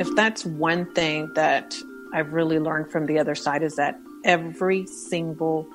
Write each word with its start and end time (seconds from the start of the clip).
if 0.00 0.08
that's 0.16 0.46
one 0.46 0.90
thing 0.94 1.30
that 1.34 1.76
I've 2.14 2.32
really 2.32 2.58
learned 2.58 2.90
from 2.90 3.04
the 3.04 3.18
other 3.18 3.34
side 3.34 3.62
is 3.62 3.76
that 3.76 4.00
every 4.24 4.86
single 4.86 5.68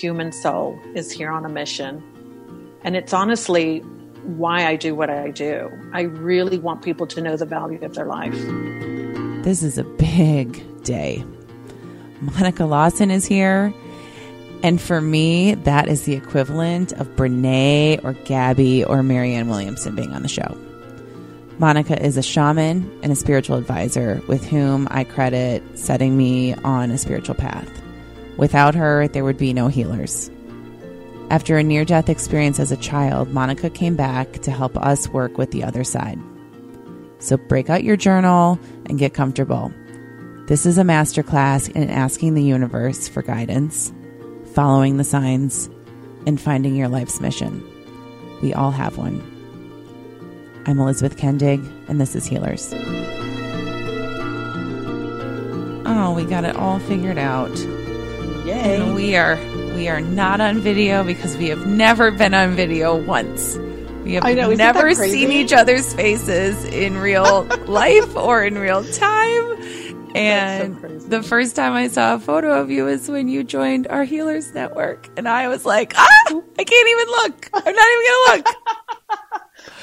human 0.00 0.32
soul 0.32 0.80
is 0.94 1.12
here 1.12 1.30
on 1.30 1.44
a 1.44 1.48
mission. 1.50 2.02
And 2.82 2.96
it's 2.96 3.12
honestly 3.12 3.80
why 4.24 4.66
I 4.66 4.76
do 4.76 4.94
what 4.94 5.10
I 5.10 5.30
do. 5.30 5.70
I 5.92 6.02
really 6.02 6.58
want 6.58 6.82
people 6.82 7.06
to 7.06 7.20
know 7.20 7.36
the 7.36 7.44
value 7.44 7.78
of 7.84 7.94
their 7.94 8.06
life. 8.06 8.34
This 9.44 9.62
is 9.62 9.76
a 9.76 9.84
big 9.84 10.82
day. 10.82 11.22
Monica 12.22 12.64
Lawson 12.64 13.10
is 13.10 13.26
here. 13.26 13.74
And 14.62 14.80
for 14.80 15.02
me, 15.02 15.54
that 15.54 15.86
is 15.86 16.04
the 16.04 16.14
equivalent 16.14 16.92
of 16.92 17.08
Brene 17.14 18.02
or 18.02 18.14
Gabby 18.24 18.84
or 18.84 19.02
Marianne 19.02 19.48
Williamson 19.48 19.94
being 19.94 20.14
on 20.14 20.22
the 20.22 20.28
show. 20.28 20.56
Monica 21.58 22.00
is 22.04 22.18
a 22.18 22.22
shaman 22.22 22.98
and 23.02 23.10
a 23.10 23.16
spiritual 23.16 23.56
advisor 23.56 24.20
with 24.28 24.44
whom 24.44 24.86
I 24.90 25.04
credit 25.04 25.62
setting 25.78 26.16
me 26.16 26.52
on 26.52 26.90
a 26.90 26.98
spiritual 26.98 27.34
path. 27.34 27.70
Without 28.36 28.74
her, 28.74 29.08
there 29.08 29.24
would 29.24 29.38
be 29.38 29.54
no 29.54 29.68
healers. 29.68 30.30
After 31.30 31.56
a 31.56 31.62
near 31.62 31.86
death 31.86 32.10
experience 32.10 32.60
as 32.60 32.72
a 32.72 32.76
child, 32.76 33.30
Monica 33.30 33.70
came 33.70 33.96
back 33.96 34.32
to 34.42 34.50
help 34.50 34.76
us 34.76 35.08
work 35.08 35.38
with 35.38 35.50
the 35.50 35.64
other 35.64 35.82
side. 35.82 36.18
So 37.20 37.38
break 37.38 37.70
out 37.70 37.82
your 37.82 37.96
journal 37.96 38.60
and 38.84 38.98
get 38.98 39.14
comfortable. 39.14 39.72
This 40.46 40.66
is 40.66 40.76
a 40.76 40.82
masterclass 40.82 41.70
in 41.70 41.88
asking 41.88 42.34
the 42.34 42.44
universe 42.44 43.08
for 43.08 43.22
guidance, 43.22 43.92
following 44.54 44.98
the 44.98 45.04
signs, 45.04 45.70
and 46.26 46.40
finding 46.40 46.76
your 46.76 46.88
life's 46.88 47.20
mission. 47.20 47.64
We 48.42 48.52
all 48.52 48.70
have 48.70 48.98
one. 48.98 49.35
I'm 50.68 50.80
Elizabeth 50.80 51.16
Kendig, 51.16 51.64
and 51.88 52.00
this 52.00 52.16
is 52.16 52.26
Healers. 52.26 52.74
Oh, 55.86 56.12
we 56.12 56.24
got 56.24 56.42
it 56.44 56.56
all 56.56 56.80
figured 56.80 57.18
out. 57.18 57.56
Yay. 58.44 58.80
And 58.80 58.96
we 58.96 59.14
are 59.14 59.36
we 59.76 59.86
are 59.86 60.00
not 60.00 60.40
on 60.40 60.58
video 60.58 61.04
because 61.04 61.36
we 61.36 61.50
have 61.50 61.68
never 61.68 62.10
been 62.10 62.34
on 62.34 62.56
video 62.56 63.00
once. 63.00 63.56
We 64.02 64.14
have 64.14 64.24
I 64.24 64.34
know, 64.34 64.52
never 64.54 64.92
seen 64.94 65.30
each 65.30 65.52
other's 65.52 65.94
faces 65.94 66.64
in 66.64 66.98
real 66.98 67.44
life 67.66 68.16
or 68.16 68.42
in 68.42 68.58
real 68.58 68.82
time. 68.82 69.62
And 70.16 70.80
crazy. 70.80 71.08
the 71.08 71.22
first 71.22 71.54
time 71.54 71.74
I 71.74 71.86
saw 71.86 72.14
a 72.14 72.18
photo 72.18 72.60
of 72.60 72.72
you 72.72 72.86
was 72.86 73.08
when 73.08 73.28
you 73.28 73.44
joined 73.44 73.86
our 73.86 74.02
Healers 74.02 74.52
Network. 74.52 75.10
And 75.16 75.28
I 75.28 75.46
was 75.46 75.64
like, 75.64 75.92
ah, 75.96 76.24
I 76.58 76.64
can't 76.64 76.88
even 76.88 77.06
look. 77.06 77.50
I'm 77.52 77.74
not 77.74 77.88
even 77.92 78.04
going 78.06 78.42
to 78.42 78.48
look. 78.48 78.56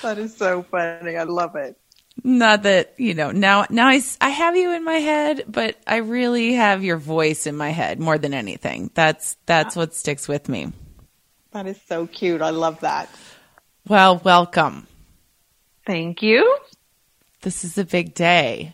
That 0.01 0.17
is 0.17 0.35
so 0.35 0.63
funny. 0.63 1.17
I 1.17 1.23
love 1.23 1.55
it. 1.55 1.77
Not 2.23 2.63
that, 2.63 2.93
you 2.97 3.15
know, 3.15 3.31
now, 3.31 3.65
now 3.69 3.87
I, 3.87 4.01
I 4.21 4.29
have 4.29 4.55
you 4.55 4.71
in 4.73 4.83
my 4.83 4.97
head, 4.97 5.45
but 5.47 5.77
I 5.87 5.97
really 5.97 6.53
have 6.53 6.83
your 6.83 6.97
voice 6.97 7.47
in 7.47 7.55
my 7.55 7.69
head 7.69 7.99
more 7.99 8.17
than 8.17 8.33
anything. 8.33 8.91
That's, 8.93 9.35
that's 9.45 9.75
what 9.75 9.95
sticks 9.95 10.27
with 10.27 10.47
me. 10.47 10.71
That 11.51 11.65
is 11.65 11.79
so 11.87 12.07
cute. 12.07 12.41
I 12.41 12.51
love 12.51 12.79
that. 12.81 13.09
Well, 13.87 14.21
welcome. 14.23 14.87
Thank 15.85 16.21
you. 16.21 16.57
This 17.41 17.63
is 17.63 17.77
a 17.77 17.83
big 17.83 18.13
day. 18.13 18.73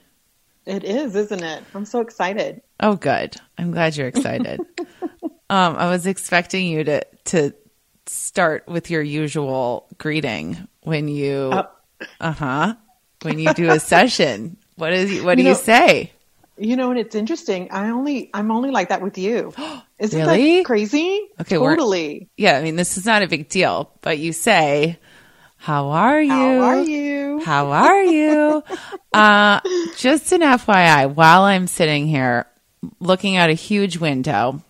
It 0.65 0.83
is, 0.83 1.15
isn't 1.15 1.43
it? 1.43 1.63
I'm 1.73 1.85
so 1.85 1.99
excited. 1.99 2.61
Oh, 2.79 2.95
good. 2.95 3.35
I'm 3.57 3.71
glad 3.71 3.97
you're 3.97 4.07
excited. 4.07 4.59
um, 5.49 5.75
I 5.75 5.89
was 5.89 6.05
expecting 6.05 6.67
you 6.67 6.83
to 6.83 7.03
to 7.25 7.53
start 8.09 8.67
with 8.67 8.89
your 8.89 9.01
usual 9.01 9.87
greeting 9.97 10.67
when 10.81 11.07
you, 11.07 11.51
uh 12.19 12.31
huh, 12.31 12.75
when 13.21 13.39
you 13.39 13.53
do 13.53 13.69
a 13.69 13.79
session. 13.93 14.57
What 14.75 14.93
is 14.93 15.21
what 15.23 15.35
do 15.37 15.43
You 15.43 15.49
you 15.49 15.55
say? 15.55 16.11
You 16.57 16.75
know, 16.75 16.89
and 16.91 16.99
it's 16.99 17.15
interesting. 17.15 17.71
I 17.71 17.89
only, 17.89 18.29
I'm 18.33 18.51
only 18.51 18.71
like 18.71 18.89
that 18.89 19.01
with 19.01 19.17
you. 19.17 19.53
Isn't 19.99 20.19
Really? 20.19 20.57
that 20.57 20.65
crazy? 20.65 21.21
Okay, 21.41 21.57
totally. 21.57 22.29
Yeah, 22.37 22.57
I 22.57 22.61
mean 22.63 22.75
this 22.75 22.97
is 22.97 23.05
not 23.05 23.21
a 23.21 23.27
big 23.27 23.49
deal, 23.49 23.91
but 24.01 24.17
you 24.17 24.31
say, 24.31 24.97
"How 25.57 25.89
are 25.89 26.21
you? 26.21 26.29
How 26.31 26.59
are 26.61 26.81
you? 26.81 27.41
How 27.43 27.71
are 27.71 28.03
you? 28.03 28.63
uh, 29.13 29.59
just 29.97 30.31
an 30.31 30.41
FYI, 30.41 31.13
while 31.13 31.41
I'm 31.43 31.67
sitting 31.67 32.07
here 32.07 32.45
looking 33.01 33.35
out 33.35 33.49
a 33.49 33.53
huge 33.53 33.97
window, 33.97 34.63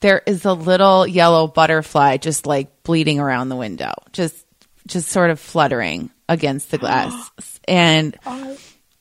there 0.00 0.22
is 0.26 0.44
a 0.44 0.52
little 0.52 1.06
yellow 1.06 1.46
butterfly 1.46 2.16
just 2.16 2.46
like 2.46 2.82
bleeding 2.82 3.20
around 3.20 3.48
the 3.48 3.56
window, 3.56 3.92
just 4.12 4.46
just 4.86 5.08
sort 5.08 5.30
of 5.30 5.38
fluttering 5.38 6.10
against 6.28 6.70
the 6.70 6.78
glass. 6.78 7.30
and 7.68 8.18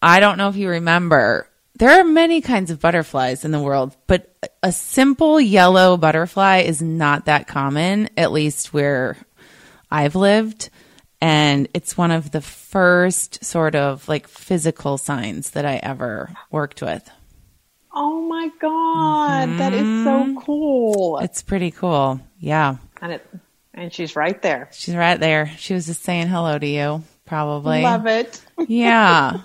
I 0.02 0.20
don't 0.20 0.38
know 0.38 0.50
if 0.50 0.56
you 0.56 0.70
remember, 0.70 1.50
there 1.76 2.00
are 2.00 2.04
many 2.04 2.42
kinds 2.42 2.72
of 2.72 2.80
butterflies 2.80 3.46
in 3.46 3.52
the 3.52 3.62
world, 3.62 3.96
but 4.08 4.36
a 4.62 4.72
simple 4.72 5.40
yellow 5.40 5.98
butterfly 5.98 6.60
is 6.60 6.82
not 6.82 7.26
that 7.26 7.48
common, 7.48 8.10
at 8.18 8.32
least 8.32 8.74
where 8.74 9.18
I've 9.90 10.16
lived. 10.16 10.70
And 11.22 11.68
it's 11.74 11.98
one 11.98 12.12
of 12.12 12.32
the 12.32 12.42
first 12.42 13.44
sort 13.44 13.76
of 13.76 14.08
like 14.08 14.28
physical 14.28 14.98
signs 14.98 15.52
that 15.52 15.66
I 15.66 15.78
ever 15.78 16.34
worked 16.52 16.82
with. 16.82 17.10
Oh 17.92 18.22
my 18.22 18.50
God. 18.60 19.48
that 19.60 19.74
is 19.74 19.82
Mm-hmm. 19.82 20.36
so 20.36 20.42
cool. 20.42 21.20
It's 21.20 21.42
pretty 21.42 21.72
cool. 21.72 22.20
Yeah. 22.40 22.76
and 23.02 23.14
it, 23.14 23.28
and 23.74 23.94
she's 23.94 24.16
right 24.16 24.40
there. 24.42 24.70
She's 24.72 24.96
right 24.96 25.20
there. 25.20 25.52
She 25.58 25.74
was 25.74 25.86
just 25.88 26.04
saying 26.04 26.28
hello 26.28 26.58
to 26.60 26.68
you, 26.68 27.04
probably. 27.26 27.82
Love 27.82 28.06
it. 28.08 28.42
yeah. 28.68 29.42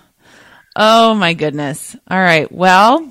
Oh 0.76 1.14
my 1.14 1.34
goodness. 1.34 1.96
All 2.10 2.18
right. 2.18 2.50
Well, 2.50 3.10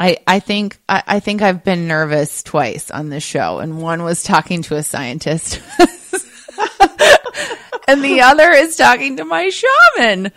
I 0.00 0.16
I 0.26 0.40
think 0.40 0.78
I, 0.88 1.02
I 1.06 1.20
think 1.20 1.42
I've 1.42 1.64
been 1.64 1.86
nervous 1.88 2.42
twice 2.42 2.90
on 2.90 3.08
this 3.10 3.24
show, 3.24 3.58
and 3.58 3.82
one 3.82 4.02
was 4.04 4.22
talking 4.22 4.62
to 4.62 4.76
a 4.76 4.82
scientist, 4.82 5.60
and 7.88 8.02
the 8.02 8.20
other 8.22 8.50
is 8.50 8.76
talking 8.76 9.16
to 9.18 9.24
my 9.24 9.50
shaman. 9.50 10.32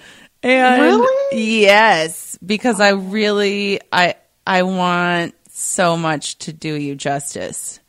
And 0.47 0.81
Really? 0.81 1.61
yes, 1.63 2.37
because 2.45 2.79
I 2.79 2.91
really 2.91 3.81
I 3.91 4.15
I 4.45 4.63
want 4.63 5.35
so 5.49 5.97
much 5.97 6.37
to 6.39 6.53
do 6.53 6.73
you 6.73 6.95
justice 6.95 7.79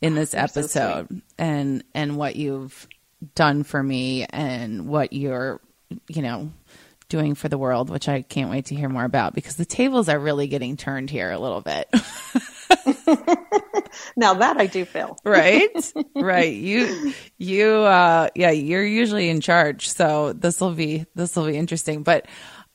in 0.00 0.14
this 0.14 0.30
so 0.30 0.38
episode 0.38 1.22
and 1.36 1.84
and 1.94 2.16
what 2.16 2.36
you've 2.36 2.86
done 3.34 3.64
for 3.64 3.82
me 3.82 4.24
and 4.30 4.86
what 4.88 5.12
you're 5.12 5.60
you 6.08 6.22
know 6.22 6.52
doing 7.08 7.34
for 7.34 7.48
the 7.48 7.58
world 7.58 7.90
which 7.90 8.08
I 8.08 8.22
can't 8.22 8.50
wait 8.50 8.66
to 8.66 8.74
hear 8.74 8.88
more 8.88 9.04
about 9.04 9.34
because 9.34 9.56
the 9.56 9.64
tables 9.64 10.08
are 10.08 10.18
really 10.18 10.46
getting 10.46 10.76
turned 10.76 11.10
here 11.10 11.30
a 11.30 11.38
little 11.38 11.60
bit 11.62 11.88
Now 14.16 14.34
that 14.34 14.56
I 14.58 14.66
do 14.66 14.84
feel. 14.84 15.16
right? 15.24 15.92
Right. 16.14 16.52
You 16.52 17.14
you 17.38 17.66
uh 17.68 18.28
yeah 18.34 18.50
you're 18.50 18.84
usually 18.84 19.28
in 19.28 19.40
charge. 19.40 19.88
So 19.88 20.32
this 20.32 20.60
will 20.60 20.74
be 20.74 21.06
this 21.14 21.36
will 21.36 21.46
be 21.46 21.56
interesting. 21.56 22.02
But 22.02 22.26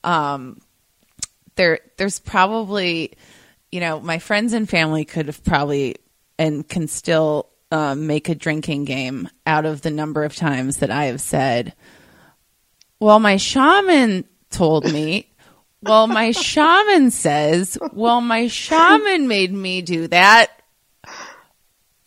um 0.02 0.58
there 1.56 1.80
there's 1.98 2.18
probably 2.18 3.12
you 3.70 3.80
know 3.80 4.00
my 4.00 4.18
friends 4.18 4.52
and 4.52 4.68
family 4.68 5.04
could 5.04 5.26
have 5.26 5.42
probably 5.44 5.96
and 6.38 6.66
can 6.68 6.88
still 6.88 7.50
um, 7.70 8.06
make 8.06 8.28
a 8.28 8.34
drinking 8.34 8.84
game 8.84 9.28
out 9.46 9.66
of 9.66 9.82
the 9.82 9.90
number 9.90 10.24
of 10.24 10.34
times 10.36 10.78
that 10.78 10.90
I 10.90 11.06
have 11.06 11.20
said 11.20 11.74
well 13.00 13.18
my 13.18 13.36
shaman 13.36 14.24
told 14.50 14.84
me 14.84 15.28
well 15.84 16.06
my 16.06 16.30
shaman 16.32 17.10
says 17.10 17.78
well 17.92 18.20
my 18.20 18.46
shaman 18.48 19.28
made 19.28 19.52
me 19.52 19.82
do 19.82 20.08
that 20.08 20.50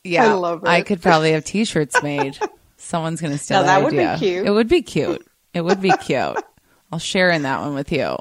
yeah 0.03 0.25
I 0.31 0.33
love 0.33 0.63
it. 0.63 0.67
I 0.69 0.81
could 0.81 1.01
probably 1.01 1.31
have 1.33 1.43
t-shirts 1.43 2.01
made 2.03 2.37
someone's 2.77 3.21
gonna 3.21 3.37
steal 3.37 3.59
Now, 3.61 3.63
that 3.65 3.79
that 3.79 3.83
would 3.85 3.91
be 4.19 4.25
cute. 4.25 4.45
it 4.45 4.51
would 4.51 4.67
be 4.67 4.81
cute 4.81 5.25
it 5.53 5.61
would 5.61 5.81
be 5.81 5.91
cute 5.91 6.37
I'll 6.91 6.99
share 6.99 7.29
in 7.31 7.43
that 7.43 7.61
one 7.61 7.73
with 7.73 7.91
you 7.91 8.15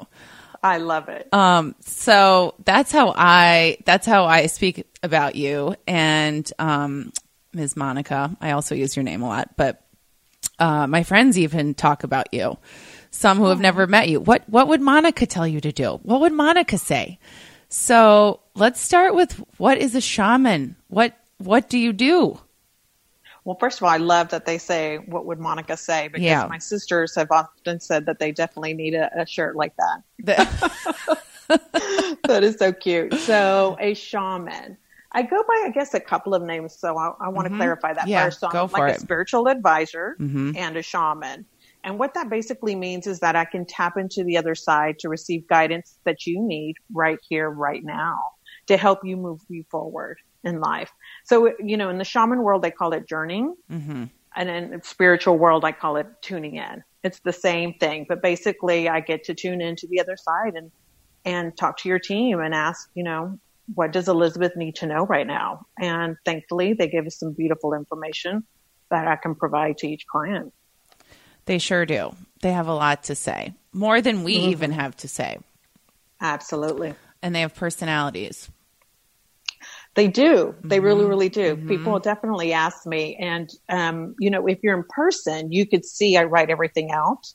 I 0.63 0.77
love 0.79 1.07
it. 1.07 1.31
um, 1.33 1.75
so 1.81 2.55
that's 2.65 2.91
how 2.91 3.13
I 3.15 3.77
that's 3.85 4.05
how 4.07 4.25
I 4.25 4.47
speak 4.47 4.85
about 5.03 5.35
you 5.35 5.75
and 5.87 6.51
um, 6.57 7.13
Ms. 7.53 7.77
Monica. 7.77 8.35
I 8.41 8.51
also 8.51 8.73
use 8.73 8.95
your 8.95 9.03
name 9.03 9.21
a 9.21 9.27
lot, 9.27 9.55
but 9.55 9.85
uh, 10.59 10.87
my 10.87 11.03
friends 11.03 11.37
even 11.37 11.75
talk 11.75 12.03
about 12.03 12.33
you. 12.33 12.57
Some 13.17 13.39
who 13.39 13.45
have 13.45 13.59
never 13.59 13.87
met 13.87 14.09
you. 14.09 14.19
What 14.19 14.47
what 14.47 14.67
would 14.67 14.79
Monica 14.79 15.25
tell 15.25 15.47
you 15.47 15.59
to 15.61 15.71
do? 15.71 15.99
What 16.03 16.21
would 16.21 16.33
Monica 16.33 16.77
say? 16.77 17.17
So 17.67 18.41
let's 18.53 18.79
start 18.79 19.15
with 19.15 19.31
what 19.57 19.79
is 19.79 19.95
a 19.95 20.01
shaman? 20.01 20.75
What 20.89 21.17
what 21.39 21.67
do 21.67 21.79
you 21.79 21.93
do? 21.93 22.39
Well, 23.43 23.57
first 23.59 23.79
of 23.79 23.83
all, 23.85 23.89
I 23.89 23.97
love 23.97 24.29
that 24.29 24.45
they 24.45 24.59
say, 24.59 24.97
"What 24.97 25.25
would 25.25 25.39
Monica 25.39 25.77
say?" 25.77 26.09
Because 26.09 26.21
Yeah. 26.25 26.45
my 26.47 26.59
sisters 26.59 27.15
have 27.15 27.31
often 27.31 27.79
said 27.79 28.05
that 28.05 28.19
they 28.19 28.31
definitely 28.31 28.75
need 28.75 28.93
a, 28.93 29.09
a 29.21 29.25
shirt 29.25 29.55
like 29.55 29.73
that. 29.77 30.03
That 32.27 32.43
is 32.43 32.57
so 32.57 32.71
cute. 32.73 33.13
So, 33.21 33.77
a 33.79 33.93
shaman. 33.95 34.77
I 35.13 35.21
go 35.23 35.41
by, 35.47 35.63
I 35.65 35.71
guess, 35.73 35.93
a 35.93 35.99
couple 35.99 36.33
of 36.35 36.43
names. 36.43 36.73
So 36.77 36.97
I, 36.97 37.13
I 37.21 37.29
want 37.29 37.47
to 37.47 37.55
clarify 37.55 37.93
that 37.93 38.01
Mm-hmm. 38.01 38.09
Yeah, 38.09 38.25
first. 38.25 38.41
So 38.41 38.47
I'm 38.47 38.53
go 38.53 38.67
for 38.67 38.73
like 38.79 38.89
it. 38.89 38.93
Mm-hmm. 38.93 38.97
a 38.97 38.99
spiritual 38.99 39.47
advisor 39.47 40.17
and 40.19 40.77
a 40.77 40.81
shaman. 40.83 41.45
And 41.87 41.97
what 41.97 42.15
that 42.15 42.29
basically 42.29 42.75
means 42.75 43.07
is 43.07 43.21
that 43.21 43.37
I 43.37 43.45
can 43.45 43.65
tap 43.65 43.95
into 43.95 44.25
the 44.25 44.35
other 44.35 44.55
side 44.55 44.99
to 44.99 45.07
receive 45.07 45.47
guidance 45.47 45.97
that 46.03 46.27
you 46.27 46.41
need 46.41 46.75
right 46.93 47.17
here, 47.29 47.49
right 47.49 47.81
now 47.81 48.19
to 48.65 48.75
help 48.75 49.05
you 49.05 49.15
move 49.15 49.39
you 49.47 49.63
forward 49.71 50.17
in 50.43 50.59
life. 50.59 50.91
So, 51.23 51.53
you 51.63 51.77
know, 51.77 51.89
in 51.89 51.97
the 51.97 52.03
shaman 52.03 52.43
world, 52.43 52.61
they 52.61 52.71
call 52.71 52.91
it 52.91 53.07
journeying. 53.07 53.55
Mm-hmm. 53.71 54.03
And 54.35 54.49
in 54.49 54.71
the 54.71 54.81
spiritual 54.83 55.37
world, 55.37 55.63
I 55.63 55.71
call 55.71 55.95
it 55.95 56.07
tuning 56.21 56.57
in. 56.57 56.83
It's 57.05 57.21
the 57.21 57.31
same 57.31 57.75
thing, 57.75 58.05
but 58.09 58.21
basically 58.21 58.89
I 58.89 58.99
get 58.99 59.23
to 59.23 59.33
tune 59.33 59.61
into 59.61 59.87
the 59.87 60.01
other 60.01 60.17
side 60.17 60.55
and, 60.55 60.69
and 61.23 61.55
talk 61.55 61.77
to 61.77 61.89
your 61.89 61.99
team 61.99 62.41
and 62.41 62.53
ask, 62.53 62.89
you 62.95 63.03
know, 63.05 63.39
what 63.75 63.93
does 63.93 64.09
Elizabeth 64.09 64.57
need 64.57 64.75
to 64.75 64.87
know 64.87 65.05
right 65.05 65.25
now? 65.25 65.65
And 65.79 66.17
thankfully 66.25 66.73
they 66.73 66.89
give 66.89 67.05
us 67.05 67.17
some 67.17 67.31
beautiful 67.31 67.73
information 67.73 68.43
that 68.91 69.07
I 69.07 69.15
can 69.15 69.35
provide 69.35 69.77
to 69.77 69.87
each 69.87 70.05
client. 70.05 70.51
They 71.47 71.57
sure 71.57 71.85
do. 71.85 72.15
They 72.41 72.51
have 72.51 72.67
a 72.67 72.73
lot 72.73 73.05
to 73.05 73.15
say, 73.15 73.53
more 73.73 74.01
than 74.01 74.23
we 74.23 74.37
mm-hmm. 74.37 74.49
even 74.49 74.71
have 74.73 74.95
to 74.97 75.07
say. 75.07 75.39
Absolutely. 76.21 76.93
And 77.23 77.33
they 77.33 77.41
have 77.41 77.55
personalities. 77.55 78.49
They 79.95 80.07
do. 80.07 80.53
They 80.63 80.77
mm-hmm. 80.77 80.85
really, 80.85 81.05
really 81.05 81.29
do. 81.29 81.55
Mm-hmm. 81.55 81.67
People 81.67 81.99
definitely 81.99 82.53
ask 82.53 82.85
me. 82.85 83.15
And, 83.15 83.49
um, 83.69 84.15
you 84.19 84.29
know, 84.29 84.45
if 84.45 84.59
you're 84.61 84.77
in 84.77 84.83
person, 84.87 85.51
you 85.51 85.65
could 85.65 85.85
see 85.85 86.17
I 86.17 86.25
write 86.25 86.51
everything 86.51 86.91
out 86.91 87.33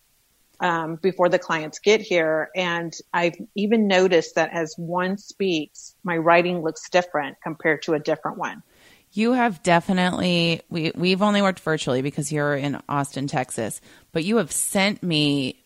um, 0.60 0.96
before 0.96 1.28
the 1.28 1.40
clients 1.40 1.80
get 1.80 2.00
here. 2.00 2.50
And 2.54 2.94
I've 3.12 3.34
even 3.56 3.88
noticed 3.88 4.36
that 4.36 4.50
as 4.52 4.74
one 4.76 5.18
speaks, 5.18 5.96
my 6.04 6.16
writing 6.16 6.62
looks 6.62 6.88
different 6.90 7.38
compared 7.42 7.82
to 7.82 7.94
a 7.94 7.98
different 7.98 8.38
one. 8.38 8.62
You 9.14 9.32
have 9.32 9.62
definitely 9.62 10.62
we 10.70 10.92
we've 10.94 11.20
only 11.20 11.42
worked 11.42 11.60
virtually 11.60 12.00
because 12.00 12.32
you're 12.32 12.54
in 12.54 12.80
Austin, 12.88 13.26
Texas, 13.26 13.80
but 14.12 14.24
you 14.24 14.38
have 14.38 14.50
sent 14.50 15.02
me 15.02 15.62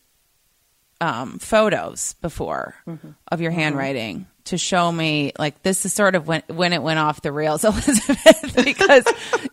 um, 1.01 1.39
photos 1.39 2.15
before 2.15 2.75
mm-hmm. 2.87 3.11
of 3.31 3.41
your 3.41 3.51
mm-hmm. 3.51 3.61
handwriting 3.61 4.17
mm-hmm. 4.17 4.31
to 4.45 4.59
show 4.59 4.91
me 4.91 5.33
like 5.39 5.63
this 5.63 5.85
is 5.85 5.93
sort 5.93 6.15
of 6.15 6.27
when 6.27 6.43
when 6.49 6.73
it 6.73 6.83
went 6.83 6.99
off 6.99 7.23
the 7.23 7.33
rails, 7.33 7.65
Elizabeth, 7.65 8.65
because 8.65 9.05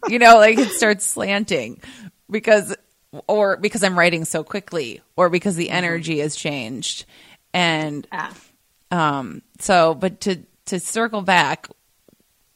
you 0.08 0.20
know 0.20 0.38
like 0.38 0.58
it 0.58 0.70
starts 0.70 1.06
slanting 1.06 1.82
because 2.30 2.76
or 3.28 3.58
because 3.58 3.84
I'm 3.84 3.98
writing 3.98 4.26
so 4.26 4.44
quickly 4.44 5.02
or 5.16 5.30
because 5.30 5.56
the 5.56 5.68
mm-hmm. 5.68 5.76
energy 5.76 6.20
has 6.20 6.36
changed 6.36 7.06
and 7.54 8.08
ah. 8.12 8.36
um 8.90 9.42
so 9.60 9.94
but 9.94 10.22
to 10.22 10.40
to 10.66 10.80
circle 10.80 11.22
back 11.22 11.68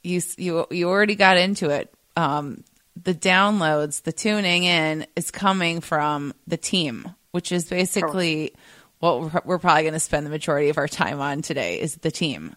you 0.07 0.21
you 0.38 0.65
you 0.71 0.89
already 0.89 1.15
got 1.15 1.38
into 1.38 1.69
it. 1.69 1.94
Um, 2.15 2.63
the 3.01 3.13
downloads, 3.13 4.01
the 4.04 4.12
tuning 4.12 4.63
in 4.63 5.06
is 5.15 5.30
coming 5.30 5.81
from 5.81 6.33
the 6.48 6.57
team, 6.57 7.13
which 7.31 7.51
is 7.51 7.65
basically 7.65 8.54
what 9.00 9.21
we're, 9.21 9.42
we're 9.45 9.59
probably 9.59 9.83
going 9.83 9.94
to 9.94 10.00
spend 10.00 10.25
the 10.25 10.31
majority 10.31 10.69
of 10.69 10.77
our 10.77 10.88
time 10.88 11.21
on 11.21 11.42
today 11.42 11.80
is 11.80 11.95
the 11.95 12.09
team. 12.09 12.56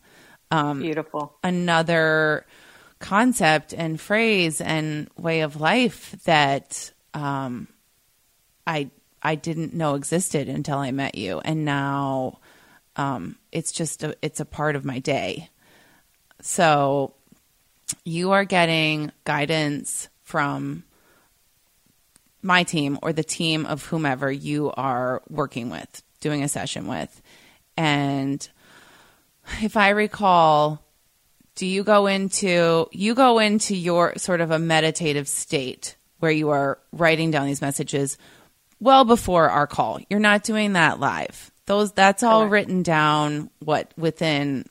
Um, 0.50 0.81
Beautiful. 0.81 1.37
Another 1.44 2.47
concept 2.99 3.73
and 3.75 4.00
phrase 4.00 4.61
and 4.61 5.08
way 5.19 5.41
of 5.41 5.61
life 5.61 6.17
that 6.25 6.93
um, 7.12 7.69
I 8.67 8.91
I 9.23 9.35
didn't 9.35 9.75
know 9.75 9.94
existed 9.97 10.49
until 10.49 10.79
I 10.79 10.93
met 10.93 11.17
you, 11.17 11.41
and 11.41 11.64
now 11.64 12.38
um, 12.97 13.37
it's 13.52 13.73
just 13.73 14.02
a, 14.02 14.17
it's 14.23 14.41
a 14.41 14.47
part 14.47 14.76
of 14.76 14.85
my 14.85 14.99
day. 14.99 15.50
So 16.41 17.14
you 18.05 18.33
are 18.33 18.45
getting 18.45 19.13
guidance 19.25 20.09
from 20.23 20.85
my 22.43 22.63
team 22.63 22.99
or 23.03 23.13
the 23.13 23.25
team 23.25 23.67
of 23.67 23.85
whomever 23.87 24.31
you 24.31 24.73
are 24.77 25.23
working 25.29 25.71
with, 25.71 26.03
doing 26.21 26.43
a 26.43 26.49
session 26.49 26.87
with. 26.87 27.21
And 27.77 28.49
if 29.63 29.77
I 29.77 29.91
recall, 29.91 30.83
do 31.55 31.67
you 31.67 31.85
go 31.85 32.07
into 32.07 32.89
you 32.93 33.15
go 33.15 33.39
into 33.39 33.77
your 33.77 34.17
sort 34.17 34.41
of 34.41 34.51
a 34.51 34.59
meditative 34.59 35.29
state 35.29 35.97
where 36.21 36.31
you 36.31 36.51
are 36.51 36.79
writing 36.93 37.31
down 37.31 37.47
these 37.47 37.61
messages 37.61 38.17
well 38.79 39.05
before 39.05 39.51
our 39.51 39.67
call. 39.67 40.01
You're 40.09 40.21
not 40.21 40.45
doing 40.45 40.75
that 40.75 41.01
live. 41.01 41.51
Those 41.67 41.93
that's 41.93 42.23
all 42.23 42.41
Correct. 42.41 42.53
written 42.53 42.83
down 42.83 43.51
what 43.61 43.93
within 43.97 44.67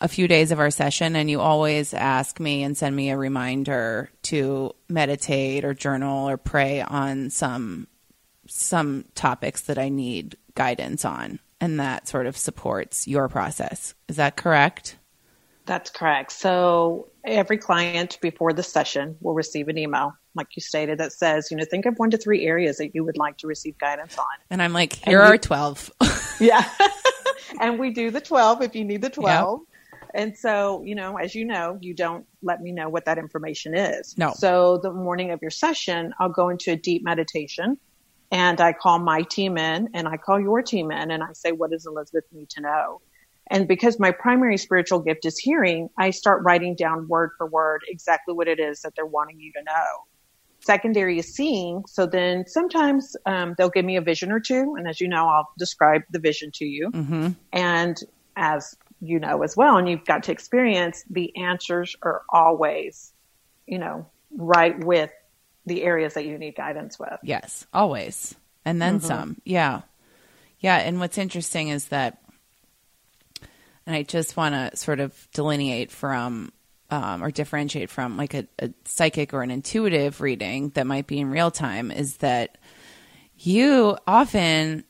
a 0.00 0.08
few 0.08 0.28
days 0.28 0.50
of 0.52 0.60
our 0.60 0.70
session 0.70 1.16
and 1.16 1.30
you 1.30 1.40
always 1.40 1.94
ask 1.94 2.38
me 2.38 2.62
and 2.62 2.76
send 2.76 2.94
me 2.94 3.10
a 3.10 3.16
reminder 3.16 4.10
to 4.22 4.74
meditate 4.88 5.64
or 5.64 5.74
journal 5.74 6.28
or 6.28 6.36
pray 6.36 6.80
on 6.82 7.30
some 7.30 7.86
some 8.48 9.04
topics 9.14 9.62
that 9.62 9.78
I 9.78 9.88
need 9.88 10.36
guidance 10.54 11.04
on 11.04 11.40
and 11.60 11.80
that 11.80 12.06
sort 12.06 12.26
of 12.26 12.36
supports 12.36 13.08
your 13.08 13.28
process. 13.28 13.94
Is 14.08 14.16
that 14.16 14.36
correct? 14.36 14.96
That's 15.64 15.90
correct. 15.90 16.30
So 16.30 17.08
every 17.24 17.58
client 17.58 18.18
before 18.20 18.52
the 18.52 18.62
session 18.62 19.16
will 19.20 19.34
receive 19.34 19.66
an 19.68 19.76
email, 19.76 20.14
like 20.36 20.54
you 20.54 20.62
stated, 20.62 20.98
that 20.98 21.12
says, 21.12 21.50
you 21.50 21.56
know, 21.56 21.64
think 21.64 21.86
of 21.86 21.98
one 21.98 22.10
to 22.10 22.18
three 22.18 22.46
areas 22.46 22.76
that 22.76 22.94
you 22.94 23.02
would 23.04 23.18
like 23.18 23.38
to 23.38 23.48
receive 23.48 23.76
guidance 23.78 24.16
on. 24.16 24.24
And 24.48 24.62
I'm 24.62 24.72
like, 24.72 24.92
here 24.92 25.20
and 25.20 25.30
are 25.30 25.34
you, 25.34 25.40
12. 25.40 25.90
yeah. 26.40 26.68
and 27.60 27.80
we 27.80 27.90
do 27.90 28.12
the 28.12 28.20
12 28.20 28.62
if 28.62 28.76
you 28.76 28.84
need 28.84 29.02
the 29.02 29.10
12. 29.10 29.60
Yep. 29.60 29.75
And 30.16 30.36
so, 30.36 30.82
you 30.82 30.94
know, 30.94 31.18
as 31.18 31.34
you 31.34 31.44
know, 31.44 31.78
you 31.82 31.92
don't 31.92 32.24
let 32.42 32.62
me 32.62 32.72
know 32.72 32.88
what 32.88 33.04
that 33.04 33.18
information 33.18 33.76
is. 33.76 34.16
No. 34.16 34.32
So 34.32 34.78
the 34.78 34.90
morning 34.90 35.30
of 35.30 35.42
your 35.42 35.50
session, 35.50 36.14
I'll 36.18 36.30
go 36.30 36.48
into 36.48 36.72
a 36.72 36.76
deep 36.76 37.04
meditation 37.04 37.78
and 38.32 38.58
I 38.58 38.72
call 38.72 38.98
my 38.98 39.22
team 39.22 39.58
in 39.58 39.90
and 39.92 40.08
I 40.08 40.16
call 40.16 40.40
your 40.40 40.62
team 40.62 40.90
in 40.90 41.10
and 41.10 41.22
I 41.22 41.34
say, 41.34 41.52
what 41.52 41.70
does 41.70 41.84
Elizabeth 41.84 42.24
need 42.32 42.48
to 42.50 42.62
know? 42.62 43.02
And 43.50 43.68
because 43.68 44.00
my 44.00 44.10
primary 44.10 44.56
spiritual 44.56 45.00
gift 45.00 45.26
is 45.26 45.36
hearing, 45.36 45.90
I 45.98 46.10
start 46.10 46.42
writing 46.42 46.74
down 46.74 47.08
word 47.08 47.32
for 47.36 47.46
word 47.46 47.82
exactly 47.86 48.34
what 48.34 48.48
it 48.48 48.58
is 48.58 48.80
that 48.80 48.94
they're 48.96 49.04
wanting 49.04 49.38
you 49.38 49.52
to 49.52 49.62
know. 49.62 49.86
Secondary 50.60 51.18
is 51.18 51.32
seeing. 51.34 51.84
So 51.86 52.06
then 52.06 52.46
sometimes 52.46 53.14
um, 53.26 53.54
they'll 53.58 53.68
give 53.68 53.84
me 53.84 53.96
a 53.96 54.00
vision 54.00 54.32
or 54.32 54.40
two. 54.40 54.76
And 54.78 54.88
as 54.88 54.98
you 54.98 55.08
know, 55.08 55.28
I'll 55.28 55.50
describe 55.58 56.02
the 56.10 56.18
vision 56.18 56.50
to 56.54 56.64
you. 56.64 56.90
Mm-hmm. 56.90 57.28
And 57.52 57.96
as 58.34 58.74
you 59.00 59.18
know 59.18 59.42
as 59.42 59.56
well, 59.56 59.76
and 59.76 59.88
you've 59.88 60.04
got 60.04 60.24
to 60.24 60.32
experience, 60.32 61.04
the 61.10 61.36
answers 61.36 61.96
are 62.02 62.22
always, 62.28 63.12
you 63.66 63.78
know, 63.78 64.06
right 64.36 64.78
with 64.82 65.10
the 65.66 65.82
areas 65.82 66.14
that 66.14 66.24
you 66.24 66.38
need 66.38 66.54
guidance 66.54 66.98
with. 66.98 67.18
Yes, 67.22 67.66
always. 67.72 68.34
And 68.64 68.80
then 68.80 68.98
mm-hmm. 68.98 69.06
some. 69.06 69.40
Yeah. 69.44 69.82
Yeah. 70.60 70.76
And 70.76 70.98
what's 71.00 71.18
interesting 71.18 71.68
is 71.68 71.88
that, 71.88 72.18
and 73.86 73.94
I 73.94 74.02
just 74.02 74.36
want 74.36 74.54
to 74.54 74.76
sort 74.76 75.00
of 75.00 75.28
delineate 75.32 75.90
from 75.90 76.52
um, 76.90 77.22
or 77.22 77.30
differentiate 77.30 77.90
from 77.90 78.16
like 78.16 78.34
a, 78.34 78.46
a, 78.60 78.70
psychic 78.84 79.34
or 79.34 79.42
an 79.42 79.50
intuitive 79.50 80.20
reading 80.20 80.70
that 80.70 80.86
might 80.86 81.06
be 81.06 81.18
in 81.18 81.30
real 81.30 81.50
time 81.50 81.90
is 81.90 82.18
that 82.18 82.58
you 83.36 83.98
often, 84.06 84.84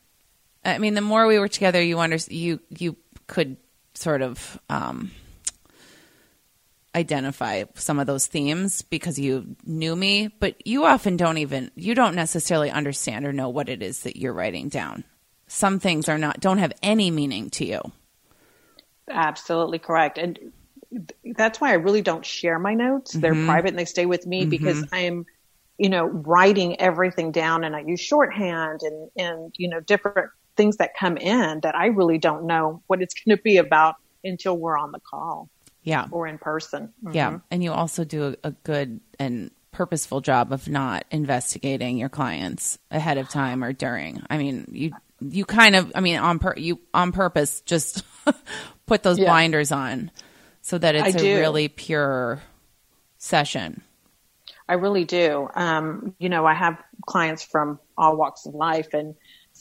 I 0.65 0.77
mean, 0.79 0.95
the 0.95 1.01
more 1.01 1.27
we 1.27 1.39
work 1.39 1.53
together, 1.53 1.83
you 1.83 1.99
under, 1.99 2.19
you, 2.29 2.61
you 2.69 2.97
could 3.27 3.57
sort 3.97 4.23
of 4.23 4.61
um, 4.69 5.11
identify 6.95 7.65
some 7.75 7.99
of 7.99 8.07
those 8.07 8.27
themes 8.27 8.83
because 8.83 9.19
you 9.19 9.57
knew 9.65 9.95
me, 9.95 10.29
but 10.29 10.67
you 10.67 10.85
often 10.85 11.17
don't 11.17 11.39
even 11.39 11.71
you 11.77 11.95
don't 11.95 12.15
necessarily 12.15 12.71
understand 12.71 13.27
or 13.27 13.33
know 13.33 13.49
what 13.49 13.69
it 13.69 13.83
is 13.83 14.01
that 14.01 14.17
you're 14.17 14.33
writing 14.33 14.69
down. 14.69 15.05
Some 15.47 15.79
things 15.79 16.09
are 16.09 16.19
not 16.19 16.41
don't 16.41 16.59
have 16.59 16.73
any 16.83 17.11
meaning 17.11 17.51
to 17.51 17.67
you. 17.67 17.81
Absolutely 19.09 19.79
correct. 19.79 20.19
And 20.19 20.53
that's 21.37 21.61
why 21.61 21.71
I 21.71 21.75
really 21.75 22.03
don't 22.03 22.25
share 22.25 22.59
my 22.59 22.75
notes. 22.75 23.13
They're 23.13 23.35
mm-hmm. 23.35 23.47
private 23.47 23.69
and 23.69 23.79
they 23.79 23.85
stay 23.85 24.07
with 24.07 24.27
me 24.27 24.41
mm-hmm. 24.41 24.51
because 24.51 24.85
I'm 24.93 25.27
you 25.79 25.91
know 25.91 26.07
writing 26.07 26.81
everything 26.81 27.31
down 27.31 27.63
and 27.63 27.77
I 27.77 27.81
use 27.81 28.01
shorthand 28.01 28.81
and 28.83 29.11
and 29.17 29.55
you 29.59 29.69
know 29.69 29.81
different 29.81 30.31
things 30.57 30.79
that 30.79 30.97
come 30.97 31.17
in 31.17 31.61
that 31.61 31.75
I 31.75 31.87
really 31.87 32.19
don't 32.19 32.47
know 32.47 32.83
what 32.87 33.03
it's 33.03 33.15
going 33.15 33.37
to 33.37 33.43
be 33.43 33.59
about 33.59 33.97
until 34.25 34.57
we're 34.57 34.77
on 34.77 34.93
the 34.93 35.01
call. 35.01 35.49
Yeah. 35.83 36.07
Or 36.11 36.27
in 36.27 36.39
person. 36.39 36.93
Mm-hmm. 37.05 37.15
Yeah. 37.15 37.39
And 37.51 37.63
you 37.63 37.73
also 37.73 38.05
do 38.05 38.37
a, 38.43 38.49
a 38.49 38.51
good 38.51 39.01
and 39.21 39.53
purposeful 39.71 40.21
job 40.21 40.53
of 40.53 40.69
not 40.69 41.05
investigating 41.11 41.99
your 41.99 42.09
clients 42.09 42.79
ahead 42.91 43.19
of 43.19 43.29
time 43.29 43.63
or 43.63 43.73
during. 43.73 44.23
I 44.29 44.39
mean, 44.39 44.67
you 44.73 44.93
you 45.21 45.45
kind 45.45 45.77
of 45.77 45.93
I 45.95 46.01
mean 46.01 46.19
on 46.19 46.39
per, 46.39 46.55
you 46.57 46.81
on 46.93 47.13
purpose 47.13 47.61
just 47.61 48.03
put 48.87 49.03
those 49.03 49.19
yeah. 49.19 49.27
blinders 49.27 49.71
on 49.71 50.11
so 50.63 50.79
that 50.79 50.97
it's 50.97 51.05
I 51.05 51.09
a 51.09 51.13
do. 51.13 51.37
really 51.37 51.69
pure 51.69 52.43
session. 53.19 53.83
I 54.69 54.75
really 54.75 55.05
do. 55.05 55.49
Um, 55.55 56.15
you 56.19 56.29
know, 56.29 56.45
I 56.45 56.55
have 56.55 56.83
clients 57.07 57.45
from 57.45 57.79
all 57.97 58.17
walks 58.17 58.47
of 58.47 58.55
life 58.55 58.95
and 58.95 59.15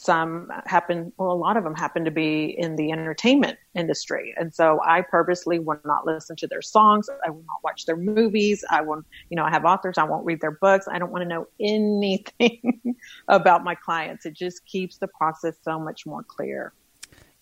some 0.06 0.50
happen, 0.64 1.12
well, 1.18 1.32
a 1.32 1.34
lot 1.34 1.56
of 1.56 1.64
them 1.64 1.74
happen 1.74 2.04
to 2.04 2.10
be 2.10 2.54
in 2.56 2.76
the 2.76 2.92
entertainment 2.92 3.58
industry. 3.74 4.32
And 4.38 4.54
so 4.54 4.80
I 4.82 5.02
purposely 5.02 5.58
will 5.58 5.80
not 5.84 6.06
listen 6.06 6.36
to 6.36 6.46
their 6.46 6.62
songs. 6.62 7.08
I 7.26 7.30
will 7.30 7.44
not 7.46 7.58
watch 7.62 7.84
their 7.84 7.96
movies. 7.96 8.64
I 8.70 8.82
won't, 8.82 9.04
you 9.28 9.36
know, 9.36 9.44
I 9.44 9.50
have 9.50 9.64
authors. 9.64 9.98
I 9.98 10.04
won't 10.04 10.24
read 10.24 10.40
their 10.40 10.52
books. 10.52 10.86
I 10.90 10.98
don't 10.98 11.10
want 11.10 11.22
to 11.22 11.28
know 11.28 11.48
anything 11.60 12.96
about 13.28 13.64
my 13.64 13.74
clients. 13.74 14.24
It 14.24 14.34
just 14.34 14.64
keeps 14.64 14.98
the 14.98 15.08
process 15.08 15.56
so 15.62 15.78
much 15.78 16.06
more 16.06 16.22
clear. 16.22 16.72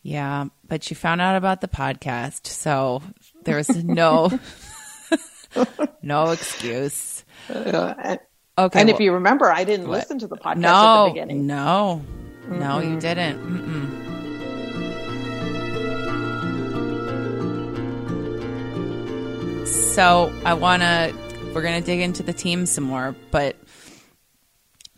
Yeah. 0.03 0.47
But 0.67 0.91
you 0.91 0.97
found 0.97 1.21
out 1.21 1.37
about 1.37 1.61
the 1.61 1.69
podcast. 1.69 2.47
So 2.47 3.03
there's 3.45 3.85
no, 3.85 4.39
no 6.03 6.31
excuse. 6.31 7.25
Uh, 7.49 8.17
okay. 8.59 8.81
And 8.81 8.89
well, 8.89 8.95
if 8.95 9.01
you 9.01 9.13
remember, 9.13 9.53
I 9.53 9.65
didn't 9.65 9.89
what? 9.89 9.99
listen 9.99 10.19
to 10.21 10.27
the 10.27 10.37
podcast 10.37 10.57
no, 10.57 10.71
at 10.71 11.05
the 11.05 11.11
beginning. 11.11 11.47
No, 11.47 12.03
Mm-mm. 12.49 12.59
No, 12.59 12.81
you 12.81 13.01
didn't. 13.01 13.41
Mm-mm. 13.41 14.05
So 19.67 20.33
I 20.45 20.55
want 20.55 20.83
to, 20.83 21.15
we're 21.55 21.63
going 21.63 21.81
to 21.81 21.87
dig 21.87 22.01
into 22.01 22.23
the 22.23 22.33
team 22.33 22.67
some 22.67 22.85
more, 22.85 23.15
but 23.31 23.57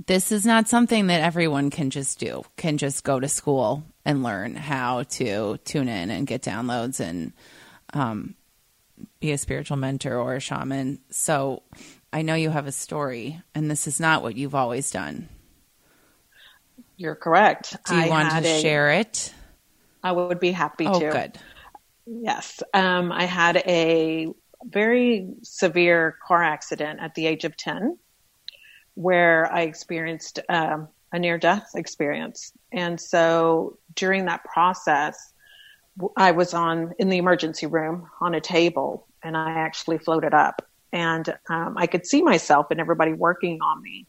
this 0.07 0.33
is 0.33 0.47
not 0.47 0.69
something 0.69 1.09
that 1.09 1.21
everyone 1.21 1.71
can 1.71 1.91
just 1.91 2.19
do, 2.19 2.45
can 2.57 2.79
just 2.79 3.05
go 3.05 3.21
to 3.21 3.29
school 3.29 3.85
and 4.05 4.23
learn 4.23 4.55
how 4.55 5.03
to 5.03 5.59
tune 5.65 5.89
in 5.89 6.11
and 6.11 6.27
get 6.27 6.43
downloads 6.43 7.01
and 7.01 7.33
um, 7.93 8.35
be 9.21 9.33
a 9.33 9.39
spiritual 9.39 9.77
mentor 9.77 10.15
or 10.15 10.37
a 10.37 10.41
shaman. 10.41 11.01
So 11.11 11.63
I 12.13 12.23
know 12.23 12.35
you 12.35 12.51
have 12.51 12.67
a 12.67 12.73
story, 12.73 13.43
and 13.55 13.71
this 13.71 13.87
is 13.87 14.01
not 14.01 14.23
what 14.23 14.37
you've 14.37 14.55
always 14.55 14.91
done. 14.91 15.29
You're 16.97 17.15
correct. 17.15 17.77
Do 17.87 17.95
you 17.95 18.03
I 18.03 18.09
want 18.09 18.31
to 18.31 18.49
a, 18.49 18.61
share 18.61 18.91
it? 18.93 19.33
I 20.03 20.13
would 20.13 20.41
be 20.41 20.53
happy 20.53 20.87
oh, 20.87 20.99
to. 21.01 21.11
good. 21.11 21.39
Yes. 22.07 22.63
Um, 22.73 23.13
I 23.13 23.25
had 23.25 23.57
a 23.67 24.29
very 24.65 25.29
severe 25.43 26.17
car 26.27 26.43
accident 26.43 27.01
at 27.01 27.15
the 27.15 27.27
age 27.27 27.45
of 27.45 27.57
10 27.57 27.99
where 28.95 29.53
I 29.53 29.63
experienced 29.63 30.41
um, 30.49 30.89
a 31.13 31.19
near 31.19 31.39
death 31.39 31.71
experience. 31.75 32.53
And 32.73 33.01
so 33.01 33.79
during 33.95 34.25
that 34.25 34.45
process, 34.45 35.33
I 36.17 36.33
was 36.33 36.55
on 36.55 36.95
in 36.99 37.09
the 37.09 37.19
emergency 37.19 37.67
room 37.67 38.09
on 38.21 38.35
a 38.35 38.41
table 38.41 39.07
and 39.23 39.37
I 39.37 39.51
actually 39.51 39.99
floated 39.99 40.35
up 40.35 40.67
and 40.93 41.29
um, 41.49 41.77
I 41.77 41.87
could 41.87 42.07
see 42.07 42.23
myself 42.23 42.71
and 42.71 42.81
everybody 42.81 43.13
working 43.13 43.61
on 43.61 43.83
me. 43.83 44.07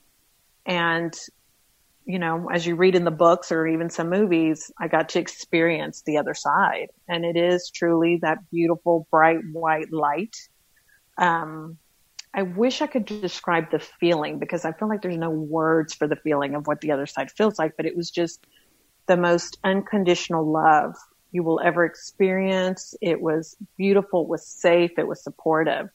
And 0.65 1.17
you 2.07 2.19
know, 2.19 2.49
as 2.49 2.65
you 2.65 2.75
read 2.75 2.95
in 2.95 3.03
the 3.03 3.11
books 3.11 3.51
or 3.51 3.67
even 3.67 3.89
some 3.89 4.09
movies, 4.09 4.71
I 4.79 4.87
got 4.87 5.09
to 5.09 5.19
experience 5.19 6.03
the 6.05 6.17
other 6.17 6.33
side. 6.33 6.87
And 7.09 7.25
it 7.25 7.35
is 7.35 7.69
truly 7.69 8.19
that 8.21 8.49
beautiful, 8.49 9.05
bright 9.11 9.39
white 9.51 9.91
light. 9.91 10.35
Um, 11.17 11.77
I 12.33 12.43
wish 12.43 12.81
I 12.81 12.87
could 12.87 13.05
describe 13.05 13.71
the 13.71 13.79
feeling 13.79 14.39
because 14.39 14.63
I 14.63 14.71
feel 14.71 14.87
like 14.87 15.01
there's 15.01 15.17
no 15.17 15.29
words 15.29 15.93
for 15.93 16.07
the 16.07 16.15
feeling 16.15 16.55
of 16.55 16.65
what 16.65 16.79
the 16.79 16.91
other 16.91 17.07
side 17.07 17.29
feels 17.29 17.59
like, 17.59 17.73
but 17.75 17.85
it 17.85 17.97
was 17.97 18.09
just 18.09 18.47
the 19.07 19.17
most 19.17 19.57
unconditional 19.65 20.49
love 20.49 20.95
you 21.31 21.43
will 21.43 21.59
ever 21.59 21.83
experience. 21.83 22.95
It 23.01 23.19
was 23.19 23.57
beautiful, 23.77 24.21
it 24.21 24.29
was 24.29 24.47
safe, 24.47 24.91
it 24.97 25.07
was 25.07 25.21
supportive. 25.21 25.89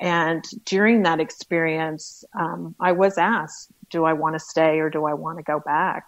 And 0.00 0.44
during 0.64 1.02
that 1.02 1.20
experience, 1.20 2.24
um, 2.38 2.74
I 2.78 2.92
was 2.92 3.18
asked, 3.18 3.70
do 3.90 4.04
I 4.04 4.12
want 4.12 4.34
to 4.34 4.38
stay 4.38 4.78
or 4.78 4.90
do 4.90 5.04
I 5.04 5.14
want 5.14 5.38
to 5.38 5.42
go 5.42 5.60
back? 5.60 6.06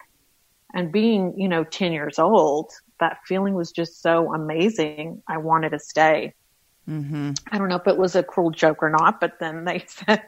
And 0.72 0.92
being, 0.92 1.34
you 1.36 1.48
know, 1.48 1.64
10 1.64 1.92
years 1.92 2.18
old, 2.18 2.70
that 3.00 3.18
feeling 3.26 3.54
was 3.54 3.72
just 3.72 4.00
so 4.00 4.32
amazing. 4.32 5.22
I 5.26 5.38
wanted 5.38 5.70
to 5.70 5.80
stay. 5.80 6.34
Mm-hmm. 6.88 7.32
I 7.50 7.58
don't 7.58 7.68
know 7.68 7.76
if 7.76 7.86
it 7.86 7.96
was 7.96 8.14
a 8.14 8.22
cruel 8.22 8.50
joke 8.50 8.82
or 8.82 8.90
not, 8.90 9.20
but 9.20 9.38
then 9.40 9.64
they 9.64 9.84
said, 9.88 10.22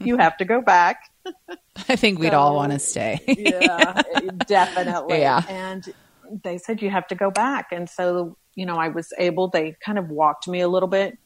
you 0.00 0.18
have 0.18 0.36
to 0.38 0.44
go 0.44 0.60
back. 0.60 1.10
I 1.88 1.96
think 1.96 2.18
we'd 2.18 2.32
so, 2.32 2.38
all 2.38 2.56
want 2.56 2.72
to 2.72 2.78
stay. 2.78 3.20
yeah, 3.26 4.02
definitely. 4.46 5.20
Yeah. 5.20 5.42
And 5.48 5.86
they 6.42 6.58
said, 6.58 6.82
you 6.82 6.90
have 6.90 7.06
to 7.08 7.14
go 7.14 7.30
back. 7.30 7.68
And 7.72 7.88
so, 7.88 8.36
you 8.54 8.66
know, 8.66 8.76
I 8.76 8.88
was 8.88 9.12
able, 9.18 9.48
they 9.48 9.76
kind 9.84 9.98
of 9.98 10.10
walked 10.10 10.48
me 10.48 10.60
a 10.60 10.68
little 10.68 10.88
bit 10.88 11.18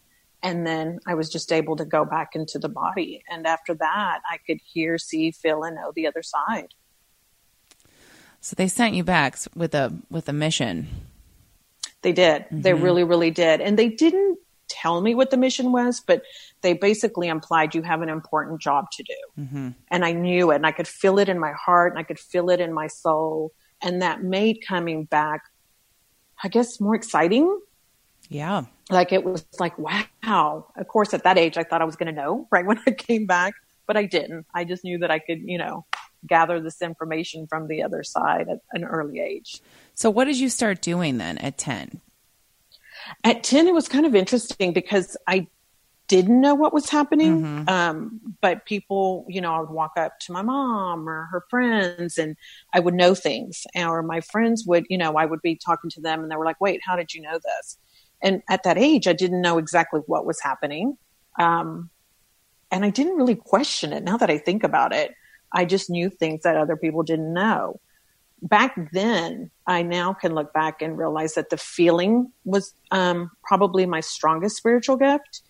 and 0.42 0.66
then 0.66 1.00
I 1.06 1.14
was 1.14 1.28
just 1.28 1.52
able 1.52 1.76
to 1.76 1.84
go 1.84 2.04
back 2.04 2.30
into 2.34 2.58
the 2.58 2.68
body. 2.68 3.22
And 3.30 3.46
after 3.46 3.74
that, 3.74 4.20
I 4.30 4.38
could 4.46 4.58
hear, 4.64 4.98
see, 4.98 5.30
feel, 5.30 5.62
and 5.64 5.76
know 5.76 5.92
the 5.94 6.06
other 6.06 6.22
side. 6.22 6.74
So 8.40 8.54
they 8.56 8.68
sent 8.68 8.94
you 8.94 9.04
back 9.04 9.36
with 9.54 9.74
a 9.74 9.92
with 10.10 10.28
a 10.28 10.32
mission. 10.32 10.88
They 12.02 12.12
did. 12.12 12.42
Mm-hmm. 12.44 12.62
They 12.62 12.74
really, 12.74 13.04
really 13.04 13.30
did. 13.30 13.60
And 13.60 13.78
they 13.78 13.90
didn't 13.90 14.38
tell 14.68 15.00
me 15.00 15.14
what 15.14 15.30
the 15.30 15.36
mission 15.36 15.72
was, 15.72 16.00
but 16.00 16.22
they 16.62 16.72
basically 16.72 17.28
implied 17.28 17.74
you 17.74 17.82
have 17.82 18.00
an 18.02 18.08
important 18.08 18.60
job 18.60 18.86
to 18.92 19.02
do. 19.02 19.42
Mm-hmm. 19.42 19.68
And 19.88 20.04
I 20.04 20.12
knew 20.12 20.52
it, 20.52 20.56
and 20.56 20.66
I 20.66 20.72
could 20.72 20.88
feel 20.88 21.18
it 21.18 21.28
in 21.28 21.38
my 21.38 21.52
heart, 21.52 21.92
and 21.92 21.98
I 21.98 22.02
could 22.02 22.18
feel 22.18 22.48
it 22.50 22.60
in 22.60 22.72
my 22.72 22.86
soul, 22.86 23.52
and 23.82 24.00
that 24.00 24.22
made 24.22 24.64
coming 24.66 25.04
back, 25.04 25.42
I 26.42 26.48
guess, 26.48 26.80
more 26.80 26.94
exciting. 26.94 27.60
Yeah 28.30 28.64
like 28.90 29.12
it 29.12 29.24
was 29.24 29.44
like, 29.58 29.78
wow. 29.78 30.66
Of 30.76 30.88
course, 30.88 31.14
at 31.14 31.24
that 31.24 31.38
age, 31.38 31.56
I 31.56 31.62
thought 31.62 31.82
I 31.82 31.84
was 31.84 31.96
going 31.96 32.14
to 32.14 32.20
know 32.20 32.48
right 32.52 32.66
when 32.66 32.80
I 32.86 32.90
came 32.92 33.26
back, 33.26 33.54
but 33.86 33.96
I 33.96 34.04
didn't. 34.04 34.46
I 34.54 34.64
just 34.64 34.84
knew 34.84 34.98
that 34.98 35.10
I 35.10 35.18
could, 35.18 35.40
you 35.42 35.58
know, 35.58 35.86
gather 36.26 36.60
this 36.60 36.82
information 36.82 37.46
from 37.46 37.68
the 37.68 37.82
other 37.82 38.02
side 38.02 38.48
at 38.48 38.60
an 38.72 38.84
early 38.84 39.20
age. 39.20 39.60
So, 39.94 40.10
what 40.10 40.24
did 40.24 40.38
you 40.38 40.48
start 40.48 40.82
doing 40.82 41.18
then 41.18 41.38
at 41.38 41.58
10? 41.58 42.00
At 43.24 43.42
10, 43.42 43.66
it 43.66 43.74
was 43.74 43.88
kind 43.88 44.06
of 44.06 44.14
interesting 44.14 44.72
because 44.72 45.16
I 45.26 45.48
didn't 46.06 46.40
know 46.40 46.54
what 46.54 46.74
was 46.74 46.90
happening. 46.90 47.40
Mm-hmm. 47.40 47.68
Um, 47.68 48.20
but 48.40 48.66
people, 48.66 49.24
you 49.28 49.40
know, 49.40 49.54
I 49.54 49.60
would 49.60 49.70
walk 49.70 49.92
up 49.96 50.18
to 50.20 50.32
my 50.32 50.42
mom 50.42 51.08
or 51.08 51.28
her 51.30 51.44
friends 51.48 52.18
and 52.18 52.36
I 52.74 52.80
would 52.80 52.94
know 52.94 53.14
things. 53.14 53.64
Or 53.76 54.02
my 54.02 54.20
friends 54.20 54.64
would, 54.66 54.86
you 54.90 54.98
know, 54.98 55.14
I 55.16 55.24
would 55.24 55.40
be 55.40 55.54
talking 55.54 55.88
to 55.90 56.00
them 56.00 56.22
and 56.22 56.30
they 56.30 56.36
were 56.36 56.44
like, 56.44 56.60
wait, 56.60 56.80
how 56.84 56.96
did 56.96 57.14
you 57.14 57.22
know 57.22 57.38
this? 57.42 57.78
And 58.22 58.42
at 58.48 58.62
that 58.64 58.78
age, 58.78 59.08
I 59.08 59.12
didn't 59.12 59.40
know 59.40 59.58
exactly 59.58 60.00
what 60.06 60.26
was 60.26 60.40
happening. 60.40 60.98
Um, 61.38 61.90
and 62.70 62.84
I 62.84 62.90
didn't 62.90 63.16
really 63.16 63.34
question 63.34 63.92
it. 63.92 64.04
Now 64.04 64.16
that 64.16 64.30
I 64.30 64.38
think 64.38 64.62
about 64.62 64.92
it, 64.92 65.14
I 65.52 65.64
just 65.64 65.90
knew 65.90 66.10
things 66.10 66.42
that 66.42 66.56
other 66.56 66.76
people 66.76 67.02
didn't 67.02 67.32
know. 67.32 67.80
Back 68.42 68.90
then, 68.92 69.50
I 69.66 69.82
now 69.82 70.12
can 70.12 70.34
look 70.34 70.52
back 70.52 70.80
and 70.80 70.96
realize 70.96 71.34
that 71.34 71.50
the 71.50 71.56
feeling 71.56 72.32
was 72.44 72.72
um, 72.90 73.30
probably 73.42 73.84
my 73.86 74.00
strongest 74.00 74.56
spiritual 74.56 74.96
gift 74.96 75.42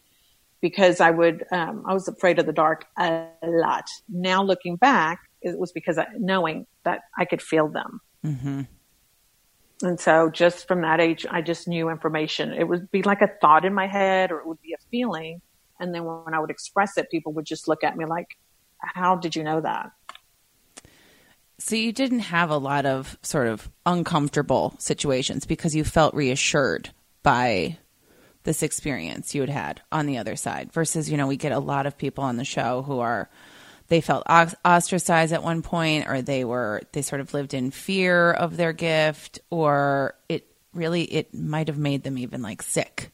because 0.60 1.00
I 1.00 1.10
would, 1.10 1.44
um, 1.52 1.84
I 1.86 1.94
was 1.94 2.08
afraid 2.08 2.38
of 2.38 2.46
the 2.46 2.52
dark 2.52 2.86
a 2.98 3.26
lot. 3.44 3.86
Now 4.08 4.42
looking 4.42 4.76
back, 4.76 5.20
it 5.40 5.58
was 5.58 5.72
because 5.72 5.98
I, 5.98 6.06
knowing 6.18 6.66
that 6.84 7.02
I 7.16 7.24
could 7.24 7.40
feel 7.40 7.68
them. 7.68 8.00
Mm-hmm. 8.24 8.62
And 9.82 9.98
so 9.98 10.30
just 10.30 10.68
from 10.68 10.82
that 10.82 11.00
age, 11.00 11.26
I 11.30 11.40
just 11.40 11.66
knew 11.66 11.88
information. 11.88 12.52
It 12.52 12.68
would 12.68 12.90
be 12.90 13.02
like 13.02 13.22
a 13.22 13.30
thought 13.40 13.64
in 13.64 13.72
my 13.72 13.86
head 13.86 14.30
or 14.30 14.40
it 14.40 14.46
would 14.46 14.60
be 14.60 14.74
a 14.74 14.82
feeling. 14.90 15.40
And 15.78 15.94
then 15.94 16.04
when 16.04 16.34
I 16.34 16.38
would 16.40 16.50
express 16.50 16.98
it, 16.98 17.10
people 17.10 17.32
would 17.32 17.46
just 17.46 17.66
look 17.66 17.82
at 17.82 17.96
me 17.96 18.04
like, 18.04 18.36
how 18.78 19.16
did 19.16 19.34
you 19.34 19.42
know 19.42 19.60
that? 19.60 19.92
So 21.58 21.76
you 21.76 21.92
didn't 21.92 22.20
have 22.20 22.50
a 22.50 22.56
lot 22.56 22.86
of 22.86 23.18
sort 23.22 23.46
of 23.46 23.70
uncomfortable 23.84 24.74
situations 24.78 25.44
because 25.44 25.74
you 25.74 25.84
felt 25.84 26.14
reassured 26.14 26.90
by 27.22 27.78
this 28.44 28.62
experience 28.62 29.34
you 29.34 29.42
had 29.42 29.50
had 29.50 29.80
on 29.92 30.06
the 30.06 30.16
other 30.16 30.36
side 30.36 30.72
versus, 30.72 31.10
you 31.10 31.18
know, 31.18 31.26
we 31.26 31.36
get 31.36 31.52
a 31.52 31.58
lot 31.58 31.86
of 31.86 31.98
people 31.98 32.24
on 32.24 32.36
the 32.36 32.44
show 32.44 32.82
who 32.82 32.98
are 33.00 33.28
they 33.90 34.00
felt 34.00 34.24
ostracized 34.64 35.32
at 35.32 35.42
one 35.42 35.62
point 35.62 36.06
or 36.08 36.22
they 36.22 36.44
were 36.44 36.80
they 36.92 37.02
sort 37.02 37.20
of 37.20 37.34
lived 37.34 37.52
in 37.52 37.72
fear 37.72 38.30
of 38.30 38.56
their 38.56 38.72
gift 38.72 39.40
or 39.50 40.14
it 40.28 40.46
really 40.72 41.02
it 41.02 41.34
might 41.34 41.66
have 41.66 41.76
made 41.76 42.04
them 42.04 42.16
even 42.16 42.40
like 42.40 42.62
sick 42.62 43.10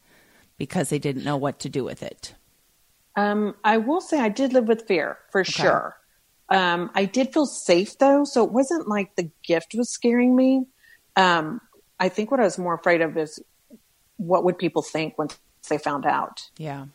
because 0.59 0.91
they 0.91 0.99
didn't 0.99 1.25
know 1.25 1.39
what 1.39 1.59
to 1.61 1.69
do 1.69 1.83
with 1.83 2.03
it. 2.03 2.35
Um, 3.17 3.55
i 3.65 3.79
will 3.79 4.03
say 4.03 4.21
i 4.21 4.29
did 4.29 4.53
live 4.53 4.69
with 4.69 4.87
fear 4.87 5.19
for 5.33 5.41
okay. 5.41 5.51
sure. 5.51 5.97
Um, 6.51 6.91
i 6.95 7.07
did 7.07 7.33
feel 7.33 7.47
safe 7.47 7.99
though 7.99 8.25
so 8.25 8.45
it 8.45 8.53
wasn't 8.53 8.87
like 8.87 9.17
the 9.17 9.31
gift 9.43 9.75
was 9.75 9.89
scaring 9.89 10.37
me. 10.37 10.67
Um, 11.17 11.63
i 11.99 12.11
think 12.11 12.31
what 12.31 12.39
i 12.39 12.45
was 12.45 12.59
more 12.59 12.75
afraid 12.75 13.01
of 13.01 13.17
is 13.17 13.43
what 14.19 14.45
would 14.45 14.59
people 14.59 14.83
think 14.83 15.17
once 15.19 15.39
they 15.69 15.79
found 15.79 16.07
out. 16.07 16.49
Yeah 16.59 16.87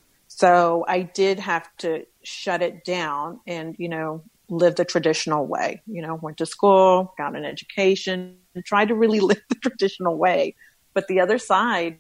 so 0.42 0.84
I 0.88 1.04
did 1.04 1.38
have 1.38 1.70
to 1.78 2.08
shut 2.24 2.64
it 2.64 2.84
down 2.84 3.42
and, 3.46 3.76
you 3.78 3.88
know, 3.88 4.24
live 4.50 4.76
the 4.76 4.84
traditional 4.84 5.46
way. 5.46 5.84
You 5.86 6.02
know, 6.02 6.16
went 6.16 6.38
to 6.38 6.48
school, 6.48 7.14
got 7.16 7.36
an 7.36 7.46
education, 7.46 8.38
and 8.56 8.66
tried 8.66 8.88
to 8.88 8.96
really 8.96 9.20
live 9.30 9.44
the 9.50 9.56
traditional 9.56 10.18
way. 10.18 10.56
But 10.96 11.08
the 11.08 11.20
other 11.20 11.38
side 11.38 12.00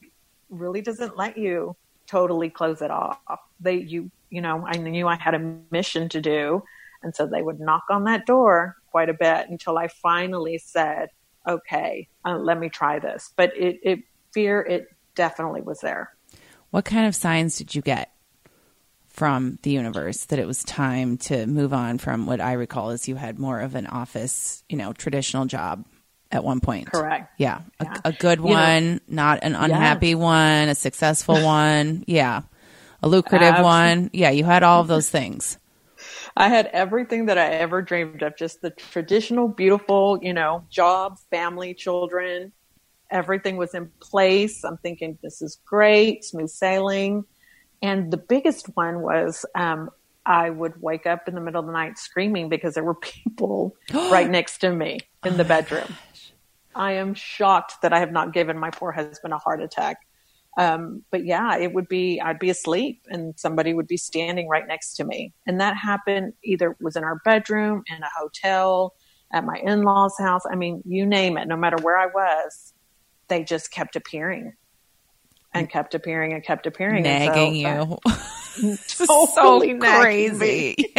really 0.49 0.81
doesn't 0.81 1.15
let 1.15 1.37
you 1.37 1.75
totally 2.07 2.49
close 2.49 2.81
it 2.81 2.89
off. 2.89 3.39
They, 3.59 3.75
you, 3.75 4.09
you 4.31 4.41
know, 4.41 4.65
I 4.65 4.77
knew 4.77 5.07
I 5.07 5.17
had 5.17 5.35
a 5.35 5.55
mission 5.69 6.09
to 6.09 6.19
do. 6.19 6.63
And 7.03 7.15
so 7.15 7.27
they 7.27 7.43
would 7.43 7.59
knock 7.59 7.83
on 7.91 8.05
that 8.05 8.25
door 8.25 8.75
quite 8.89 9.09
a 9.09 9.13
bit 9.13 9.49
until 9.49 9.77
I 9.77 9.87
finally 9.87 10.57
said, 10.57 11.09
okay, 11.47 12.07
uh, 12.25 12.39
let 12.39 12.57
me 12.57 12.69
try 12.69 12.97
this. 12.97 13.31
But 13.35 13.55
it, 13.55 13.79
it 13.83 13.99
fear, 14.33 14.61
it 14.61 14.87
definitely 15.13 15.61
was 15.61 15.81
there. 15.81 16.15
What 16.71 16.85
kind 16.85 17.05
of 17.05 17.13
signs 17.13 17.55
did 17.59 17.75
you 17.75 17.83
get 17.83 18.11
from 19.11 19.59
the 19.63 19.71
universe 19.71 20.25
that 20.25 20.39
it 20.39 20.47
was 20.47 20.63
time 20.63 21.17
to 21.17 21.45
move 21.45 21.73
on 21.73 21.97
from 21.97 22.25
what 22.25 22.39
I 22.39 22.53
recall 22.53 22.91
is 22.91 23.07
you 23.07 23.15
had 23.15 23.37
more 23.37 23.59
of 23.59 23.75
an 23.75 23.87
office, 23.87 24.63
you 24.69 24.77
know, 24.77 24.93
traditional 24.93 25.45
job 25.45 25.85
at 26.31 26.43
one 26.43 26.61
point. 26.61 26.91
Correct. 26.91 27.29
Yeah. 27.37 27.61
yeah. 27.81 27.93
A, 28.05 28.09
a, 28.09 28.11
good 28.13 28.39
you 28.39 28.45
one, 28.45 28.93
know, 28.93 28.99
not 29.07 29.39
an 29.43 29.55
unhappy 29.55 30.15
one, 30.15 30.69
a 30.69 30.75
successful 30.75 31.35
one. 31.43 32.05
Yeah. 32.07 32.41
A 33.03 33.09
lucrative 33.09 33.49
Absolutely. 33.49 33.63
one. 33.63 34.09
Yeah. 34.13 34.29
You 34.29 34.45
had 34.45 34.63
all 34.63 34.81
of 34.81 34.87
those 34.87 35.09
things. 35.09 35.57
I 36.35 36.47
had 36.47 36.67
everything 36.67 37.25
that 37.25 37.37
I 37.37 37.47
ever 37.47 37.81
dreamed 37.81 38.23
of, 38.23 38.37
just 38.37 38.61
the 38.61 38.69
traditional, 38.69 39.49
beautiful, 39.49 40.19
you 40.21 40.33
know, 40.33 40.63
job, 40.69 41.19
family, 41.29 41.73
children. 41.73 42.53
Everything 43.09 43.57
was 43.57 43.73
in 43.73 43.91
place. 43.99 44.63
I'm 44.63 44.77
thinking 44.77 45.17
this 45.21 45.41
is 45.41 45.59
great, 45.65 46.23
smooth 46.23 46.49
sailing. 46.49 47.25
And 47.81 48.11
the 48.11 48.17
biggest 48.17 48.67
one 48.75 49.01
was 49.01 49.45
um, 49.55 49.89
I 50.25 50.49
would 50.49 50.81
wake 50.81 51.07
up 51.07 51.27
in 51.27 51.35
the 51.35 51.41
middle 51.41 51.59
of 51.59 51.65
the 51.65 51.71
night 51.71 51.97
screaming 51.97 52.49
because 52.49 52.75
there 52.75 52.83
were 52.83 52.95
people 52.95 53.75
right 53.93 54.29
next 54.29 54.59
to 54.59 54.71
me 54.71 54.99
in 55.25 55.37
the 55.37 55.43
oh 55.43 55.47
bedroom. 55.47 55.95
I 56.75 56.93
am 56.93 57.13
shocked 57.13 57.81
that 57.81 57.91
I 57.91 57.99
have 57.99 58.11
not 58.11 58.33
given 58.33 58.57
my 58.57 58.69
poor 58.69 58.91
husband 58.91 59.33
a 59.33 59.37
heart 59.37 59.61
attack. 59.61 59.97
Um, 60.57 61.03
but 61.11 61.25
yeah, 61.25 61.57
it 61.57 61.73
would 61.73 61.87
be, 61.87 62.19
I'd 62.21 62.39
be 62.39 62.49
asleep 62.49 63.05
and 63.09 63.37
somebody 63.39 63.73
would 63.73 63.87
be 63.87 63.97
standing 63.97 64.47
right 64.47 64.67
next 64.67 64.95
to 64.95 65.05
me. 65.05 65.33
And 65.47 65.59
that 65.61 65.77
happened 65.77 66.33
either 66.43 66.75
was 66.79 66.95
in 66.95 67.03
our 67.03 67.21
bedroom, 67.23 67.83
in 67.87 68.03
a 68.03 68.09
hotel, 68.17 68.93
at 69.33 69.45
my 69.45 69.55
in-laws 69.63 70.15
house. 70.19 70.43
I 70.49 70.55
mean, 70.55 70.81
you 70.85 71.05
name 71.05 71.37
it, 71.37 71.47
no 71.47 71.55
matter 71.55 71.77
where 71.81 71.97
I 71.97 72.07
was, 72.07 72.73
they 73.29 73.43
just 73.43 73.71
kept 73.71 73.95
appearing 73.95 74.53
and 75.53 75.69
kept 75.69 75.95
appearing 75.95 76.33
and 76.33 76.43
kept 76.43 76.65
appearing. 76.67 77.03
Nagging 77.03 77.55
so, 77.65 77.99
you. 78.57 78.77
totally 78.87 79.79
so 79.79 79.79
crazy. 79.79 80.93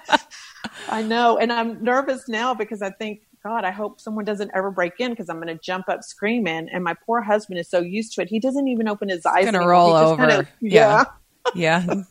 I 0.88 1.02
know. 1.02 1.38
And 1.38 1.52
I'm 1.52 1.82
nervous 1.82 2.28
now 2.28 2.54
because 2.54 2.82
I 2.82 2.90
think 2.90 3.22
God, 3.42 3.64
I 3.64 3.70
hope 3.70 4.00
someone 4.00 4.24
doesn't 4.24 4.50
ever 4.54 4.70
break 4.70 4.94
in 4.98 5.10
because 5.10 5.28
I'm 5.28 5.36
going 5.36 5.56
to 5.56 5.62
jump 5.62 5.88
up 5.88 6.02
screaming. 6.02 6.68
And 6.68 6.82
my 6.82 6.94
poor 7.06 7.20
husband 7.20 7.58
is 7.60 7.68
so 7.68 7.80
used 7.80 8.14
to 8.14 8.22
it. 8.22 8.28
He 8.28 8.40
doesn't 8.40 8.66
even 8.68 8.88
open 8.88 9.08
his 9.08 9.24
eyes. 9.24 9.44
Going 9.44 9.54
to 9.54 9.60
roll 9.60 9.92
over. 9.92 10.26
Kind 10.26 10.40
of, 10.40 10.48
yeah. 10.60 11.04
Yeah. 11.54 12.02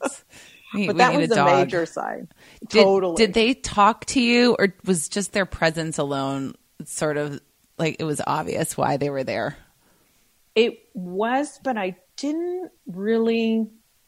We, 0.74 0.88
but 0.88 0.98
that 0.98 1.14
was 1.14 1.30
the 1.30 1.36
dog. 1.36 1.66
major 1.68 1.86
side. 1.86 2.28
Did, 2.68 2.84
totally. 2.84 3.16
Did 3.18 3.34
they 3.34 3.54
talk 3.54 4.06
to 4.08 4.22
you 4.22 4.56
or 4.58 4.74
was 4.86 5.10
just 5.10 5.34
their 5.34 5.46
presence 5.46 5.98
alone 5.98 6.56
sort 6.86 7.18
of 7.18 7.40
like 7.78 7.98
it 8.00 8.04
was 8.04 8.22
obvious 8.26 8.78
why 8.78 8.98
they 8.98 9.10
were 9.10 9.24
there? 9.24 9.58
It 10.56 10.80
was, 10.94 11.60
but 11.64 11.78
I 11.78 11.98
didn't 12.18 12.72
really 12.88 13.68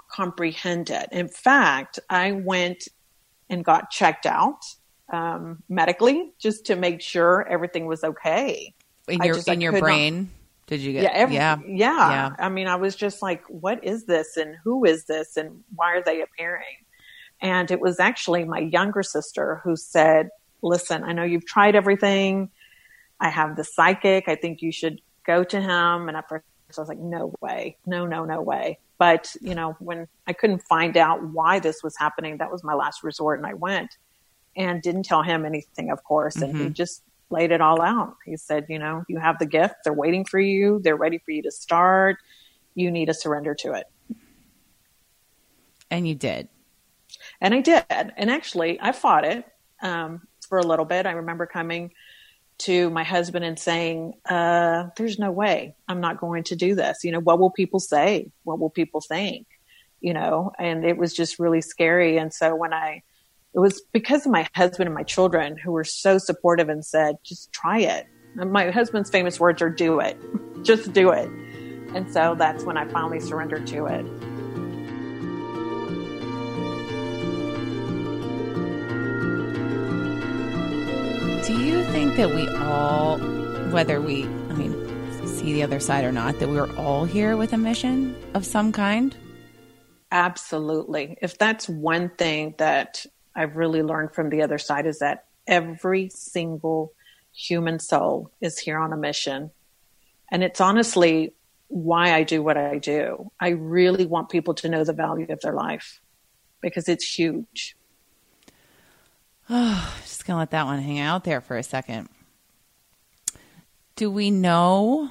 comprehend 0.10 0.90
it. 0.90 1.10
In 1.12 1.28
fact, 1.28 2.00
I 2.10 2.32
went 2.32 2.88
and 3.50 3.64
got 3.64 3.92
checked 3.92 4.26
out 4.26 4.64
um, 5.12 5.64
medically 5.70 6.34
just 6.40 6.66
to 6.68 6.76
make 6.76 7.02
sure 7.02 7.48
everything 7.48 7.86
was 7.86 8.04
okay. 8.04 8.74
In 9.08 9.22
your 9.24 9.36
just, 9.36 9.48
in 9.48 9.62
your 9.62 9.80
brain, 9.80 10.24
not, 10.24 10.68
did 10.68 10.82
you 10.82 10.94
get? 10.94 11.04
Yeah, 11.04 11.12
every, 11.14 11.36
yeah, 11.36 11.58
yeah, 11.66 12.10
yeah. 12.10 12.36
I 12.40 12.50
mean, 12.50 12.68
I 12.68 12.76
was 12.76 12.96
just 12.96 13.22
like, 13.22 13.44
"What 13.48 13.84
is 13.86 14.06
this? 14.06 14.36
And 14.36 14.58
who 14.64 14.84
is 14.84 15.06
this? 15.06 15.38
And 15.38 15.64
why 15.76 15.94
are 15.94 16.04
they 16.04 16.22
appearing?" 16.22 16.66
And 17.42 17.72
it 17.72 17.80
was 17.80 18.00
actually 18.00 18.44
my 18.44 18.60
younger 18.60 19.04
sister 19.04 19.62
who 19.64 19.78
said, 19.78 20.30
"Listen, 20.62 21.04
I 21.04 21.14
know 21.14 21.24
you've 21.24 21.46
tried 21.46 21.76
everything. 21.76 22.50
I 23.20 23.30
have 23.30 23.56
the 23.56 23.64
psychic. 23.64 24.28
I 24.28 24.36
think 24.36 24.62
you 24.62 24.74
should 24.74 25.02
go 25.28 25.44
to 25.44 25.62
him." 25.62 26.08
And 26.08 26.18
at 26.18 26.28
first, 26.28 26.46
I 26.78 26.82
was 26.82 26.90
like, 26.90 26.98
"No 26.98 27.34
way, 27.42 27.78
no, 27.86 28.08
no, 28.08 28.26
no 28.26 28.42
way." 28.42 28.80
But 28.98 29.36
you 29.42 29.54
know, 29.54 29.76
when 29.80 30.08
I 30.26 30.34
couldn't 30.34 30.64
find 30.64 30.98
out 30.98 31.24
why 31.24 31.60
this 31.60 31.84
was 31.84 31.96
happening, 31.98 32.38
that 32.38 32.52
was 32.52 32.64
my 32.64 32.74
last 32.74 33.04
resort, 33.04 33.40
and 33.40 33.46
I 33.46 33.54
went 33.54 33.98
and 34.56 34.82
didn't 34.82 35.04
tell 35.04 35.22
him 35.22 35.46
anything, 35.46 35.92
of 35.92 36.04
course. 36.04 36.38
And 36.38 36.54
mm-hmm. 36.54 36.64
he 36.66 36.70
just 36.72 37.04
laid 37.30 37.52
it 37.52 37.62
all 37.62 37.82
out. 37.82 38.16
He 38.26 38.36
said, 38.38 38.66
you 38.70 38.80
know, 38.80 39.04
you 39.08 39.20
have 39.20 39.38
the 39.38 39.46
gift. 39.46 39.76
They're 39.84 39.94
waiting 39.94 40.26
for 40.26 40.40
you. 40.40 40.80
They're 40.84 40.96
ready 40.96 41.20
for 41.20 41.32
you 41.32 41.44
to 41.44 41.52
start. 41.52 42.18
You 42.74 42.90
need 42.90 43.06
to 43.06 43.14
surrender 43.14 43.54
to 43.56 43.74
it. 43.74 43.86
And 45.92 46.08
you 46.08 46.16
did. 46.16 46.50
And 47.40 47.54
I 47.54 47.62
did. 47.62 47.86
And 47.90 48.32
actually, 48.32 48.80
I 48.82 48.92
fought 48.92 49.26
it 49.26 49.46
um, 49.82 50.28
for 50.50 50.58
a 50.58 50.66
little 50.66 50.86
bit. 50.86 51.06
I 51.06 51.12
remember 51.12 51.46
coming 51.46 51.92
to 52.60 52.90
my 52.90 53.04
husband 53.04 53.46
and 53.46 53.58
saying, 53.60 54.14
uh, 54.28 54.88
there's 54.98 55.20
no 55.20 55.32
way 55.32 55.76
I'm 55.88 56.02
not 56.02 56.20
going 56.20 56.44
to 56.46 56.56
do 56.56 56.76
this. 56.76 57.04
You 57.04 57.12
know, 57.12 57.20
what 57.20 57.40
will 57.40 57.52
people 57.52 57.80
say? 57.80 58.32
What 58.44 58.60
will 58.60 58.70
people 58.70 59.02
think? 59.02 59.48
You 60.02 60.14
know, 60.14 60.52
and 60.58 60.86
it 60.86 60.98
was 60.98 61.14
just 61.14 61.40
really 61.40 61.62
scary. 61.62 62.18
And 62.18 62.34
so 62.34 62.56
when 62.56 62.74
I 62.74 63.04
it 63.54 63.60
was 63.60 63.82
because 63.92 64.26
of 64.26 64.32
my 64.32 64.48
husband 64.56 64.88
and 64.88 64.94
my 64.94 65.04
children 65.04 65.58
who 65.58 65.72
were 65.72 65.84
so 65.84 66.20
supportive 66.20 66.70
and 66.70 66.86
said, 66.86 67.16
just 67.24 67.52
try 67.52 67.80
it. 67.80 68.06
And 68.38 68.52
my 68.52 68.70
husband's 68.70 69.10
famous 69.10 69.40
words 69.40 69.62
are, 69.64 69.70
do 69.70 70.00
it. 70.00 70.16
just 70.64 70.94
do 70.94 71.10
it. 71.10 71.28
And 71.96 72.12
so 72.12 72.36
that's 72.38 72.64
when 72.66 72.78
I 72.78 72.88
finally 72.88 73.20
surrendered 73.20 73.66
to 73.68 73.86
it. 73.88 74.06
Do 81.48 81.58
you 81.64 81.82
think 81.94 82.18
that 82.18 82.36
we 82.36 82.46
all, 82.58 83.20
whether 83.72 84.02
we, 84.02 84.26
I 84.26 84.54
mean, 84.54 85.26
see 85.26 85.54
the 85.54 85.64
other 85.64 85.80
side 85.80 86.04
or 86.04 86.12
not, 86.12 86.40
that 86.40 86.50
we're 86.50 86.76
all 86.76 87.06
here 87.06 87.38
with 87.38 87.54
a 87.54 87.58
mission 87.58 88.18
of 88.34 88.46
some 88.46 88.74
kind? 88.74 89.16
Absolutely. 90.12 91.18
If 91.22 91.38
that's 91.38 91.70
one 91.70 92.10
thing 92.10 92.56
that 92.58 93.06
I've 93.34 93.56
really 93.56 93.82
learned 93.82 94.14
from 94.14 94.30
the 94.30 94.42
other 94.42 94.58
side 94.58 94.86
is 94.86 95.00
that 95.00 95.24
every 95.48 96.10
single 96.10 96.92
human 97.34 97.80
soul 97.80 98.30
is 98.42 98.60
here 98.60 98.78
on 98.78 98.92
a 98.92 98.98
mission. 98.98 99.52
And 100.30 100.44
it's 100.44 100.60
honestly 100.60 101.32
why 101.70 102.14
I 102.14 102.24
do 102.24 102.44
what 102.44 102.58
I 102.58 102.78
do. 102.78 103.32
I 103.40 103.52
really 103.52 104.06
want 104.06 104.28
people 104.28 104.54
to 104.56 104.68
know 104.68 104.84
the 104.84 104.92
value 104.92 105.28
of 105.30 105.40
their 105.40 105.54
life 105.54 106.02
because 106.60 106.90
it's 106.90 107.18
huge. 107.18 107.77
Oh, 109.50 109.98
just 110.02 110.26
going 110.26 110.36
to 110.36 110.40
let 110.40 110.52
that 110.52 110.66
one 110.66 110.80
hang 110.80 111.00
out 111.00 111.24
there 111.24 111.42
for 111.42 111.58
a 111.58 111.64
second. 111.64 112.10
Do 113.96 114.12
we 114.12 114.30
know 114.32 115.10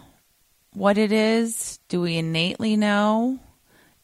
what 0.72 0.99
it 0.99 1.11
is? 1.11 1.79
Do 1.88 2.01
we 2.03 2.16
innately 2.16 2.77
know? 2.77 3.38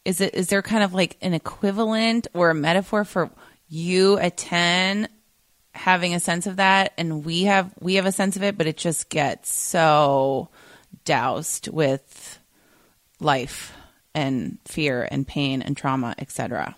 Is 0.05 0.21
it 0.21 0.35
is 0.35 0.49
there 0.49 0.63
kind 0.63 0.83
of 0.83 0.95
like 0.95 1.17
an 1.21 1.33
equivalent 1.33 2.27
or 2.35 2.51
a 2.51 2.55
metaphor 2.55 3.05
for 3.05 3.31
you 3.69 4.19
at 4.19 4.37
10 4.37 5.09
having 5.75 6.15
a 6.15 6.21
sense 6.21 6.47
of 6.47 6.57
that 6.57 6.93
and 6.99 7.25
we 7.25 7.45
have 7.45 7.73
we 7.81 7.95
have 7.95 8.05
a 8.05 8.13
sense 8.13 8.37
of 8.37 8.43
it 8.43 8.59
but 8.59 8.67
it 8.67 8.77
just 8.77 9.09
gets 9.09 9.51
so 9.51 10.51
doused 11.05 11.69
with 11.69 12.39
life 13.21 13.73
and 14.15 14.59
fear 14.67 15.09
and 15.11 15.27
pain 15.27 15.63
and 15.63 15.77
trauma 15.77 16.15
etc 16.19 16.77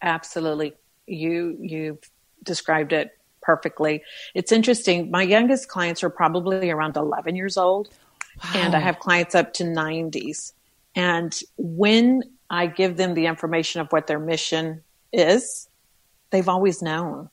absolutely 0.00 0.72
you 1.06 1.58
you 1.60 1.98
described 2.42 2.92
it 2.92 3.16
perfectly 3.42 4.02
it's 4.34 4.52
interesting 4.52 5.10
my 5.10 5.22
youngest 5.22 5.68
clients 5.68 6.04
are 6.04 6.10
probably 6.10 6.70
around 6.70 6.96
11 6.96 7.34
years 7.34 7.56
old 7.56 7.88
wow. 8.44 8.50
and 8.54 8.74
i 8.74 8.78
have 8.78 8.98
clients 8.98 9.34
up 9.34 9.52
to 9.54 9.64
90s 9.64 10.52
and 10.94 11.40
when 11.56 12.22
i 12.50 12.66
give 12.66 12.96
them 12.96 13.14
the 13.14 13.26
information 13.26 13.80
of 13.80 13.90
what 13.90 14.06
their 14.06 14.18
mission 14.18 14.82
is 15.12 15.70
they've 16.30 16.48
always 16.48 16.82
known, 16.82 17.28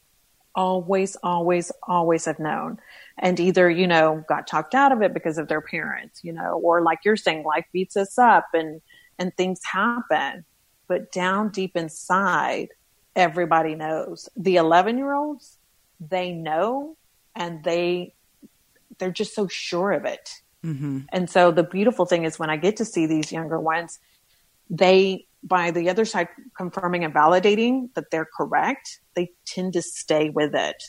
always, 0.55 1.15
always, 1.17 1.71
always 1.87 2.25
have 2.25 2.39
known. 2.39 2.79
And 3.17 3.39
either, 3.39 3.69
you 3.69 3.87
know, 3.87 4.23
got 4.27 4.47
talked 4.47 4.75
out 4.75 4.91
of 4.91 5.01
it 5.01 5.13
because 5.13 5.37
of 5.37 5.47
their 5.47 5.61
parents, 5.61 6.23
you 6.23 6.33
know, 6.33 6.59
or 6.63 6.81
like 6.81 6.99
you're 7.05 7.17
saying, 7.17 7.43
life 7.43 7.65
beats 7.71 7.97
us 7.97 8.17
up 8.17 8.47
and, 8.53 8.81
and 9.17 9.35
things 9.35 9.61
happen. 9.63 10.45
But 10.87 11.11
down 11.11 11.49
deep 11.49 11.75
inside, 11.75 12.69
everybody 13.17 13.75
knows. 13.75 14.29
The 14.37 14.55
11 14.55 14.97
year 14.97 15.13
olds, 15.13 15.57
they 15.99 16.31
know 16.31 16.95
and 17.35 17.63
they, 17.63 18.13
they're 18.99 19.11
just 19.11 19.35
so 19.35 19.47
sure 19.47 19.91
of 19.91 20.05
it. 20.05 20.29
Mm-hmm. 20.63 20.99
And 21.11 21.29
so 21.29 21.51
the 21.51 21.63
beautiful 21.63 22.05
thing 22.05 22.23
is 22.23 22.39
when 22.39 22.49
I 22.49 22.55
get 22.57 22.77
to 22.77 22.85
see 22.85 23.07
these 23.07 23.31
younger 23.31 23.59
ones, 23.59 23.99
they 24.69 25.27
by 25.43 25.71
the 25.71 25.89
other 25.89 26.05
side 26.05 26.27
confirming 26.55 27.03
and 27.03 27.13
validating 27.13 27.93
that 27.93 28.11
they're 28.11 28.27
correct, 28.37 28.99
they 29.15 29.31
tend 29.45 29.73
to 29.73 29.81
stay 29.81 30.29
with 30.29 30.55
it. 30.55 30.83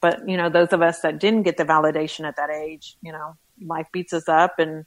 But, 0.00 0.26
you 0.28 0.36
know, 0.36 0.48
those 0.48 0.72
of 0.72 0.82
us 0.82 1.00
that 1.00 1.20
didn't 1.20 1.42
get 1.42 1.56
the 1.56 1.64
validation 1.64 2.26
at 2.26 2.36
that 2.36 2.50
age, 2.50 2.96
you 3.02 3.12
know, 3.12 3.36
life 3.60 3.86
beats 3.92 4.12
us 4.12 4.28
up 4.28 4.58
and, 4.58 4.84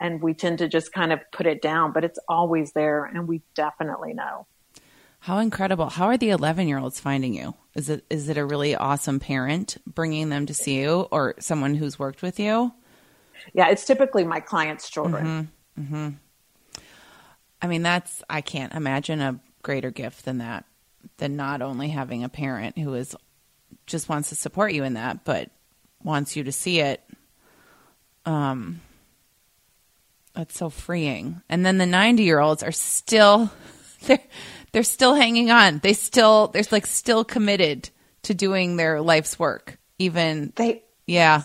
and 0.00 0.22
we 0.22 0.34
tend 0.34 0.58
to 0.58 0.68
just 0.68 0.92
kind 0.92 1.12
of 1.12 1.20
put 1.32 1.46
it 1.46 1.60
down, 1.60 1.92
but 1.92 2.04
it's 2.04 2.18
always 2.28 2.72
there 2.72 3.04
and 3.04 3.26
we 3.26 3.42
definitely 3.54 4.14
know. 4.14 4.46
How 5.24 5.38
incredible. 5.38 5.88
How 5.88 6.08
are 6.08 6.18
the 6.18 6.28
11 6.28 6.68
year 6.68 6.76
olds 6.76 7.00
finding 7.00 7.32
you? 7.32 7.54
Is 7.74 7.88
it, 7.88 8.04
is 8.10 8.28
it 8.28 8.36
a 8.36 8.44
really 8.44 8.76
awesome 8.76 9.20
parent 9.20 9.78
bringing 9.86 10.28
them 10.28 10.44
to 10.44 10.52
see 10.52 10.80
you 10.80 11.08
or 11.10 11.34
someone 11.38 11.74
who's 11.74 11.98
worked 11.98 12.20
with 12.20 12.38
you? 12.38 12.74
Yeah, 13.54 13.70
it's 13.70 13.86
typically 13.86 14.24
my 14.24 14.40
clients' 14.40 14.90
children. 14.90 15.50
Mm-hmm. 15.78 15.94
Mm-hmm. 15.96 16.78
I 17.62 17.66
mean, 17.66 17.82
that's, 17.82 18.22
I 18.28 18.42
can't 18.42 18.74
imagine 18.74 19.22
a 19.22 19.40
greater 19.62 19.90
gift 19.90 20.26
than 20.26 20.38
that, 20.38 20.66
than 21.16 21.36
not 21.36 21.62
only 21.62 21.88
having 21.88 22.22
a 22.22 22.28
parent 22.28 22.76
who 22.76 22.92
is 22.92 23.16
just 23.86 24.10
wants 24.10 24.28
to 24.28 24.34
support 24.34 24.74
you 24.74 24.84
in 24.84 24.92
that, 24.92 25.24
but 25.24 25.48
wants 26.02 26.36
you 26.36 26.44
to 26.44 26.52
see 26.52 26.80
it. 26.80 27.02
Um, 28.26 28.82
that's 30.34 30.58
so 30.58 30.68
freeing. 30.68 31.40
And 31.48 31.64
then 31.64 31.78
the 31.78 31.86
90 31.86 32.24
year 32.24 32.40
olds 32.40 32.62
are 32.62 32.72
still, 32.72 33.50
they're, 34.02 34.18
they're 34.74 34.82
still 34.82 35.14
hanging 35.14 35.50
on. 35.52 35.78
They 35.78 35.92
still, 35.92 36.48
they're 36.48 36.64
like 36.72 36.86
still 36.86 37.24
committed 37.24 37.88
to 38.24 38.34
doing 38.34 38.76
their 38.76 39.00
life's 39.00 39.38
work. 39.38 39.78
Even 39.98 40.52
They 40.56 40.82
yeah, 41.06 41.42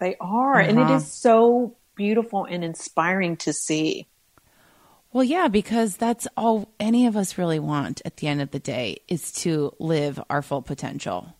they 0.00 0.16
are, 0.20 0.58
and 0.58 0.78
it 0.78 0.82
Uh-huh. 0.82 0.94
is 0.94 1.12
so 1.12 1.76
beautiful 1.94 2.46
and 2.46 2.64
inspiring 2.64 3.36
to 3.38 3.52
see. 3.52 4.08
Well, 5.12 5.24
yeah, 5.24 5.48
because 5.48 5.96
that's 5.98 6.26
all 6.36 6.72
any 6.80 7.06
of 7.06 7.16
us 7.16 7.36
really 7.36 7.58
want 7.58 8.00
at 8.06 8.16
the 8.16 8.28
end 8.28 8.40
of 8.40 8.52
the 8.52 8.58
day 8.60 9.02
is 9.08 9.32
to 9.42 9.74
live 9.78 10.18
our 10.30 10.40
full 10.40 10.62
potential. 10.62 11.34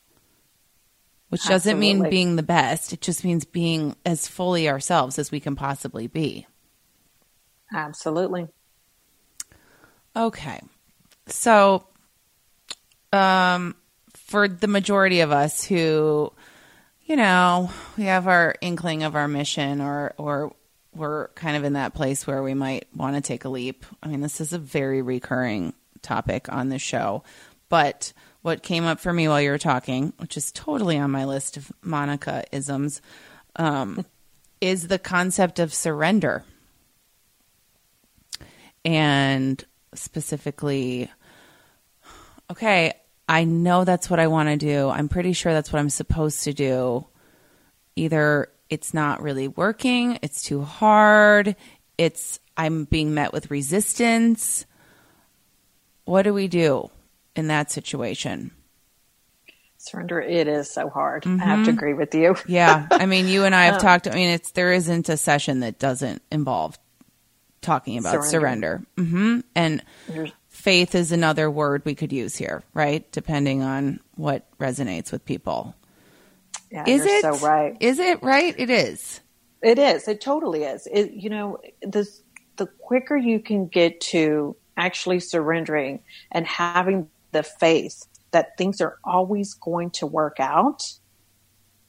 Which 1.31 1.47
doesn't 1.47 1.79
mean 1.79 2.11
being 2.11 2.37
the 2.37 2.43
best, 2.43 2.93
it 2.93 3.01
just 3.01 3.25
means 3.25 3.45
being 3.45 3.95
as 4.05 4.27
fully 4.29 4.69
ourselves 4.69 5.19
as 5.19 5.31
we 5.31 5.41
can 5.41 5.55
possibly 5.57 6.09
be. 6.09 6.47
Absolutely. 7.73 8.49
Okay. 10.17 10.61
So 11.31 11.87
um 13.13 13.77
for 14.15 14.47
the 14.47 14.69
majority 14.69 15.21
of 15.21 15.33
us 15.33 15.65
who 15.65 16.33
you 17.05 17.17
know, 17.17 17.71
we 17.99 18.05
have 18.05 18.29
our 18.29 18.55
inkling 18.61 19.03
of 19.03 19.17
our 19.17 19.27
mission 19.27 19.81
or 19.81 20.15
or 20.17 20.55
we're 20.95 21.29
kind 21.29 21.57
of 21.57 21.65
in 21.65 21.73
that 21.75 21.95
place 21.95 22.27
where 22.27 22.43
we 22.43 22.55
might 22.55 22.87
want 22.95 23.17
to 23.17 23.21
take 23.21 23.45
a 23.45 23.49
leap. 23.49 23.85
I 24.03 24.09
mean, 24.09 24.21
this 24.21 24.41
is 24.41 24.53
a 24.53 24.59
very 24.59 25.03
recurring 25.03 25.75
topic 26.03 26.53
on 26.53 26.69
the 26.69 26.79
show. 26.79 27.23
But 27.69 28.13
what 28.43 28.63
came 28.63 28.85
up 28.85 29.01
for 29.01 29.13
me 29.13 29.29
while 29.29 29.41
you 29.41 29.51
were 29.51 29.59
talking, 29.59 30.13
which 30.19 30.37
is 30.37 30.53
totally 30.53 30.99
on 30.99 31.11
my 31.11 31.25
list 31.25 31.57
of 31.57 31.71
Monica 31.83 32.45
isms, 32.53 33.01
um, 33.57 34.05
is 34.61 34.89
the 34.89 34.99
concept 34.99 35.59
of 35.59 35.73
surrender. 35.73 36.45
And 38.85 39.63
specifically, 39.95 41.11
okay, 42.51 42.93
I 43.29 43.45
know 43.45 43.85
that's 43.85 44.11
what 44.11 44.21
I 44.21 44.27
want 44.27 44.49
to 44.49 44.57
do. 44.57 44.89
I'm 44.89 45.09
pretty 45.09 45.33
sure 45.33 45.53
that's 45.53 45.73
what 45.73 45.79
I'm 45.79 45.91
supposed 45.91 46.45
to 46.45 46.53
do. 46.53 47.07
Either 47.97 48.49
it's 48.69 48.93
not 48.95 49.23
really 49.23 49.49
working, 49.49 50.19
it's 50.23 50.43
too 50.43 50.63
hard, 50.63 51.57
it's 51.99 52.41
I'm 52.57 52.85
being 52.85 53.15
met 53.15 53.33
with 53.33 53.51
resistance. 53.51 54.67
What 56.05 56.23
do 56.23 56.35
we 56.35 56.49
do 56.49 56.91
in 57.37 57.49
that 57.49 57.71
situation? 57.71 58.51
Surrender, 59.79 60.21
it 60.21 60.47
is 60.47 60.71
so 60.71 60.89
hard. 60.91 61.25
I 61.25 61.29
Mm-hmm. 61.29 61.49
have 61.51 61.63
to 61.65 61.71
agree 61.71 61.95
with 61.95 62.15
you. 62.15 62.37
Yeah, 62.47 62.89
I 62.99 63.07
mean, 63.07 63.29
you 63.29 63.45
and 63.45 63.55
I 63.55 63.67
have 63.67 63.79
talked. 63.79 64.09
I 64.09 64.15
mean, 64.15 64.31
it's 64.31 64.51
there 64.53 64.73
isn't 64.73 65.09
a 65.09 65.17
session 65.17 65.61
that 65.61 65.79
doesn't 65.79 66.23
involve 66.31 66.79
talking 67.63 67.99
about 67.99 68.25
surrender. 68.25 68.31
Surrender. 68.31 68.83
hmm 68.97 69.41
And 69.55 69.83
faith 70.61 70.95
is 70.95 71.11
another 71.11 71.51
word 71.51 71.83
we 71.85 71.95
could 71.95 72.13
use 72.13 72.37
here, 72.37 72.63
right? 72.75 73.11
Depending 73.13 73.63
on 73.63 73.99
what 74.15 74.47
resonates 74.59 75.11
with 75.11 75.25
people. 75.25 75.75
Yeah, 76.71 76.85
Is 76.87 77.05
it? 77.05 77.23
so 77.23 77.39
right? 77.39 77.77
Is 77.81 77.99
it 77.99 78.23
right? 78.23 78.55
It 78.57 78.71
is. 78.71 79.21
It 79.63 79.79
is. 79.79 80.07
It 80.07 80.21
totally 80.21 80.65
is. 80.65 80.87
It, 80.87 81.13
you 81.13 81.31
know, 81.31 81.59
this, 81.83 82.23
the 82.57 82.67
quicker 82.67 83.17
you 83.17 83.41
can 83.41 83.67
get 83.67 84.01
to 84.13 84.55
actually 84.77 85.21
surrendering 85.21 86.01
and 86.31 86.47
having 86.47 87.09
the 87.33 87.43
faith 87.43 88.07
that 88.31 88.57
things 88.57 88.81
are 88.81 88.99
always 89.03 89.55
going 89.55 89.91
to 89.91 90.07
work 90.07 90.37
out, 90.39 90.83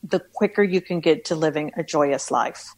the 0.03 0.19
quicker 0.19 0.63
you 0.63 0.81
can 0.81 0.99
get 0.99 1.25
to 1.25 1.35
living 1.35 1.71
a 1.75 1.83
joyous 1.83 2.31
life. 2.31 2.73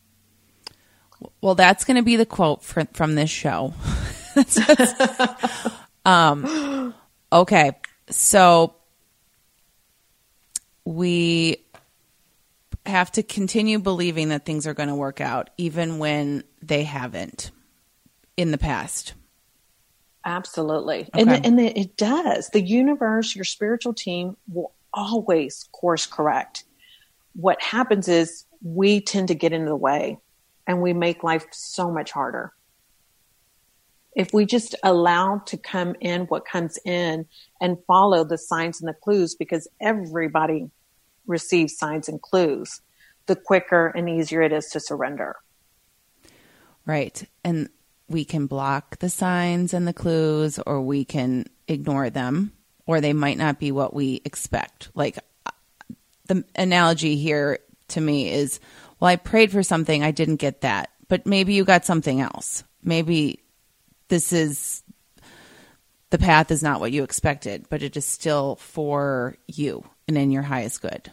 Well, 1.39 1.55
that's 1.55 1.85
going 1.85 1.97
to 1.97 2.03
be 2.03 2.17
the 2.17 2.25
quote 2.25 2.63
for, 2.63 2.85
from 2.93 3.15
this 3.15 3.29
show. 3.29 3.73
um, 6.05 6.93
okay, 7.31 7.71
so 8.09 8.75
we 10.85 11.63
have 12.85 13.11
to 13.13 13.23
continue 13.23 13.79
believing 13.79 14.29
that 14.29 14.45
things 14.45 14.67
are 14.67 14.73
going 14.73 14.89
to 14.89 14.95
work 14.95 15.21
out, 15.21 15.49
even 15.57 15.99
when 15.99 16.43
they 16.61 16.83
haven't 16.83 17.51
in 18.35 18.51
the 18.51 18.57
past. 18.57 19.13
Absolutely. 20.25 21.09
Okay. 21.13 21.21
And, 21.21 21.45
and 21.45 21.59
it 21.59 21.77
it 21.77 21.97
does. 21.97 22.49
The 22.49 22.61
universe, 22.61 23.35
your 23.35 23.45
spiritual 23.45 23.93
team 23.93 24.37
will 24.51 24.73
always 24.93 25.67
course 25.71 26.05
correct. 26.05 26.63
What 27.35 27.61
happens 27.61 28.07
is 28.07 28.45
we 28.61 29.01
tend 29.01 29.29
to 29.29 29.35
get 29.35 29.51
in 29.51 29.65
the 29.65 29.75
way 29.75 30.17
and 30.65 30.81
we 30.81 30.93
make 30.93 31.23
life 31.23 31.45
so 31.51 31.91
much 31.91 32.11
harder. 32.11 32.53
If 34.15 34.33
we 34.33 34.45
just 34.45 34.75
allow 34.83 35.39
to 35.47 35.57
come 35.57 35.95
in 35.99 36.23
what 36.23 36.45
comes 36.45 36.77
in 36.85 37.25
and 37.59 37.77
follow 37.87 38.23
the 38.23 38.37
signs 38.37 38.79
and 38.79 38.87
the 38.87 38.93
clues, 38.93 39.35
because 39.35 39.67
everybody 39.81 40.69
receives 41.25 41.77
signs 41.77 42.07
and 42.07 42.21
clues, 42.21 42.81
the 43.25 43.35
quicker 43.35 43.87
and 43.87 44.09
easier 44.09 44.41
it 44.41 44.51
is 44.51 44.67
to 44.73 44.79
surrender. 44.79 45.35
Right. 46.85 47.23
And 47.43 47.69
we 48.09 48.25
can 48.25 48.47
block 48.47 48.99
the 48.99 49.09
signs 49.09 49.73
and 49.73 49.87
the 49.87 49.93
clues, 49.93 50.59
or 50.59 50.81
we 50.81 51.05
can 51.05 51.45
ignore 51.67 52.09
them, 52.09 52.51
or 52.85 53.01
they 53.01 53.13
might 53.13 53.37
not 53.37 53.59
be 53.59 53.71
what 53.71 53.93
we 53.93 54.21
expect. 54.25 54.89
Like 54.93 55.17
the 56.27 56.43
analogy 56.55 57.15
here 57.15 57.59
to 57.89 58.01
me 58.01 58.29
is 58.29 58.59
well, 58.99 59.09
I 59.09 59.15
prayed 59.17 59.51
for 59.51 59.63
something, 59.63 60.03
I 60.03 60.11
didn't 60.11 60.37
get 60.37 60.61
that, 60.61 60.89
but 61.09 61.25
maybe 61.25 61.53
you 61.53 61.65
got 61.65 61.83
something 61.85 62.21
else. 62.21 62.63
Maybe 62.81 63.42
this 64.13 64.31
is 64.31 64.83
the 66.11 66.19
path 66.19 66.51
is 66.51 66.61
not 66.61 66.79
what 66.79 66.91
you 66.91 67.03
expected, 67.03 67.65
but 67.67 67.81
it 67.81 67.97
is 67.97 68.05
still 68.05 68.57
for 68.57 69.35
you 69.47 69.83
and 70.07 70.15
in 70.15 70.29
your 70.29 70.43
highest 70.43 70.83
good. 70.83 71.11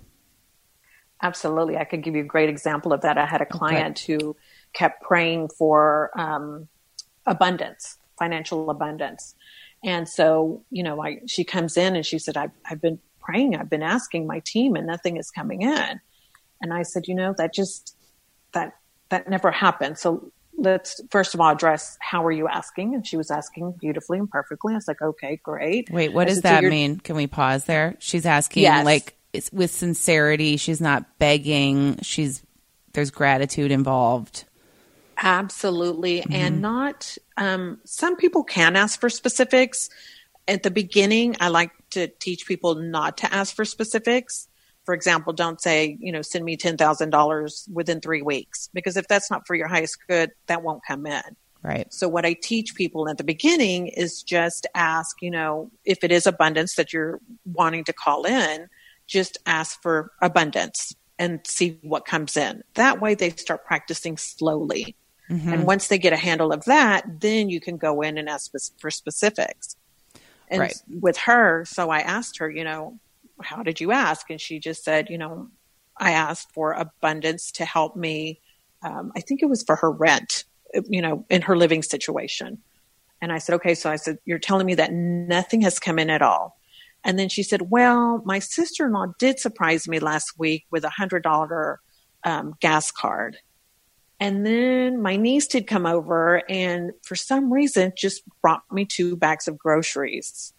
Absolutely. 1.23 1.79
I 1.79 1.85
could 1.85 2.03
give 2.03 2.15
you 2.15 2.21
a 2.21 2.27
great 2.27 2.51
example 2.51 2.93
of 2.93 3.01
that. 3.01 3.17
I 3.17 3.25
had 3.25 3.41
a 3.41 3.47
client 3.47 4.01
who 4.01 4.37
kept 4.75 5.01
praying 5.01 5.49
for 5.49 6.11
um, 6.15 6.69
abundance, 7.25 7.97
financial 8.19 8.69
abundance. 8.69 9.35
And 9.83 10.07
so, 10.07 10.63
you 10.71 10.83
know, 10.83 11.03
I, 11.03 11.21
she 11.27 11.43
comes 11.43 11.79
in 11.79 11.97
and 11.97 12.05
she 12.05 12.19
said, 12.19 12.37
I've, 12.37 12.53
I've 12.71 12.83
been 12.83 12.99
praying, 13.19 13.57
I've 13.57 13.71
been 13.71 13.83
asking 13.83 14.27
my 14.27 14.43
team 14.45 14.77
and 14.77 14.87
nothing 14.87 15.17
is 15.17 15.31
coming 15.31 15.63
in. 15.63 16.01
And 16.61 16.75
I 16.75 16.83
said, 16.83 17.09
you 17.09 17.15
know, 17.15 17.35
that 17.39 17.55
just, 17.55 17.97
that, 18.53 18.75
that 19.09 19.31
never 19.31 19.51
happened. 19.51 19.97
So 19.97 20.33
let's 20.57 21.01
first 21.11 21.35
of 21.35 21.41
all 21.41 21.51
address 21.53 21.97
how 22.01 22.25
are 22.25 22.33
you 22.33 22.49
asking? 22.49 22.95
And 22.95 23.07
she 23.07 23.17
was 23.17 23.31
asking 23.31 23.73
beautifully 23.81 24.19
and 24.19 24.31
perfectly. 24.31 24.75
I 24.75 24.77
was 24.77 24.89
like, 24.89 25.01
okay, 25.03 25.41
great. 25.43 25.91
Wait, 25.91 26.13
what 26.13 26.23
I 26.23 26.31
does 26.31 26.37
said, 26.37 26.45
that 26.45 26.63
you're- 26.63 26.75
mean? 26.75 26.99
Can 27.01 27.17
we 27.17 27.27
pause 27.27 27.65
there? 27.65 27.97
She's 27.99 28.27
asking 28.27 28.65
Yes. 28.65 28.85
like 28.85 29.17
it's 29.33 29.53
with 29.53 29.71
sincerity. 29.71 30.57
She's 30.57 30.81
not 30.81 31.19
begging. 31.19 31.99
She's 32.03 32.43
there's 32.93 33.11
gratitude 33.11 33.71
involved. 33.71 34.45
Absolutely. 35.23 36.21
Mm-hmm. 36.21 36.33
And 36.33 36.63
not, 36.63 37.17
um, 37.37 37.79
some 37.85 38.17
people 38.17 38.43
can 38.43 38.75
ask 38.77 38.99
for 39.01 39.09
specifics. 39.11 39.91
At 40.49 40.63
the 40.63 40.71
beginning, 40.71 41.37
I 41.41 41.49
like 41.49 41.71
to 41.91 42.09
teach 42.09 42.47
people 42.47 42.75
not 42.75 43.19
to 43.19 43.33
ask 43.33 43.55
for 43.55 43.65
specifics. 43.65 44.49
For 44.91 44.95
example, 44.95 45.33
don't 45.33 45.61
say, 45.61 45.97
you 46.01 46.11
know, 46.11 46.21
send 46.21 46.45
me 46.45 46.57
$10,000 46.57 47.73
within 47.73 48.01
three 48.01 48.23
weeks, 48.23 48.69
because 48.75 48.97
if 48.97 49.07
that's 49.07 49.31
not 49.31 49.47
for 49.47 49.55
your 49.55 49.69
highest 49.69 49.99
good, 50.09 50.33
that 50.49 50.65
won't 50.65 50.83
come 50.85 51.07
in. 51.07 51.23
Right. 51.63 51.87
So 51.95 52.09
what 52.09 52.27
I 52.27 52.33
teach 52.33 52.75
people 52.75 53.09
at 53.09 53.17
the 53.17 53.23
beginning 53.23 53.87
is 53.87 54.21
just 54.21 54.67
ask, 54.75 55.23
you 55.23 55.31
know, 55.31 55.71
if 55.85 56.03
it 56.03 56.11
is 56.11 56.27
abundance 56.27 56.75
that 56.75 56.93
you're 56.93 57.21
wanting 57.45 57.85
to 57.85 57.93
call 57.93 58.25
in, 58.25 58.67
just 59.07 59.39
ask 59.47 59.81
for 59.81 60.11
abundance 60.21 60.93
and 61.21 61.39
see 61.47 61.79
what 61.83 62.05
comes 62.05 62.37
in. 62.37 62.65
That 62.75 63.01
way 63.01 63.15
they 63.15 63.31
start 63.31 63.65
practicing 63.65 64.17
slowly. 64.17 64.97
Mm-hmm. 65.31 65.53
And 65.53 65.67
once 65.69 65.87
they 65.87 65.99
get 65.99 66.13
a 66.13 66.17
handle 66.17 66.53
of 66.53 66.65
that, 66.65 67.05
then 67.21 67.49
you 67.49 67.61
can 67.61 67.77
go 67.77 68.03
in 68.03 68.19
and 68.19 68.29
ask 68.29 68.51
for 68.81 68.91
specifics. 68.91 69.77
And 70.49 70.59
Right. 70.59 70.75
with 71.01 71.17
her, 71.17 71.65
so 71.65 71.91
I 71.91 72.01
asked 72.01 72.39
her, 72.39 72.51
you 72.51 72.65
know, 72.65 72.99
how 73.43 73.63
did 73.63 73.81
you 73.81 73.93
ask? 73.93 74.31
And 74.31 74.41
she 74.41 74.59
just 74.59 74.85
said, 74.85 75.11
you 75.11 75.19
know, 75.19 75.49
I 75.99 76.13
asked 76.13 76.53
for 76.53 76.73
abundance 76.73 77.53
to 77.53 77.65
help 77.65 77.97
me. 77.97 78.41
Um, 78.83 79.13
I 79.17 79.21
think 79.21 79.43
it 79.43 79.49
was 79.49 79.63
for 79.63 79.77
her 79.77 79.91
rent, 79.91 80.45
you 80.89 81.03
know, 81.03 81.27
in 81.29 81.43
her 81.43 81.57
living 81.57 81.83
situation. 81.83 82.59
And 83.21 83.33
I 83.33 83.39
said, 83.39 83.57
okay. 83.57 83.75
So 83.75 83.91
I 83.91 83.97
said, 83.97 84.19
you're 84.25 84.39
telling 84.39 84.67
me 84.67 84.75
that 84.77 84.93
nothing 84.93 85.61
has 85.63 85.79
come 85.79 85.99
in 85.99 86.09
at 86.11 86.23
all. 86.23 86.59
And 87.05 87.19
then 87.19 87.29
she 87.29 87.43
said, 87.43 87.71
well, 87.71 88.23
my 88.25 88.39
sister-in-law 88.39 89.15
did 89.19 89.39
surprise 89.39 89.89
me 89.89 90.01
last 90.01 90.39
week 90.39 90.67
with 90.71 90.85
a 90.85 90.91
hundred 90.91 91.23
dollar 91.23 91.81
um, 92.25 92.55
gas 92.61 92.91
card. 92.91 93.37
And 94.19 94.45
then 94.45 95.01
my 95.01 95.17
niece 95.17 95.47
did 95.47 95.67
come 95.67 95.87
over 95.87 96.43
and 96.49 96.93
for 97.03 97.17
some 97.17 97.51
reason 97.51 97.93
just 97.97 98.23
brought 98.43 98.63
me 98.71 98.85
two 98.85 99.17
bags 99.17 99.49
of 99.49 99.59
groceries. 99.59 100.53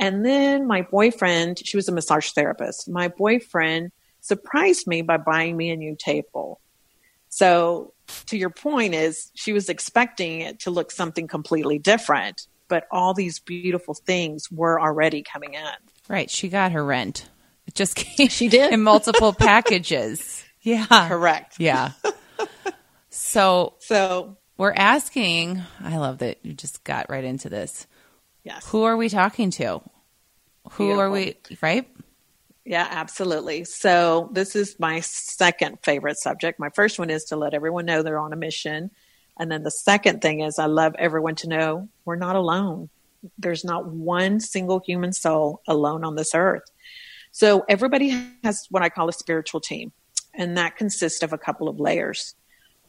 And 0.00 0.24
then 0.24 0.66
my 0.66 0.82
boyfriend, 0.82 1.60
she 1.64 1.76
was 1.76 1.86
a 1.88 1.92
massage 1.92 2.30
therapist. 2.30 2.88
My 2.88 3.08
boyfriend 3.08 3.92
surprised 4.20 4.86
me 4.86 5.02
by 5.02 5.18
buying 5.18 5.56
me 5.56 5.70
a 5.70 5.76
new 5.76 5.94
table. 5.94 6.58
So 7.28 7.92
to 8.26 8.38
your 8.38 8.50
point 8.50 8.94
is 8.94 9.30
she 9.34 9.52
was 9.52 9.68
expecting 9.68 10.40
it 10.40 10.60
to 10.60 10.70
look 10.70 10.90
something 10.90 11.28
completely 11.28 11.78
different, 11.78 12.46
but 12.66 12.86
all 12.90 13.12
these 13.12 13.38
beautiful 13.38 13.92
things 13.94 14.50
were 14.50 14.80
already 14.80 15.22
coming 15.22 15.54
in. 15.54 15.62
Right. 16.08 16.30
She 16.30 16.48
got 16.48 16.72
her 16.72 16.84
rent. 16.84 17.28
It 17.66 17.74
just 17.74 17.94
came 17.94 18.28
she 18.28 18.48
did 18.48 18.72
in 18.72 18.82
multiple 18.82 19.32
packages. 19.38 20.42
Yeah. 20.62 20.86
Correct. 20.88 21.60
Yeah. 21.60 21.92
So 23.12 23.74
so 23.80 24.36
we're 24.56 24.72
asking 24.72 25.60
I 25.82 25.96
love 25.98 26.18
that 26.18 26.38
you 26.42 26.54
just 26.54 26.84
got 26.84 27.10
right 27.10 27.24
into 27.24 27.48
this. 27.48 27.86
Yes. 28.44 28.66
Who 28.68 28.84
are 28.84 28.96
we 28.96 29.08
talking 29.08 29.50
to? 29.52 29.82
Who 30.72 30.84
Beautiful. 30.84 31.00
are 31.00 31.10
we 31.10 31.36
right? 31.60 31.88
Yeah, 32.64 32.86
absolutely. 32.90 33.64
So 33.64 34.28
this 34.32 34.54
is 34.54 34.78
my 34.78 35.00
second 35.00 35.78
favorite 35.82 36.18
subject. 36.18 36.60
My 36.60 36.68
first 36.70 36.98
one 36.98 37.10
is 37.10 37.24
to 37.24 37.36
let 37.36 37.54
everyone 37.54 37.86
know 37.86 38.02
they're 38.02 38.18
on 38.18 38.32
a 38.32 38.36
mission. 38.36 38.90
And 39.38 39.50
then 39.50 39.62
the 39.62 39.70
second 39.70 40.20
thing 40.20 40.40
is 40.40 40.58
I 40.58 40.66
love 40.66 40.94
everyone 40.98 41.34
to 41.36 41.48
know 41.48 41.88
we're 42.04 42.16
not 42.16 42.36
alone. 42.36 42.90
There's 43.38 43.64
not 43.64 43.86
one 43.86 44.40
single 44.40 44.80
human 44.80 45.12
soul 45.12 45.62
alone 45.66 46.04
on 46.04 46.16
this 46.16 46.34
earth. 46.34 46.70
So 47.32 47.64
everybody 47.68 48.10
has 48.44 48.66
what 48.70 48.82
I 48.82 48.88
call 48.88 49.08
a 49.08 49.12
spiritual 49.12 49.60
team, 49.60 49.92
and 50.34 50.56
that 50.56 50.76
consists 50.76 51.22
of 51.22 51.32
a 51.32 51.38
couple 51.38 51.68
of 51.68 51.80
layers. 51.80 52.34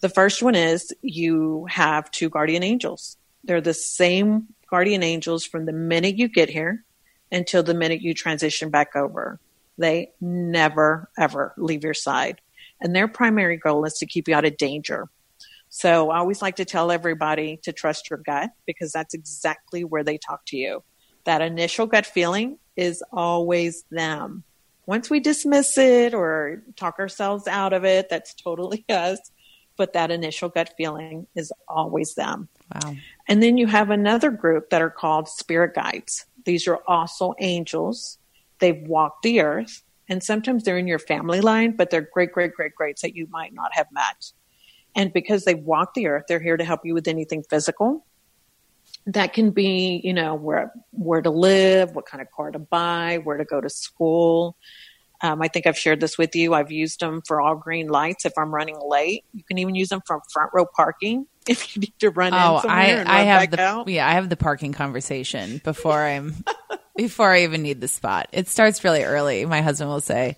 The 0.02 0.10
first 0.10 0.42
one 0.42 0.56
is 0.56 0.94
you 1.02 1.68
have 1.70 2.10
two 2.12 2.30
guardian 2.30 2.64
angels. 2.64 3.18
They're 3.44 3.62
the 3.62 3.74
same 3.74 4.48
guardian 4.71 5.03
angels 5.03 5.45
from 5.45 5.65
the 5.65 5.73
minute 5.73 6.17
you 6.17 6.27
get 6.27 6.49
here 6.49 6.84
until 7.31 7.62
the 7.62 7.73
minute 7.73 8.01
you 8.01 8.13
transition 8.13 8.69
back 8.69 8.95
over. 8.95 9.39
They 9.77 10.12
never, 10.19 11.10
ever 11.17 11.53
leave 11.57 11.84
your 11.84 11.93
side. 11.93 12.41
And 12.79 12.95
their 12.95 13.07
primary 13.07 13.57
goal 13.57 13.86
is 13.86 13.93
to 13.95 14.05
keep 14.05 14.27
you 14.27 14.36
out 14.36 14.45
of 14.45 14.57
danger. 14.57 15.10
So 15.69 16.10
I 16.10 16.17
always 16.17 16.41
like 16.41 16.57
to 16.57 16.65
tell 16.65 16.91
everybody 16.91 17.60
to 17.63 17.71
trust 17.71 18.10
your 18.10 18.19
gut 18.19 18.49
because 18.65 18.91
that's 18.91 19.13
exactly 19.13 19.84
where 19.84 20.03
they 20.03 20.17
talk 20.17 20.41
to 20.47 20.57
you. 20.57 20.84
That 21.25 21.41
initial 21.41 21.86
gut 21.86 22.05
feeling 22.05 22.57
is 22.75 23.03
always 23.12 23.84
them. 23.91 24.43
Once 24.86 25.10
we 25.10 25.19
dismiss 25.19 25.77
it 25.77 26.13
or 26.13 26.63
talk 26.75 26.99
ourselves 26.99 27.47
out 27.47 27.71
of 27.71 27.86
it, 27.86 28.07
that's 28.10 28.34
totally 28.34 28.84
us. 28.89 29.19
But 29.77 29.93
that 29.93 30.12
initial 30.12 30.49
gut 30.49 30.73
feeling 30.77 31.27
is 31.36 31.51
always 31.67 32.15
them. 32.15 32.49
Wow. 32.73 32.95
And 33.27 33.41
then 33.41 33.57
you 33.57 33.67
have 33.67 33.89
another 33.89 34.29
group 34.29 34.69
that 34.69 34.81
are 34.81 34.89
called 34.89 35.27
spirit 35.27 35.73
guides. 35.73 36.25
These 36.45 36.67
are 36.67 36.79
also 36.88 37.34
angels 37.39 38.17
They've 38.62 38.88
walked 38.88 39.23
the 39.23 39.41
earth, 39.41 39.81
and 40.07 40.23
sometimes 40.23 40.63
they're 40.63 40.77
in 40.77 40.88
your 40.88 40.99
family 40.99 41.41
line, 41.41 41.75
but 41.75 41.89
they're 41.89 42.07
great, 42.13 42.31
great, 42.31 42.53
great, 42.53 42.75
greats 42.75 43.01
that 43.01 43.15
you 43.15 43.27
might 43.31 43.53
not 43.53 43.73
have 43.73 43.88
met. 43.91 44.31
And 44.95 45.12
because 45.12 45.43
they've 45.43 45.57
walked 45.57 45.95
the 45.95 46.07
earth, 46.07 46.25
they're 46.27 46.39
here 46.39 46.57
to 46.57 46.63
help 46.63 46.81
you 46.86 46.93
with 46.93 47.07
anything 47.07 47.43
physical. 47.43 48.05
That 49.07 49.34
can 49.34 49.49
be, 49.49 49.99
you 50.03 50.13
know, 50.13 50.36
where 50.36 50.71
where 50.91 51.21
to 51.23 51.31
live, 51.31 51.95
what 51.95 52.05
kind 52.05 52.21
of 52.21 52.29
car 52.29 52.51
to 52.51 52.60
buy, 52.60 53.19
where 53.23 53.38
to 53.38 53.45
go 53.45 53.60
to 53.60 53.69
school. 53.69 54.55
Um, 55.23 55.41
I 55.41 55.47
think 55.47 55.67
I've 55.67 55.77
shared 55.77 55.99
this 55.99 56.17
with 56.17 56.36
you. 56.36 56.53
I've 56.53 56.71
used 56.71 56.99
them 56.99 57.21
for 57.27 57.39
all 57.39 57.55
green 57.55 57.88
lights 57.88 58.25
if 58.25 58.34
I'm 58.38 58.53
running 58.53 58.77
late. 58.84 59.23
You 59.34 59.43
can 59.43 59.60
even 59.60 59.75
use 59.75 59.89
them 59.89 60.01
for 60.05 60.19
front 60.31 60.51
row 60.53 60.65
parking 60.65 61.27
if 61.47 61.75
you 61.75 61.81
need 61.81 61.99
to 61.99 62.10
run 62.10 62.34
oh, 62.34 62.55
in 62.55 62.62
somewhere 62.62 62.77
I, 62.77 62.86
and 62.86 63.10
I 63.10 63.21
have 63.23 63.51
the 63.51 63.62
out. 63.62 63.88
yeah, 63.88 64.07
I 64.07 64.13
have 64.13 64.29
the 64.29 64.38
parking 64.38 64.73
conversation 64.73 65.62
before 65.63 65.99
I'm 65.99 66.43
before 66.95 67.29
I 67.29 67.43
even 67.43 67.62
need 67.62 67.81
the 67.81 67.88
spot. 67.88 68.29
It 68.31 68.47
starts 68.47 68.84
really 68.84 69.03
early. 69.03 69.45
My 69.45 69.62
husband 69.62 69.89
will 69.89 70.01
say, 70.01 70.38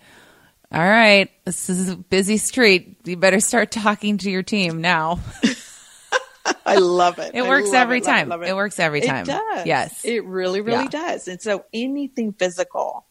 "All 0.71 0.79
right, 0.79 1.29
this 1.45 1.69
is 1.69 1.89
a 1.89 1.95
busy 1.95 2.37
street. 2.37 2.97
You 3.05 3.17
better 3.17 3.39
start 3.39 3.71
talking 3.71 4.17
to 4.19 4.31
your 4.31 4.43
team 4.43 4.81
now." 4.81 5.19
I 6.65 6.75
love 6.75 7.19
it. 7.19 7.31
It 7.33 7.43
works 7.43 7.73
every 7.73 7.99
it, 7.99 8.03
time. 8.03 8.29
Love, 8.29 8.41
love 8.41 8.47
it. 8.47 8.51
it. 8.51 8.55
works 8.55 8.79
every 8.79 9.01
time. 9.01 9.23
It 9.23 9.27
does. 9.27 9.65
Yes. 9.65 10.03
It 10.03 10.25
really, 10.25 10.61
really 10.61 10.83
yeah. 10.83 10.89
does. 10.89 11.27
And 11.27 11.41
so 11.41 11.63
anything 11.73 12.33
physical, 12.33 13.05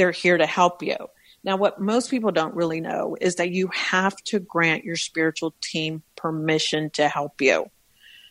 they're 0.00 0.12
here 0.12 0.38
to 0.38 0.46
help 0.46 0.82
you. 0.82 0.96
Now, 1.44 1.56
what 1.56 1.78
most 1.78 2.10
people 2.10 2.32
don't 2.32 2.54
really 2.54 2.80
know 2.80 3.18
is 3.20 3.34
that 3.34 3.50
you 3.50 3.68
have 3.68 4.16
to 4.28 4.38
grant 4.40 4.82
your 4.82 4.96
spiritual 4.96 5.54
team 5.60 6.02
permission 6.16 6.88
to 6.94 7.06
help 7.06 7.42
you. 7.42 7.66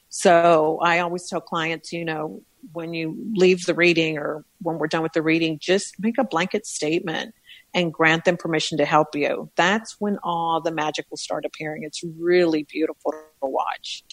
So 0.10 0.80
I 0.82 0.98
always 0.98 1.30
tell 1.30 1.42
clients, 1.42 1.94
you 1.94 2.06
know, 2.06 2.42
when 2.74 2.96
you 2.96 3.16
leave 3.36 3.68
the 3.68 3.76
reading 3.76 4.18
or 4.18 4.44
when 4.64 4.80
we're 4.80 4.88
done 4.88 5.04
with 5.04 5.14
the 5.14 5.22
reading, 5.22 5.60
just 5.60 6.00
make 6.00 6.18
a 6.18 6.24
blanket 6.24 6.66
statement 6.66 7.36
and 7.76 7.94
grant 7.94 8.26
them 8.26 8.36
permission 8.36 8.80
to 8.80 8.86
help 8.86 9.16
you. 9.16 9.52
That's 9.56 9.98
when 10.00 10.18
all 10.24 10.62
the 10.62 10.72
magic 10.72 11.06
will 11.12 11.18
start 11.18 11.46
appearing. 11.46 11.84
It's 11.84 12.04
really 12.18 12.64
beautiful 12.64 13.12
to 13.12 13.20
watch. 13.44 14.04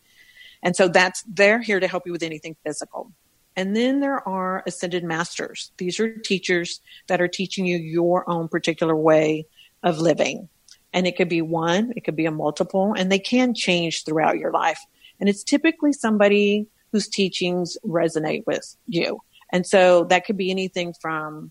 And 0.63 0.77
so 0.77 0.89
that's, 0.89 1.25
they're 1.27 1.63
here 1.63 1.81
to 1.81 1.89
help 1.89 2.03
you 2.05 2.13
with 2.13 2.23
anything 2.23 2.55
physical. 2.67 3.15
And 3.57 3.75
then 3.75 4.01
there 4.01 4.27
are 4.29 4.63
ascended 4.67 5.03
masters. 5.03 5.71
These 5.79 5.99
are 5.99 6.13
teachers 6.19 6.81
that 7.07 7.21
are 7.21 7.29
teaching 7.29 7.65
you 7.67 7.79
your 7.79 8.29
own 8.29 8.49
particular 8.49 8.95
way 8.95 9.47
of 9.83 9.99
living. 9.99 10.49
And 10.93 11.07
it 11.07 11.17
could 11.17 11.29
be 11.29 11.43
one, 11.43 11.93
it 11.97 12.03
could 12.05 12.17
be 12.17 12.27
a 12.27 12.31
multiple, 12.31 12.95
and 12.97 13.11
they 13.11 13.19
can 13.19 13.55
change 13.55 14.05
throughout 14.05 14.39
your 14.39 14.53
life. 14.53 14.81
And 15.21 15.29
it's 15.29 15.43
typically 15.43 15.93
somebody 15.93 16.67
whose 16.93 17.09
teachings 17.09 17.77
resonate 17.85 18.47
with 18.47 18.77
you. 18.87 19.21
And 19.53 19.67
so 19.67 20.05
that 20.05 20.27
could 20.27 20.37
be 20.37 20.51
anything 20.51 20.95
from 21.01 21.51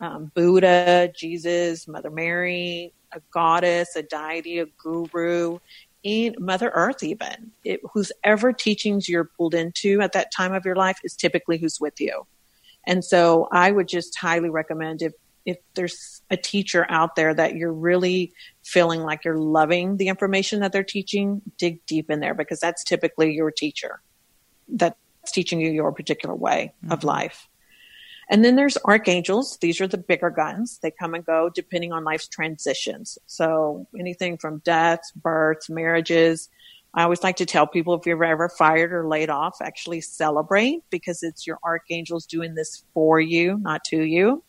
um, 0.00 0.30
Buddha, 0.34 1.12
Jesus, 1.16 1.86
Mother 1.86 2.10
Mary, 2.10 2.92
a 3.12 3.20
goddess, 3.30 3.96
a 3.96 4.02
deity, 4.02 4.58
a 4.58 4.66
guru, 4.66 5.58
in 6.04 6.36
Mother 6.38 6.70
Earth, 6.74 7.02
even. 7.02 7.50
It, 7.64 7.80
whose 7.92 8.12
ever 8.22 8.52
teachings 8.52 9.08
you're 9.08 9.30
pulled 9.36 9.54
into 9.54 10.00
at 10.00 10.12
that 10.12 10.30
time 10.30 10.52
of 10.52 10.64
your 10.64 10.76
life 10.76 10.98
is 11.02 11.16
typically 11.16 11.58
who's 11.58 11.80
with 11.80 12.00
you. 12.00 12.26
And 12.86 13.04
so 13.04 13.48
I 13.50 13.72
would 13.72 13.88
just 13.88 14.16
highly 14.16 14.50
recommend 14.50 15.02
if 15.02 15.12
if 15.46 15.58
there's 15.74 16.22
a 16.30 16.38
teacher 16.38 16.86
out 16.88 17.16
there 17.16 17.34
that 17.34 17.54
you're 17.54 17.72
really 17.72 18.32
feeling 18.64 19.02
like 19.02 19.26
you're 19.26 19.36
loving 19.36 19.98
the 19.98 20.08
information 20.08 20.60
that 20.60 20.72
they're 20.72 20.82
teaching, 20.82 21.42
dig 21.58 21.84
deep 21.84 22.10
in 22.10 22.20
there 22.20 22.32
because 22.32 22.60
that's 22.60 22.82
typically 22.82 23.34
your 23.34 23.50
teacher 23.50 24.00
that's 24.68 24.96
teaching 25.32 25.60
you 25.60 25.70
your 25.70 25.92
particular 25.92 26.34
way 26.34 26.72
mm-hmm. 26.82 26.92
of 26.92 27.04
life. 27.04 27.48
And 28.28 28.44
then 28.44 28.56
there's 28.56 28.76
archangels. 28.78 29.58
These 29.58 29.80
are 29.80 29.86
the 29.86 29.98
bigger 29.98 30.30
guns. 30.30 30.78
They 30.82 30.90
come 30.90 31.14
and 31.14 31.24
go 31.24 31.50
depending 31.54 31.92
on 31.92 32.04
life's 32.04 32.28
transitions. 32.28 33.18
So 33.26 33.86
anything 33.98 34.38
from 34.38 34.58
deaths, 34.64 35.12
births, 35.12 35.68
marriages. 35.68 36.48
I 36.94 37.02
always 37.02 37.22
like 37.22 37.36
to 37.36 37.46
tell 37.46 37.66
people 37.66 37.94
if 37.94 38.06
you're 38.06 38.24
ever 38.24 38.48
fired 38.48 38.92
or 38.92 39.08
laid 39.08 39.28
off, 39.28 39.56
actually 39.60 40.00
celebrate 40.00 40.82
because 40.90 41.22
it's 41.22 41.46
your 41.46 41.58
archangels 41.64 42.24
doing 42.24 42.54
this 42.54 42.84
for 42.94 43.20
you, 43.20 43.58
not 43.58 43.84
to 43.86 44.02
you 44.02 44.44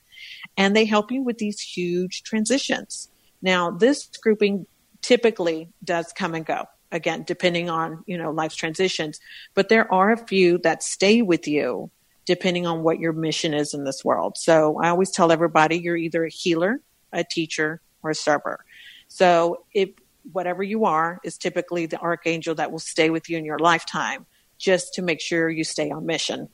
and 0.58 0.76
they 0.76 0.86
help 0.86 1.12
you 1.12 1.22
with 1.22 1.38
these 1.38 1.60
huge 1.60 2.24
transitions. 2.24 3.10
Now, 3.42 3.72
this 3.72 4.10
grouping 4.22 4.66
typically 5.02 5.70
does 5.84 6.14
come 6.14 6.34
and 6.34 6.46
go 6.46 6.66
again, 6.92 7.24
depending 7.24 7.70
on, 7.70 8.04
you 8.06 8.18
know, 8.18 8.32
life's 8.32 8.56
transitions, 8.56 9.20
but 9.54 9.70
there 9.70 9.92
are 9.94 10.12
a 10.12 10.28
few 10.28 10.58
that 10.60 10.84
stay 10.84 11.22
with 11.22 11.48
you 11.48 11.90
depending 12.26 12.66
on 12.66 12.84
what 12.84 13.00
your 13.00 13.14
mission 13.14 13.54
is 13.54 13.74
in 13.74 13.84
this 13.84 14.04
world. 14.04 14.38
So 14.38 14.80
I 14.82 14.90
always 14.90 15.12
tell 15.12 15.32
everybody 15.32 15.78
you're 15.78 15.96
either 15.98 16.26
a 16.26 16.30
healer, 16.30 16.82
a 17.14 17.24
teacher, 17.24 17.82
or 18.04 18.12
a 18.12 18.16
server. 18.16 18.66
So 19.08 19.66
if 19.74 19.90
whatever 20.32 20.64
you 20.64 20.86
are 20.86 21.20
is 21.24 21.38
typically 21.38 21.86
the 21.86 22.00
archangel 22.00 22.56
that 22.56 22.72
will 22.72 22.80
stay 22.80 23.10
with 23.10 23.30
you 23.30 23.38
in 23.38 23.46
your 23.46 23.60
lifetime 23.60 24.26
just 24.58 24.96
to 24.96 25.02
make 25.02 25.22
sure 25.22 25.50
you 25.50 25.64
stay 25.64 25.92
on 25.92 26.06
mission. 26.06 26.50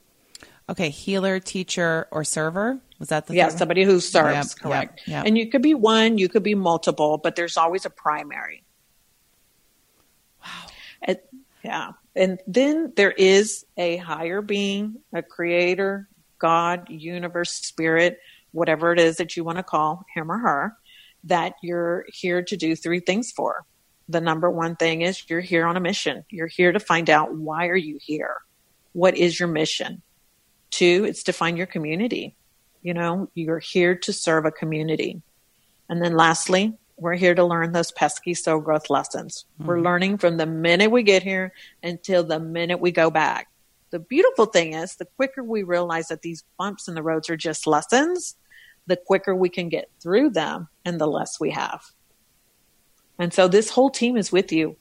Okay, 0.69 0.89
healer, 0.89 1.39
teacher, 1.39 2.07
or 2.11 2.23
server. 2.23 2.79
Was 2.99 3.09
that 3.09 3.27
the 3.27 3.35
yeah 3.35 3.49
somebody 3.49 3.83
who 3.83 3.99
serves? 3.99 4.55
Yep, 4.55 4.63
correct. 4.63 5.01
Yep, 5.05 5.07
yep. 5.07 5.25
And 5.25 5.37
you 5.37 5.49
could 5.49 5.61
be 5.61 5.73
one, 5.73 6.17
you 6.17 6.29
could 6.29 6.43
be 6.43 6.55
multiple, 6.55 7.17
but 7.17 7.35
there's 7.35 7.57
always 7.57 7.85
a 7.85 7.89
primary. 7.89 8.63
Wow. 10.43 10.67
And, 11.01 11.19
yeah, 11.63 11.91
and 12.15 12.39
then 12.47 12.93
there 12.95 13.11
is 13.11 13.65
a 13.77 13.97
higher 13.97 14.41
being, 14.41 14.97
a 15.13 15.21
creator, 15.21 16.07
God, 16.39 16.89
universe, 16.89 17.51
spirit, 17.51 18.19
whatever 18.51 18.91
it 18.91 18.99
is 18.99 19.17
that 19.17 19.37
you 19.37 19.43
want 19.43 19.57
to 19.57 19.63
call 19.63 20.05
him 20.13 20.31
or 20.31 20.37
her, 20.37 20.77
that 21.25 21.53
you're 21.61 22.05
here 22.11 22.41
to 22.43 22.57
do 22.57 22.75
three 22.75 22.99
things 22.99 23.31
for. 23.31 23.65
The 24.09 24.21
number 24.21 24.49
one 24.49 24.75
thing 24.75 25.01
is 25.01 25.23
you're 25.29 25.39
here 25.39 25.65
on 25.65 25.77
a 25.77 25.79
mission. 25.79 26.25
You're 26.29 26.47
here 26.47 26.71
to 26.71 26.79
find 26.79 27.09
out 27.09 27.33
why 27.33 27.67
are 27.67 27.75
you 27.75 27.97
here 28.01 28.37
what 28.93 29.17
is 29.17 29.39
your 29.39 29.47
mission? 29.47 30.01
Two, 30.69 31.05
it's 31.07 31.23
to 31.23 31.33
find 31.33 31.57
your 31.57 31.67
community. 31.67 32.35
You 32.81 32.93
know, 32.93 33.29
you're 33.33 33.59
here 33.59 33.95
to 33.95 34.13
serve 34.13 34.45
a 34.45 34.51
community. 34.51 35.21
And 35.89 36.01
then 36.01 36.15
lastly, 36.15 36.73
we're 37.01 37.15
here 37.15 37.33
to 37.33 37.43
learn 37.43 37.71
those 37.71 37.91
pesky 37.91 38.35
soul 38.35 38.59
growth 38.59 38.91
lessons. 38.91 39.45
Mm-hmm. 39.55 39.67
We're 39.67 39.81
learning 39.81 40.19
from 40.19 40.37
the 40.37 40.45
minute 40.45 40.91
we 40.91 41.01
get 41.01 41.23
here 41.23 41.51
until 41.81 42.23
the 42.23 42.39
minute 42.39 42.79
we 42.79 42.91
go 42.91 43.09
back. 43.09 43.47
The 43.89 43.97
beautiful 43.97 44.45
thing 44.45 44.75
is, 44.75 44.95
the 44.95 45.07
quicker 45.17 45.43
we 45.43 45.63
realize 45.63 46.09
that 46.09 46.21
these 46.21 46.43
bumps 46.59 46.87
in 46.87 46.93
the 46.93 47.01
roads 47.01 47.27
are 47.31 47.35
just 47.35 47.65
lessons, 47.65 48.35
the 48.85 48.97
quicker 48.97 49.33
we 49.33 49.49
can 49.49 49.67
get 49.67 49.89
through 49.99 50.29
them 50.29 50.67
and 50.85 51.01
the 51.01 51.07
less 51.07 51.39
we 51.39 51.49
have. 51.49 51.81
And 53.17 53.33
so 53.33 53.47
this 53.47 53.71
whole 53.71 53.89
team 53.89 54.15
is 54.15 54.31
with 54.31 54.51
you 54.51 54.77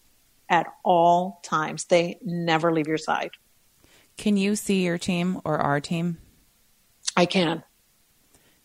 at 0.51 0.67
all 0.85 1.41
times. 1.43 1.87
They 1.87 2.19
never 2.23 2.71
leave 2.71 2.87
your 2.87 2.99
side. 2.99 3.31
Can 4.19 4.37
you 4.37 4.57
see 4.57 4.85
your 4.85 4.99
team 4.99 5.41
or 5.43 5.57
our 5.57 5.81
team? 5.81 6.19
I 7.17 7.25
can. 7.25 7.63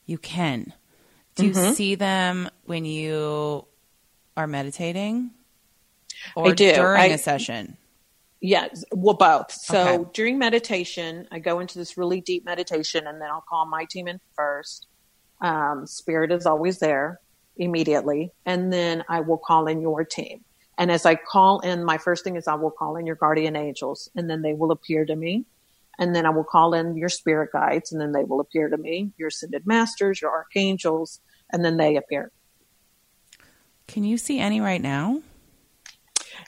You 0.05 0.17
can. 0.17 0.73
Do 1.35 1.43
mm-hmm. 1.43 1.65
you 1.65 1.73
see 1.73 1.95
them 1.95 2.49
when 2.65 2.85
you 2.85 3.65
are 4.37 4.47
meditating? 4.47 5.31
Or 6.35 6.49
I 6.49 6.53
do. 6.53 6.73
during 6.73 7.01
I, 7.01 7.05
a 7.07 7.17
session? 7.17 7.77
Yes, 8.41 8.83
well, 8.91 9.15
both. 9.15 9.51
So 9.51 9.87
okay. 9.87 10.09
during 10.13 10.37
meditation, 10.37 11.27
I 11.31 11.39
go 11.39 11.59
into 11.59 11.77
this 11.77 11.97
really 11.97 12.21
deep 12.21 12.45
meditation 12.45 13.07
and 13.07 13.21
then 13.21 13.29
I'll 13.29 13.45
call 13.47 13.65
my 13.65 13.85
team 13.85 14.07
in 14.07 14.19
first. 14.35 14.87
Um, 15.41 15.85
spirit 15.85 16.31
is 16.31 16.45
always 16.45 16.79
there 16.79 17.19
immediately. 17.57 18.31
And 18.45 18.71
then 18.71 19.03
I 19.09 19.21
will 19.21 19.37
call 19.37 19.67
in 19.67 19.81
your 19.81 20.03
team. 20.03 20.43
And 20.77 20.91
as 20.91 21.05
I 21.05 21.15
call 21.15 21.59
in, 21.61 21.83
my 21.83 21.97
first 21.97 22.23
thing 22.23 22.35
is 22.35 22.47
I 22.47 22.55
will 22.55 22.71
call 22.71 22.97
in 22.97 23.05
your 23.05 23.15
guardian 23.15 23.55
angels 23.55 24.09
and 24.15 24.29
then 24.29 24.41
they 24.41 24.53
will 24.53 24.71
appear 24.71 25.05
to 25.05 25.15
me. 25.15 25.45
And 25.97 26.15
then 26.15 26.25
I 26.25 26.29
will 26.29 26.43
call 26.43 26.73
in 26.73 26.97
your 26.97 27.09
spirit 27.09 27.51
guides 27.53 27.91
and 27.91 28.01
then 28.01 28.11
they 28.11 28.23
will 28.23 28.39
appear 28.39 28.69
to 28.69 28.77
me, 28.77 29.11
your 29.17 29.29
ascended 29.29 29.65
masters, 29.65 30.21
your 30.21 30.31
archangels, 30.31 31.19
and 31.51 31.63
then 31.63 31.77
they 31.77 31.95
appear. 31.95 32.31
Can 33.87 34.03
you 34.03 34.17
see 34.17 34.39
any 34.39 34.59
right 34.59 34.81
now? 34.81 35.21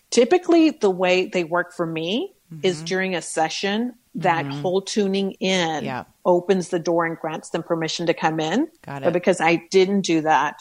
Typically, 0.10 0.72
the 0.72 0.90
way 0.90 1.28
they 1.28 1.44
work 1.44 1.74
for 1.74 1.86
me 1.86 2.34
mm-hmm. 2.52 2.66
is 2.66 2.82
during 2.82 3.16
a 3.16 3.22
session, 3.22 3.94
that 4.16 4.46
mm-hmm. 4.46 4.62
whole 4.62 4.82
tuning 4.82 5.34
in 5.34 5.84
yeah. 5.84 6.06
opens 6.26 6.70
the 6.70 6.80
door 6.80 7.06
and 7.06 7.18
grants 7.18 7.52
them 7.52 7.62
permission 7.62 8.08
to 8.08 8.14
come 8.14 8.40
in. 8.40 8.68
Got 8.84 9.04
it. 9.04 9.06
But 9.06 9.14
because 9.14 9.40
I 9.40 9.68
didn't 9.70 10.02
do 10.02 10.22
that, 10.22 10.60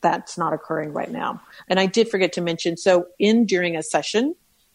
that's 0.00 0.38
not 0.38 0.52
occurring 0.52 0.92
right 0.92 1.10
now. 1.10 1.40
And 1.68 1.78
I 1.78 1.86
did 1.86 2.08
forget 2.08 2.32
to 2.34 2.40
mention 2.40 2.76
so, 2.76 3.06
in 3.18 3.46
during 3.46 3.76
a 3.76 3.82
session, 3.82 4.34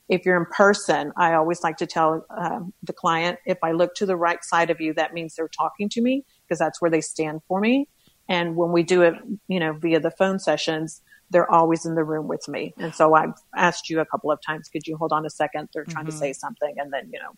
if 0.09 0.25
you're 0.25 0.37
in 0.37 0.45
person, 0.45 1.13
I 1.15 1.33
always 1.33 1.61
like 1.61 1.77
to 1.77 1.85
tell 1.85 2.25
um, 2.35 2.73
the 2.83 2.93
client 2.93 3.37
if 3.45 3.59
I 3.63 3.71
look 3.71 3.93
to 3.95 4.05
the 4.05 4.17
right 4.17 4.43
side 4.43 4.71
of 4.71 4.81
you, 4.81 4.93
that 4.95 5.13
means 5.13 5.35
they're 5.35 5.47
talking 5.47 5.87
to 5.89 6.01
me 6.01 6.25
because 6.43 6.59
that's 6.59 6.81
where 6.81 6.89
they 6.89 7.01
stand 7.01 7.41
for 7.47 7.59
me. 7.59 7.87
And 8.27 8.55
when 8.55 8.71
we 8.71 8.83
do 8.83 9.03
it, 9.03 9.13
you 9.47 9.59
know, 9.59 9.73
via 9.73 9.99
the 9.99 10.11
phone 10.11 10.39
sessions, 10.39 11.01
they're 11.29 11.49
always 11.49 11.85
in 11.85 11.93
the 11.93 12.03
room 12.03 12.27
with 12.27 12.47
me. 12.47 12.73
And 12.77 12.93
so 12.93 13.13
I've 13.13 13.33
asked 13.55 13.89
you 13.89 13.99
a 13.99 14.05
couple 14.05 14.31
of 14.31 14.41
times, 14.41 14.67
could 14.67 14.87
you 14.87 14.97
hold 14.97 15.13
on 15.13 15.25
a 15.25 15.29
second? 15.29 15.69
They're 15.73 15.85
trying 15.85 16.05
mm-hmm. 16.05 16.11
to 16.11 16.17
say 16.17 16.33
something, 16.33 16.75
and 16.77 16.91
then 16.91 17.09
you 17.13 17.19
know, 17.19 17.31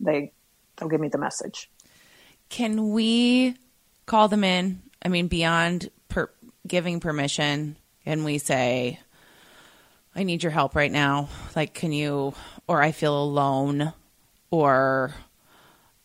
they 0.00 0.32
they'll 0.76 0.88
give 0.88 1.00
me 1.00 1.08
the 1.08 1.18
message. 1.18 1.70
Can 2.48 2.90
we 2.90 3.56
call 4.06 4.28
them 4.28 4.44
in? 4.44 4.82
I 5.04 5.08
mean, 5.08 5.28
beyond 5.28 5.90
per- 6.08 6.30
giving 6.66 6.98
permission, 7.00 7.76
can 8.04 8.24
we 8.24 8.38
say, 8.38 9.00
I 10.16 10.22
need 10.22 10.42
your 10.42 10.52
help 10.52 10.74
right 10.74 10.90
now? 10.90 11.28
Like, 11.54 11.74
can 11.74 11.92
you, 11.92 12.32
or 12.66 12.82
I 12.82 12.92
feel 12.92 13.22
alone, 13.22 13.92
or 14.50 15.14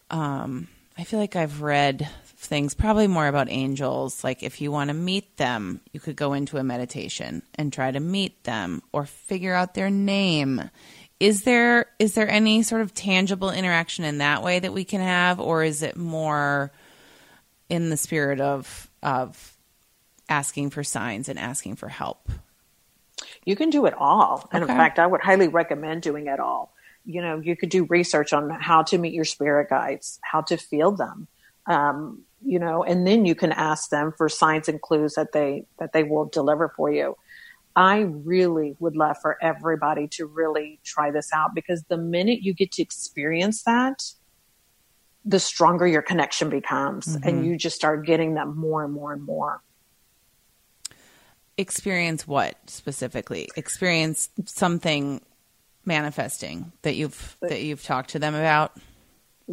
um, 0.10 0.67
I 0.97 1.06
feel 1.06 1.17
like 1.17 1.38
I've 1.38 1.62
read 1.62 2.10
things, 2.26 2.74
probably 2.74 3.08
more 3.08 3.28
about 3.28 3.50
angels. 3.50 4.21
Like, 4.21 4.43
if 4.43 4.60
you 4.60 4.69
want 4.69 4.89
to 4.89 4.93
meet 4.93 5.38
them, 5.38 5.80
you 5.93 6.02
could 6.02 6.17
go 6.17 6.34
into 6.34 6.58
a 6.58 6.63
meditation 6.63 7.41
and 7.56 7.71
try 7.71 7.89
to 7.89 8.02
meet 8.02 8.43
them 8.43 8.84
or 8.91 9.06
figure 9.06 9.54
out 9.54 9.76
their 9.76 9.89
name. 9.89 10.69
Is 11.21 11.43
there 11.43 11.86
is 11.97 12.13
there 12.13 12.28
any 12.28 12.63
sort 12.63 12.82
of 12.82 12.93
tangible 12.93 13.52
interaction 13.52 14.04
in 14.04 14.17
that 14.17 14.43
way 14.43 14.60
that 14.60 14.74
we 14.74 14.84
can 14.84 15.00
have, 15.00 15.39
or 15.39 15.63
is 15.63 15.84
it 15.84 15.95
more 15.95 16.71
in 17.69 17.89
the 17.89 17.97
spirit 17.97 18.41
of 18.41 18.89
of 19.02 19.56
asking 20.28 20.71
for 20.71 20.84
signs 20.84 21.30
and 21.30 21.39
asking 21.39 21.76
for 21.78 21.88
help? 21.88 22.30
You 23.45 23.56
can 23.56 23.69
do 23.69 23.86
it 23.86 23.93
all. 23.95 24.47
And 24.51 24.63
okay. 24.63 24.71
in 24.71 24.77
fact, 24.77 24.99
I 24.99 25.08
would 25.08 25.21
highly 25.21 25.47
recommend 25.47 26.01
doing 26.01 26.27
it 26.27 26.39
all. 26.39 26.73
You 27.06 27.21
know, 27.21 27.39
you 27.39 27.56
could 27.56 27.69
do 27.69 27.86
research 27.86 28.34
on 28.34 28.49
how 28.49 28.84
to 28.84 28.97
meet 28.97 29.13
your 29.13 29.25
spirit 29.25 29.69
guides, 29.69 30.19
how 30.21 30.41
to 30.41 30.58
feel 30.58 30.91
them. 30.91 31.27
Um, 31.65 32.23
you 32.43 32.60
know, 32.60 32.84
and 32.84 33.06
then 33.06 33.25
you 33.25 33.36
can 33.36 33.51
ask 33.51 33.89
them 33.89 34.13
for 34.17 34.30
signs 34.30 34.67
and 34.67 34.82
clues 34.82 35.15
that 35.15 35.32
they 35.32 35.65
that 35.80 35.93
they 35.93 36.04
will 36.04 36.25
deliver 36.25 36.69
for 36.69 36.91
you. 36.91 37.15
I 37.75 37.99
really 37.99 38.75
would 38.80 38.95
love 38.95 39.17
for 39.21 39.38
everybody 39.41 40.08
to 40.10 40.25
really 40.25 40.80
try 40.84 41.10
this 41.12 41.30
out 41.34 41.56
because 41.56 41.84
the 41.84 41.97
minute 41.97 42.41
you 42.41 42.54
get 42.54 42.71
to 42.73 42.82
experience 42.82 43.63
that, 43.63 44.04
the 45.23 45.39
stronger 45.39 45.88
your 45.88 46.01
connection 46.01 46.49
becomes 46.49 47.15
mm-hmm. 47.15 47.27
and 47.27 47.45
you 47.45 47.58
just 47.58 47.75
start 47.75 48.06
getting 48.06 48.34
them 48.34 48.58
more 48.58 48.84
and 48.84 48.93
more 48.93 49.13
and 49.13 49.23
more 49.23 49.62
experience 51.62 52.28
what 52.28 52.58
specifically? 52.67 53.50
Experience 53.56 54.30
something 54.45 55.21
manifesting 55.86 56.71
that 56.82 56.95
you've 56.95 57.38
that 57.41 57.62
you've 57.62 57.84
talked 57.84 58.12
to 58.12 58.19
them 58.19 58.36
about? 58.36 58.78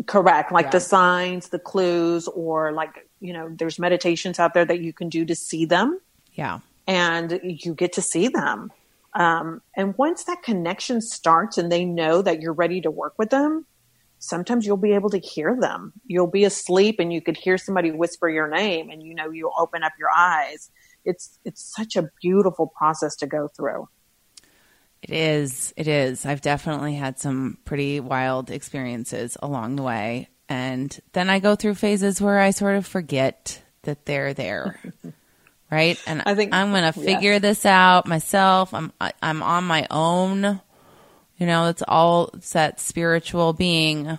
Correct. 0.07 0.53
Like 0.53 0.66
yeah. 0.66 0.71
the 0.71 0.81
signs, 0.81 1.49
the 1.49 1.59
clues, 1.59 2.29
or 2.29 2.73
like, 2.73 3.09
you 3.21 3.33
know, 3.33 3.49
there's 3.51 3.79
meditations 3.79 4.38
out 4.38 4.55
there 4.55 4.64
that 4.64 4.81
you 4.81 4.92
can 4.92 5.09
do 5.09 5.25
to 5.25 5.35
see 5.35 5.64
them. 5.64 6.01
Yeah. 6.35 6.61
And 6.87 7.40
you 7.42 7.75
get 7.75 7.92
to 7.94 8.03
see 8.03 8.29
them. 8.29 8.73
Um, 9.14 9.62
and 9.75 9.97
once 9.99 10.25
that 10.25 10.42
connection 10.42 11.01
starts 11.01 11.59
and 11.59 11.73
they 11.73 11.85
know 11.85 12.23
that 12.23 12.40
you're 12.40 12.53
ready 12.53 12.81
to 12.83 12.90
work 12.90 13.14
with 13.18 13.31
them, 13.31 13.66
sometimes 14.18 14.66
you'll 14.66 14.77
be 14.77 14.92
able 14.92 15.11
to 15.11 15.18
hear 15.18 15.57
them. 15.59 15.92
You'll 16.07 16.29
be 16.29 16.44
asleep 16.44 17.01
and 17.01 17.12
you 17.12 17.21
could 17.21 17.37
hear 17.37 17.59
somebody 17.59 17.90
whisper 17.90 18.29
your 18.29 18.49
name 18.49 18.90
and 18.90 19.03
you 19.03 19.14
know 19.14 19.31
you'll 19.31 19.55
open 19.59 19.83
up 19.83 19.92
your 19.99 20.11
eyes 20.16 20.71
it's 21.04 21.38
it's 21.44 21.62
such 21.62 21.96
a 21.96 22.11
beautiful 22.20 22.66
process 22.66 23.16
to 23.16 23.26
go 23.26 23.48
through. 23.48 23.88
It 25.02 25.11
is. 25.11 25.72
It 25.76 25.87
is. 25.87 26.26
I've 26.26 26.40
definitely 26.40 26.94
had 26.94 27.18
some 27.18 27.58
pretty 27.64 28.00
wild 28.00 28.50
experiences 28.50 29.37
along 29.40 29.76
the 29.76 29.82
way. 29.82 30.28
And 30.48 30.98
then 31.12 31.30
I 31.30 31.38
go 31.38 31.54
through 31.54 31.74
phases 31.74 32.20
where 32.20 32.40
I 32.40 32.50
sort 32.50 32.76
of 32.76 32.87
forget 32.87 33.62
that 33.82 34.06
they're 34.06 34.34
there. 34.34 34.80
right? 35.70 36.00
And 36.06 36.22
I 36.24 36.34
think 36.34 36.54
I'm 36.54 36.70
going 36.70 36.90
to 36.90 36.92
figure 36.92 37.32
yes. 37.32 37.42
this 37.42 37.66
out 37.66 38.06
myself. 38.06 38.72
I'm 38.74 38.92
I'm 39.22 39.42
on 39.42 39.64
my 39.64 39.87
own. 39.90 40.61
You 41.37 41.46
know, 41.46 41.68
it's 41.68 41.82
all 41.87 42.30
it's 42.34 42.52
that 42.52 42.80
spiritual 42.80 43.52
being 43.52 44.18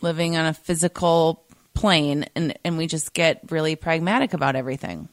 living 0.00 0.36
on 0.36 0.46
a 0.46 0.54
physical 0.54 1.44
plane 1.74 2.26
and 2.34 2.56
and 2.64 2.76
we 2.76 2.86
just 2.86 3.14
get 3.14 3.50
really 3.50 3.76
pragmatic 3.76 4.34
about 4.34 4.56
everything. 4.56 5.08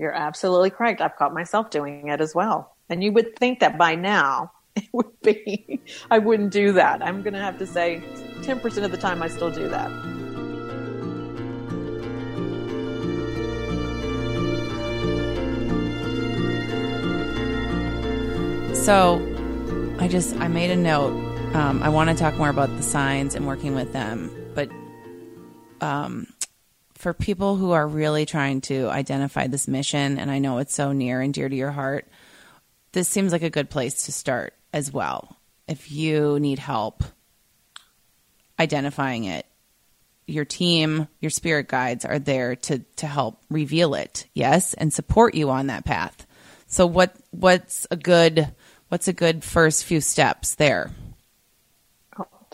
You're 0.00 0.14
absolutely 0.14 0.70
correct. 0.70 1.02
I've 1.02 1.14
caught 1.16 1.34
myself 1.34 1.68
doing 1.68 2.08
it 2.08 2.22
as 2.22 2.34
well. 2.34 2.74
And 2.88 3.04
you 3.04 3.12
would 3.12 3.36
think 3.36 3.60
that 3.60 3.76
by 3.76 3.96
now 3.96 4.50
it 4.74 4.88
would 4.94 5.20
be, 5.22 5.82
I 6.10 6.18
wouldn't 6.18 6.52
do 6.52 6.72
that. 6.72 7.02
I'm 7.02 7.20
going 7.20 7.34
to 7.34 7.38
have 7.38 7.58
to 7.58 7.66
say 7.66 8.02
10% 8.40 8.82
of 8.82 8.92
the 8.92 8.96
time 8.96 9.22
I 9.22 9.28
still 9.28 9.50
do 9.50 9.68
that. 9.68 9.90
So 18.74 19.20
I 19.98 20.08
just, 20.08 20.34
I 20.36 20.48
made 20.48 20.70
a 20.70 20.76
note. 20.76 21.12
Um, 21.54 21.82
I 21.82 21.90
want 21.90 22.08
to 22.08 22.16
talk 22.16 22.36
more 22.36 22.48
about 22.48 22.74
the 22.74 22.82
signs 22.82 23.34
and 23.34 23.46
working 23.46 23.74
with 23.74 23.92
them, 23.92 24.30
but 24.54 24.70
um, 25.82 26.26
for 27.00 27.14
people 27.14 27.56
who 27.56 27.70
are 27.70 27.88
really 27.88 28.26
trying 28.26 28.60
to 28.60 28.88
identify 28.88 29.46
this 29.46 29.66
mission, 29.66 30.18
and 30.18 30.30
I 30.30 30.38
know 30.38 30.58
it's 30.58 30.74
so 30.74 30.92
near 30.92 31.22
and 31.22 31.32
dear 31.32 31.48
to 31.48 31.56
your 31.56 31.70
heart, 31.70 32.06
this 32.92 33.08
seems 33.08 33.32
like 33.32 33.42
a 33.42 33.48
good 33.48 33.70
place 33.70 34.04
to 34.04 34.12
start 34.12 34.52
as 34.74 34.92
well. 34.92 35.38
If 35.66 35.90
you 35.90 36.38
need 36.38 36.58
help 36.58 37.02
identifying 38.58 39.24
it, 39.24 39.46
your 40.26 40.44
team, 40.44 41.08
your 41.20 41.30
spirit 41.30 41.68
guides 41.68 42.04
are 42.04 42.18
there 42.18 42.54
to 42.54 42.80
to 42.96 43.06
help 43.06 43.40
reveal 43.48 43.94
it, 43.94 44.26
yes, 44.34 44.74
and 44.74 44.92
support 44.92 45.34
you 45.34 45.48
on 45.48 45.68
that 45.68 45.86
path. 45.86 46.26
So 46.66 46.86
what 46.86 47.16
what's 47.30 47.86
a 47.90 47.96
good 47.96 48.52
what's 48.88 49.08
a 49.08 49.14
good 49.14 49.42
first 49.42 49.86
few 49.86 50.02
steps 50.02 50.54
there? 50.56 50.90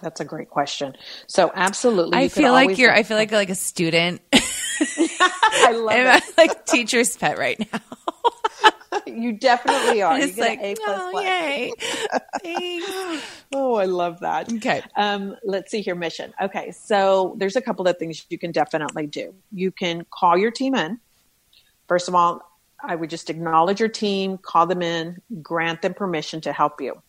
That's 0.02 0.20
a 0.20 0.24
great 0.24 0.50
question. 0.50 0.94
So 1.26 1.50
absolutely, 1.54 2.18
I 2.18 2.28
feel 2.28 2.52
like 2.52 2.76
you're. 2.76 2.92
I 2.92 3.02
feel 3.02 3.16
like 3.16 3.32
like 3.32 3.50
a 3.50 3.54
student. 3.54 4.20
I 4.32 5.72
love 5.72 6.22
it. 6.22 6.22
like 6.36 6.66
teacher's 6.66 7.16
pet 7.16 7.38
right 7.38 7.58
now. 7.72 7.80
you 9.06 9.32
definitely 9.32 10.02
are. 10.02 10.18
It's 10.18 10.36
you 10.36 10.42
get 10.42 10.48
like, 10.48 10.58
an 10.58 10.64
A 10.64 10.74
plus 10.74 11.00
oh, 11.00 11.10
plus. 11.12 11.24
yay. 12.44 13.20
Oh, 13.52 13.76
I 13.76 13.84
love 13.84 14.20
that. 14.20 14.52
Okay. 14.52 14.82
Um, 14.96 15.36
let's 15.44 15.70
see 15.70 15.80
here, 15.80 15.94
mission. 15.94 16.34
Okay, 16.42 16.72
so 16.72 17.34
there's 17.38 17.56
a 17.56 17.62
couple 17.62 17.86
of 17.86 17.96
things 17.96 18.26
you 18.28 18.38
can 18.38 18.50
definitely 18.50 19.06
do. 19.06 19.34
You 19.52 19.70
can 19.70 20.04
call 20.10 20.36
your 20.36 20.50
team 20.50 20.74
in. 20.74 20.98
First 21.88 22.08
of 22.08 22.14
all, 22.14 22.42
I 22.82 22.96
would 22.96 23.08
just 23.08 23.30
acknowledge 23.30 23.80
your 23.80 23.88
team, 23.88 24.36
call 24.36 24.66
them 24.66 24.82
in, 24.82 25.22
grant 25.42 25.82
them 25.82 25.94
permission 25.94 26.40
to 26.42 26.52
help 26.52 26.80
you. 26.80 27.00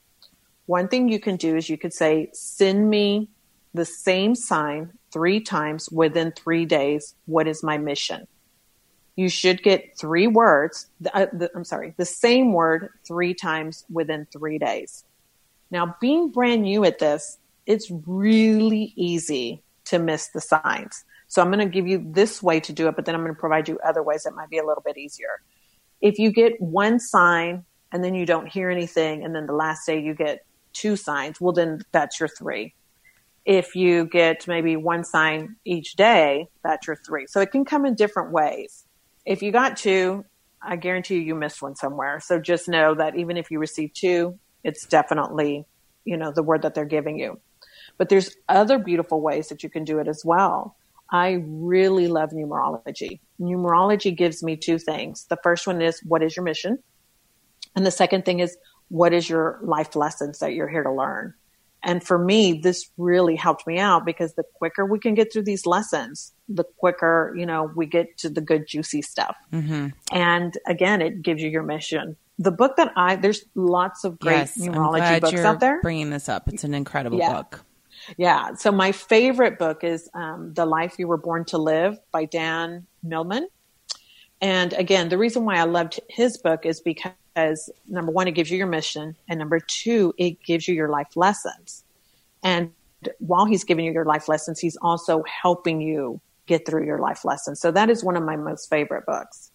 One 0.67 0.87
thing 0.87 1.09
you 1.09 1.19
can 1.19 1.37
do 1.37 1.55
is 1.55 1.69
you 1.69 1.77
could 1.77 1.93
say, 1.93 2.29
send 2.33 2.89
me 2.89 3.29
the 3.73 3.85
same 3.85 4.35
sign 4.35 4.91
three 5.11 5.39
times 5.39 5.89
within 5.89 6.31
three 6.31 6.65
days. 6.65 7.15
What 7.25 7.47
is 7.47 7.63
my 7.63 7.77
mission? 7.77 8.27
You 9.15 9.29
should 9.29 9.63
get 9.63 9.97
three 9.97 10.27
words. 10.27 10.87
Uh, 11.13 11.25
the, 11.33 11.49
I'm 11.55 11.63
sorry, 11.63 11.93
the 11.97 12.05
same 12.05 12.53
word 12.53 12.89
three 13.07 13.33
times 13.33 13.85
within 13.89 14.27
three 14.31 14.59
days. 14.59 15.03
Now, 15.71 15.95
being 15.99 16.31
brand 16.31 16.61
new 16.61 16.85
at 16.85 16.99
this, 16.99 17.39
it's 17.65 17.91
really 18.05 18.93
easy 18.95 19.63
to 19.85 19.99
miss 19.99 20.27
the 20.27 20.41
signs. 20.41 21.03
So 21.27 21.41
I'm 21.41 21.51
going 21.51 21.59
to 21.59 21.73
give 21.73 21.87
you 21.87 22.05
this 22.11 22.43
way 22.43 22.59
to 22.61 22.73
do 22.73 22.87
it, 22.87 22.95
but 22.95 23.05
then 23.05 23.15
I'm 23.15 23.21
going 23.21 23.33
to 23.33 23.39
provide 23.39 23.67
you 23.67 23.79
other 23.85 24.03
ways 24.03 24.23
that 24.23 24.35
might 24.35 24.49
be 24.49 24.57
a 24.57 24.65
little 24.65 24.83
bit 24.85 24.97
easier. 24.97 25.41
If 25.99 26.19
you 26.19 26.31
get 26.31 26.61
one 26.61 26.99
sign 26.99 27.65
and 27.91 28.03
then 28.03 28.13
you 28.15 28.25
don't 28.25 28.47
hear 28.47 28.69
anything, 28.69 29.23
and 29.23 29.33
then 29.33 29.45
the 29.45 29.53
last 29.53 29.85
day 29.85 30.01
you 30.01 30.13
get 30.13 30.45
two 30.77 30.95
signs, 30.95 31.41
well, 31.41 31.53
then 31.53 31.81
that's 31.91 32.19
your 32.19 32.29
three. 32.29 32.73
If 33.45 33.75
you 33.75 34.05
get 34.05 34.47
maybe 34.47 34.75
one 34.75 35.03
sign 35.03 35.55
each 35.65 35.95
day, 35.95 36.47
that's 36.63 36.85
your 36.87 36.97
three. 36.97 37.27
So 37.27 37.39
it 37.41 37.51
can 37.51 37.65
come 37.65 37.85
in 37.85 37.95
different 37.95 38.31
ways. 38.31 38.85
If 39.25 39.41
you 39.41 39.51
got 39.51 39.77
two, 39.77 40.25
I 40.61 40.75
guarantee 40.75 41.15
you, 41.15 41.21
you 41.21 41.35
missed 41.35 41.61
one 41.61 41.75
somewhere. 41.75 42.19
So 42.19 42.39
just 42.39 42.67
know 42.67 42.93
that 42.95 43.15
even 43.15 43.37
if 43.37 43.49
you 43.49 43.59
receive 43.59 43.93
two, 43.93 44.37
it's 44.63 44.85
definitely, 44.85 45.65
you 46.03 46.17
know, 46.17 46.31
the 46.31 46.43
word 46.43 46.63
that 46.63 46.75
they're 46.75 46.85
giving 46.85 47.17
you. 47.17 47.39
But 47.97 48.09
there's 48.09 48.35
other 48.49 48.77
beautiful 48.77 49.21
ways 49.21 49.47
that 49.49 49.63
you 49.63 49.69
can 49.69 49.83
do 49.83 49.99
it 49.99 50.07
as 50.07 50.23
well. 50.25 50.75
I 51.09 51.41
really 51.47 52.07
love 52.07 52.31
numerology. 52.31 53.21
Numerology 53.39 54.15
gives 54.15 54.43
me 54.43 54.57
two 54.57 54.77
things. 54.77 55.25
The 55.29 55.37
first 55.41 55.65
one 55.65 55.81
is 55.81 56.01
what 56.03 56.21
is 56.21 56.35
your 56.35 56.43
mission? 56.43 56.79
And 57.75 57.85
the 57.85 57.91
second 57.91 58.25
thing 58.25 58.39
is 58.39 58.57
what 58.89 59.13
is 59.13 59.29
your 59.29 59.59
life 59.61 59.95
lessons 59.95 60.39
that 60.39 60.53
you're 60.53 60.67
here 60.67 60.83
to 60.83 60.91
learn? 60.91 61.33
And 61.83 62.03
for 62.03 62.17
me, 62.17 62.59
this 62.61 62.89
really 62.97 63.35
helped 63.35 63.67
me 63.67 63.77
out 63.79 64.03
because 64.05 64.33
the 64.33 64.43
quicker 64.55 64.85
we 64.85 64.99
can 64.99 65.13
get 65.13 65.31
through 65.31 65.43
these 65.43 65.65
lessons, 65.65 66.33
the 66.49 66.63
quicker, 66.63 67.33
you 67.37 67.45
know, 67.45 67.71
we 67.75 67.85
get 67.85 68.17
to 68.19 68.29
the 68.29 68.41
good, 68.41 68.67
juicy 68.67 69.01
stuff. 69.01 69.37
Mm-hmm. 69.53 69.89
And 70.11 70.57
again, 70.65 71.01
it 71.01 71.21
gives 71.21 71.41
you 71.41 71.49
your 71.49 71.63
mission. 71.63 72.17
The 72.39 72.51
book 72.51 72.75
that 72.77 72.91
I, 72.95 73.15
there's 73.15 73.45
lots 73.55 74.03
of 74.03 74.19
great 74.19 74.33
yes, 74.33 74.57
numerology 74.57 75.21
books 75.21 75.39
out 75.39 75.59
there. 75.59 75.81
bringing 75.81 76.09
this 76.09 76.27
up. 76.27 76.47
It's 76.49 76.63
an 76.63 76.73
incredible 76.73 77.19
Yeah. 77.19 77.33
book. 77.33 77.63
Yeah. 78.17 78.55
So 78.55 78.71
my 78.71 78.91
favorite 78.91 79.57
book 79.59 79.83
is 79.83 80.09
um, 80.13 80.53
The 80.53 80.65
Life 80.65 80.95
You 80.97 81.07
Were 81.07 81.17
Born 81.17 81.45
to 81.45 81.57
Live 81.57 81.97
by 82.11 82.25
Dan 82.25 82.85
Millman. 83.03 83.47
And 84.41 84.73
again, 84.73 85.09
the 85.09 85.17
reason 85.17 85.45
why 85.45 85.57
I 85.57 85.63
loved 85.63 85.99
his 86.09 86.37
book 86.37 86.65
is 86.65 86.79
because 86.79 87.13
number 87.87 88.11
one, 88.11 88.27
it 88.27 88.31
gives 88.31 88.49
you 88.49 88.57
your 88.57 88.67
mission. 88.67 89.15
And 89.29 89.39
number 89.39 89.59
two, 89.59 90.13
it 90.17 90.41
gives 90.43 90.67
you 90.67 90.75
your 90.75 90.89
life 90.89 91.15
lessons. 91.15 91.83
And 92.43 92.71
while 93.19 93.45
he's 93.45 93.63
giving 93.63 93.85
you 93.85 93.91
your 93.91 94.05
life 94.05 94.27
lessons, 94.27 94.59
he's 94.59 94.77
also 94.77 95.23
helping 95.23 95.81
you 95.81 96.19
get 96.47 96.65
through 96.65 96.85
your 96.85 96.99
life 96.99 97.25
lessons. 97.25 97.59
So 97.59 97.71
that 97.71 97.89
is 97.89 98.03
one 98.03 98.15
of 98.15 98.23
my 98.23 98.35
most 98.35 98.69
favorite 98.69 99.05
books. 99.05 99.51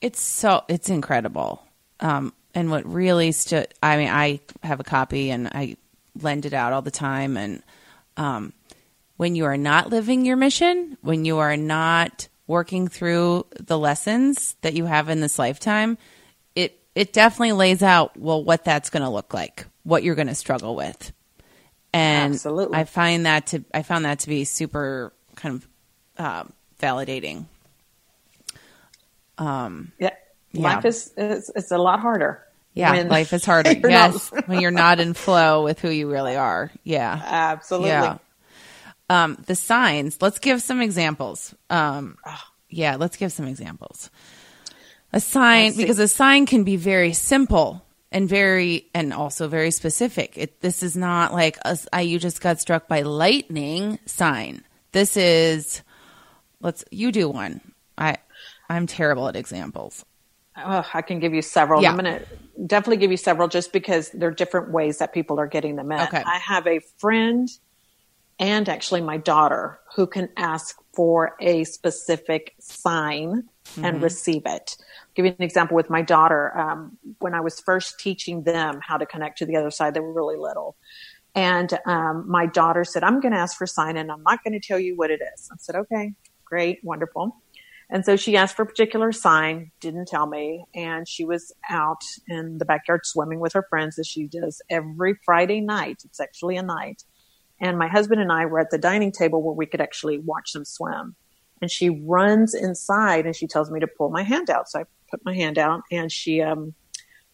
It's 0.00 0.20
so 0.20 0.64
it's 0.68 0.88
incredible. 0.88 1.62
Um, 2.00 2.32
and 2.54 2.70
what 2.70 2.90
really 2.90 3.32
stood, 3.32 3.68
I 3.82 3.96
mean, 3.96 4.08
I 4.08 4.40
have 4.62 4.80
a 4.80 4.84
copy 4.84 5.30
and 5.30 5.48
I 5.48 5.76
lend 6.20 6.46
it 6.46 6.54
out 6.54 6.72
all 6.72 6.82
the 6.82 6.90
time. 6.90 7.36
And 7.36 7.62
um, 8.16 8.52
when 9.16 9.34
you 9.34 9.44
are 9.44 9.58
not 9.58 9.90
living 9.90 10.24
your 10.24 10.36
mission, 10.36 10.96
when 11.02 11.24
you 11.24 11.38
are 11.38 11.56
not 11.56 12.28
working 12.46 12.88
through 12.88 13.46
the 13.58 13.78
lessons 13.78 14.56
that 14.62 14.74
you 14.74 14.86
have 14.86 15.08
in 15.08 15.20
this 15.20 15.38
lifetime, 15.38 15.98
it 16.94 17.00
it 17.08 17.12
definitely 17.12 17.52
lays 17.52 17.82
out 17.82 18.16
well 18.16 18.42
what 18.42 18.64
that's 18.64 18.90
going 18.90 19.02
to 19.02 19.08
look 19.08 19.32
like, 19.34 19.66
what 19.84 20.02
you're 20.02 20.14
going 20.14 20.28
to 20.28 20.34
struggle 20.34 20.74
with. 20.76 21.12
And 21.92 22.34
Absolutely. 22.34 22.78
I 22.78 22.84
find 22.84 23.26
that 23.26 23.48
to 23.48 23.64
I 23.74 23.82
found 23.82 24.04
that 24.04 24.20
to 24.20 24.28
be 24.28 24.44
super 24.44 25.12
kind 25.36 25.56
of 25.56 25.68
uh, 26.24 26.44
validating. 26.80 27.46
Um, 29.38 29.92
Yeah. 29.98 30.10
Yeah. 30.52 30.74
Life 30.74 30.84
is, 30.84 31.12
is, 31.16 31.50
it's 31.54 31.70
a 31.70 31.78
lot 31.78 32.00
harder. 32.00 32.44
Yeah, 32.74 32.92
when 32.92 33.08
life 33.08 33.32
is 33.32 33.44
harder. 33.46 33.72
yes, 33.72 34.32
not- 34.32 34.48
when 34.48 34.60
you're 34.60 34.70
not 34.70 35.00
in 35.00 35.14
flow 35.14 35.62
with 35.64 35.80
who 35.80 35.90
you 35.90 36.10
really 36.10 36.36
are. 36.36 36.70
Yeah, 36.84 37.20
Absolutely. 37.24 37.90
yeah. 37.90 38.18
Um, 39.08 39.42
the 39.46 39.54
signs. 39.56 40.20
Let's 40.20 40.38
give 40.38 40.62
some 40.62 40.80
examples. 40.80 41.54
Um, 41.68 42.16
yeah, 42.68 42.96
let's 42.96 43.16
give 43.16 43.32
some 43.32 43.46
examples. 43.46 44.10
A 45.12 45.20
sign 45.20 45.76
because 45.76 45.98
a 45.98 46.08
sign 46.08 46.46
can 46.46 46.64
be 46.64 46.76
very 46.76 47.12
simple 47.12 47.84
and 48.12 48.28
very 48.28 48.86
and 48.94 49.12
also 49.12 49.48
very 49.48 49.70
specific. 49.70 50.36
It, 50.36 50.60
this 50.60 50.82
is 50.82 50.96
not 50.96 51.32
like 51.32 51.58
a, 51.64 51.78
I, 51.92 52.02
you 52.02 52.18
just 52.18 52.40
got 52.40 52.60
struck 52.60 52.88
by 52.88 53.02
lightning 53.02 53.98
sign. 54.06 54.64
This 54.92 55.16
is 55.16 55.82
let's 56.60 56.84
you 56.90 57.12
do 57.12 57.28
one. 57.28 57.60
I 57.98 58.18
I'm 58.68 58.86
terrible 58.86 59.28
at 59.28 59.36
examples. 59.36 60.04
Oh, 60.56 60.86
I 60.92 61.02
can 61.02 61.20
give 61.20 61.34
you 61.34 61.42
several. 61.42 61.82
Yeah. 61.82 61.90
I'm 61.90 61.96
going 61.96 62.18
to 62.18 62.26
definitely 62.66 62.98
give 62.98 63.10
you 63.10 63.16
several 63.16 63.48
just 63.48 63.72
because 63.72 64.10
there 64.10 64.28
are 64.28 64.32
different 64.34 64.70
ways 64.70 64.98
that 64.98 65.12
people 65.12 65.40
are 65.40 65.46
getting 65.46 65.76
them 65.76 65.90
in. 65.90 66.00
Okay. 66.00 66.22
I 66.24 66.38
have 66.38 66.66
a 66.66 66.80
friend 66.98 67.48
and 68.38 68.68
actually 68.68 69.00
my 69.00 69.16
daughter 69.16 69.78
who 69.94 70.06
can 70.06 70.28
ask 70.36 70.76
for 70.92 71.36
a 71.40 71.64
specific 71.64 72.54
sign 72.58 73.44
and 73.76 73.96
mm-hmm. 73.96 74.04
receive 74.04 74.42
it. 74.46 74.76
Give 75.14 75.26
you 75.26 75.34
an 75.38 75.42
example 75.42 75.74
with 75.74 75.90
my 75.90 76.02
daughter. 76.02 76.56
Um, 76.56 76.98
when 77.18 77.34
I 77.34 77.40
was 77.40 77.60
first 77.60 77.98
teaching 77.98 78.42
them 78.44 78.80
how 78.82 78.96
to 78.96 79.06
connect 79.06 79.38
to 79.38 79.46
the 79.46 79.56
other 79.56 79.70
side, 79.70 79.94
they 79.94 80.00
were 80.00 80.12
really 80.12 80.36
little. 80.36 80.76
And 81.34 81.78
um, 81.86 82.24
my 82.28 82.46
daughter 82.46 82.84
said, 82.84 83.04
I'm 83.04 83.20
going 83.20 83.32
to 83.32 83.38
ask 83.38 83.56
for 83.56 83.64
a 83.64 83.68
sign 83.68 83.96
and 83.96 84.10
I'm 84.10 84.22
not 84.22 84.42
going 84.42 84.58
to 84.58 84.60
tell 84.60 84.78
you 84.78 84.96
what 84.96 85.10
it 85.10 85.20
is. 85.34 85.48
I 85.52 85.56
said, 85.58 85.76
okay, 85.76 86.14
great, 86.44 86.80
wonderful. 86.82 87.36
And 87.92 88.04
so 88.04 88.16
she 88.16 88.36
asked 88.36 88.54
for 88.54 88.62
a 88.62 88.66
particular 88.66 89.10
sign, 89.10 89.72
didn't 89.80 90.06
tell 90.06 90.26
me, 90.26 90.64
and 90.74 91.08
she 91.08 91.24
was 91.24 91.52
out 91.68 92.02
in 92.28 92.58
the 92.58 92.64
backyard 92.64 93.00
swimming 93.04 93.40
with 93.40 93.52
her 93.52 93.66
friends 93.68 93.98
as 93.98 94.06
she 94.06 94.28
does 94.28 94.62
every 94.70 95.18
Friday 95.24 95.60
night. 95.60 96.02
It's 96.04 96.20
actually 96.20 96.56
a 96.56 96.62
night. 96.62 97.02
And 97.60 97.78
my 97.78 97.88
husband 97.88 98.20
and 98.20 98.30
I 98.30 98.46
were 98.46 98.60
at 98.60 98.70
the 98.70 98.78
dining 98.78 99.10
table 99.10 99.42
where 99.42 99.54
we 99.54 99.66
could 99.66 99.80
actually 99.80 100.18
watch 100.18 100.52
them 100.52 100.64
swim. 100.64 101.16
And 101.60 101.70
she 101.70 101.90
runs 101.90 102.54
inside 102.54 103.26
and 103.26 103.36
she 103.36 103.46
tells 103.46 103.70
me 103.70 103.80
to 103.80 103.86
pull 103.88 104.08
my 104.08 104.22
hand 104.22 104.50
out. 104.50 104.68
So 104.68 104.80
I 104.80 104.84
put 105.10 105.24
my 105.24 105.34
hand 105.34 105.58
out 105.58 105.82
and 105.90 106.10
she 106.10 106.40
um, 106.42 106.74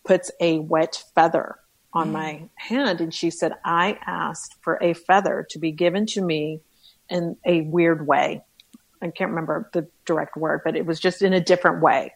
puts 0.04 0.30
a 0.40 0.58
wet 0.58 1.02
feather 1.14 1.56
on 1.92 2.12
my 2.12 2.42
hand. 2.56 3.00
And 3.00 3.12
she 3.12 3.30
said, 3.30 3.52
I 3.64 3.98
asked 4.06 4.56
for 4.62 4.78
a 4.82 4.92
feather 4.94 5.46
to 5.50 5.58
be 5.58 5.72
given 5.72 6.06
to 6.06 6.22
me 6.22 6.60
in 7.08 7.36
a 7.46 7.62
weird 7.62 8.06
way. 8.06 8.42
I 9.00 9.08
can't 9.10 9.30
remember 9.30 9.70
the 9.72 9.88
direct 10.04 10.36
word, 10.36 10.62
but 10.64 10.76
it 10.76 10.86
was 10.86 10.98
just 11.00 11.22
in 11.22 11.32
a 11.32 11.40
different 11.40 11.82
way. 11.82 12.12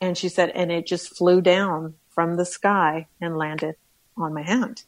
And 0.00 0.16
she 0.18 0.28
said, 0.28 0.50
and 0.50 0.70
it 0.72 0.86
just 0.86 1.16
flew 1.16 1.40
down 1.40 1.94
from 2.10 2.36
the 2.36 2.44
sky 2.44 3.06
and 3.20 3.36
landed 3.38 3.76
on 4.16 4.34
my 4.34 4.42
hand. 4.42 4.82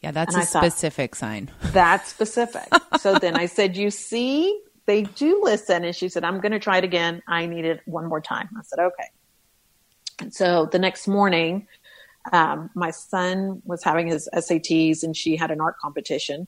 Yeah, 0.00 0.10
that's 0.10 0.34
And 0.34 0.42
a 0.42 0.46
I 0.46 0.48
thought- 0.48 0.62
specific 0.64 1.14
sign. 1.14 1.50
That's 1.72 2.08
specific. 2.10 2.68
so 3.00 3.14
then 3.18 3.36
I 3.36 3.46
said, 3.46 3.76
You 3.76 3.90
see, 3.90 4.60
they 4.86 5.02
do 5.02 5.40
listen. 5.44 5.84
And 5.84 5.94
she 5.94 6.08
said, 6.08 6.24
I'm 6.24 6.40
going 6.40 6.52
to 6.52 6.58
try 6.58 6.78
it 6.78 6.84
again. 6.84 7.22
I 7.28 7.46
need 7.46 7.64
it 7.64 7.80
one 7.86 8.06
more 8.06 8.20
time. 8.20 8.48
I 8.58 8.62
said, 8.64 8.80
Okay. 8.80 9.08
So 10.30 10.66
the 10.70 10.78
next 10.78 11.08
morning, 11.08 11.66
um, 12.32 12.70
my 12.74 12.90
son 12.90 13.62
was 13.64 13.82
having 13.82 14.06
his 14.06 14.28
SATs 14.34 15.02
and 15.02 15.16
she 15.16 15.36
had 15.36 15.50
an 15.50 15.60
art 15.60 15.76
competition. 15.80 16.46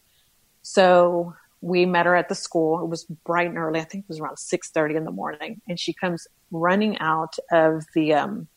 So 0.62 1.34
we 1.60 1.86
met 1.86 2.06
her 2.06 2.14
at 2.14 2.28
the 2.28 2.34
school. 2.34 2.80
It 2.80 2.88
was 2.88 3.04
bright 3.04 3.48
and 3.48 3.58
early. 3.58 3.80
I 3.80 3.84
think 3.84 4.04
it 4.04 4.08
was 4.08 4.20
around 4.20 4.36
6:30 4.36 4.96
in 4.96 5.04
the 5.04 5.10
morning. 5.10 5.60
And 5.68 5.80
she 5.80 5.92
comes 5.92 6.26
running 6.50 6.98
out 6.98 7.36
of 7.50 7.84
the 7.94 8.14
um, 8.14 8.48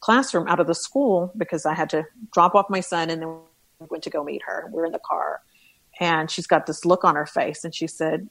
classroom, 0.00 0.48
out 0.48 0.60
of 0.60 0.66
the 0.66 0.74
school, 0.74 1.32
because 1.36 1.66
I 1.66 1.74
had 1.74 1.90
to 1.90 2.04
drop 2.32 2.54
off 2.54 2.66
my 2.70 2.80
son 2.80 3.10
and 3.10 3.20
then 3.20 3.28
we 3.80 3.86
went 3.90 4.04
to 4.04 4.10
go 4.10 4.24
meet 4.24 4.42
her. 4.46 4.68
We're 4.70 4.86
in 4.86 4.92
the 4.92 5.00
car. 5.04 5.40
And 6.00 6.30
she's 6.30 6.46
got 6.46 6.66
this 6.66 6.84
look 6.84 7.04
on 7.04 7.16
her 7.16 7.26
face. 7.26 7.64
And 7.64 7.74
she 7.74 7.86
said, 7.86 8.28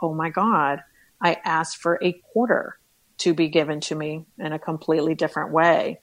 Oh 0.00 0.14
my 0.14 0.30
God, 0.30 0.80
I 1.22 1.36
asked 1.44 1.76
for 1.78 1.98
a 2.02 2.20
quarter 2.32 2.78
to 3.18 3.34
be 3.34 3.48
given 3.48 3.80
to 3.80 3.94
me 3.94 4.24
in 4.38 4.52
a 4.52 4.58
completely 4.58 5.14
different 5.14 5.52
way. 5.52 6.00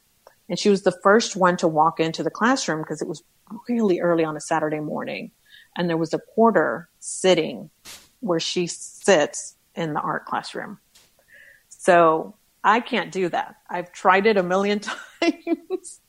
And 0.48 0.60
she 0.60 0.70
was 0.70 0.84
the 0.84 0.98
first 1.04 1.36
one 1.36 1.58
to 1.58 1.68
walk 1.68 2.00
into 2.00 2.24
the 2.24 2.30
classroom 2.30 2.82
because 2.82 3.02
it 3.02 3.08
was 3.08 3.24
really 3.68 4.00
early 4.00 4.24
on 4.24 4.38
a 4.38 4.42
Saturday 4.42 4.80
morning. 4.80 5.32
And 5.76 5.90
there 5.90 5.98
was 5.98 6.14
a 6.14 6.20
quarter 6.20 6.90
sitting 7.00 7.70
where 8.20 8.40
she 8.40 8.68
sits 8.68 9.56
in 9.76 9.94
the 9.94 10.00
art 10.00 10.26
classroom. 10.26 10.80
So 11.70 12.36
I 12.64 12.80
can't 12.80 13.12
do 13.12 13.30
that. 13.30 13.56
I've 13.70 13.92
tried 13.92 14.26
it 14.26 14.38
a 14.38 14.44
million 14.44 14.80
times. 15.22 16.02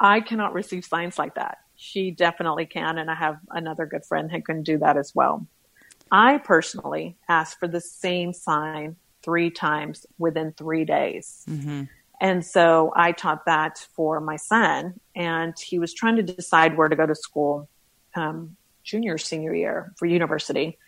I 0.00 0.20
cannot 0.20 0.54
receive 0.54 0.84
signs 0.84 1.18
like 1.18 1.34
that. 1.34 1.58
She 1.76 2.10
definitely 2.10 2.66
can. 2.66 2.98
And 2.98 3.10
I 3.10 3.14
have 3.14 3.38
another 3.50 3.86
good 3.86 4.04
friend 4.04 4.30
who 4.30 4.42
can 4.42 4.62
do 4.62 4.78
that 4.78 4.96
as 4.96 5.14
well. 5.14 5.46
I 6.10 6.38
personally 6.38 7.16
ask 7.28 7.58
for 7.58 7.68
the 7.68 7.80
same 7.80 8.32
sign 8.32 8.96
three 9.22 9.50
times 9.50 10.06
within 10.18 10.52
three 10.52 10.84
days. 10.84 11.44
Mm-hmm. 11.48 11.84
And 12.20 12.44
so 12.44 12.92
I 12.96 13.12
taught 13.12 13.46
that 13.46 13.78
for 13.94 14.20
my 14.20 14.36
son, 14.36 15.00
and 15.14 15.54
he 15.58 15.78
was 15.78 15.94
trying 15.94 16.16
to 16.16 16.22
decide 16.22 16.76
where 16.76 16.88
to 16.88 16.96
go 16.96 17.06
to 17.06 17.14
school, 17.14 17.68
um, 18.14 18.56
junior, 18.82 19.18
senior 19.18 19.54
year 19.54 19.92
for 19.96 20.06
university. 20.06 20.78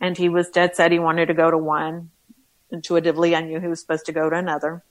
And 0.00 0.16
he 0.16 0.28
was 0.28 0.48
dead 0.48 0.74
set 0.74 0.90
he 0.90 0.98
wanted 0.98 1.26
to 1.26 1.34
go 1.34 1.50
to 1.50 1.58
one. 1.58 2.10
Intuitively, 2.70 3.36
I 3.36 3.42
knew 3.42 3.60
he 3.60 3.68
was 3.68 3.80
supposed 3.80 4.06
to 4.06 4.12
go 4.12 4.28
to 4.28 4.36
another. 4.36 4.82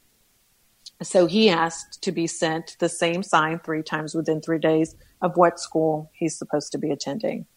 So 1.02 1.26
he 1.26 1.50
asked 1.50 2.02
to 2.04 2.12
be 2.12 2.28
sent 2.28 2.78
the 2.80 2.88
same 2.88 3.24
sign 3.24 3.60
three 3.60 3.84
times 3.84 4.14
within 4.14 4.40
three 4.40 4.60
days 4.60 4.96
of 5.22 5.36
what 5.36 5.60
school 5.60 6.12
he's 6.14 6.38
supposed 6.38 6.72
to 6.72 6.78
be 6.78 6.92
attending. 6.92 7.48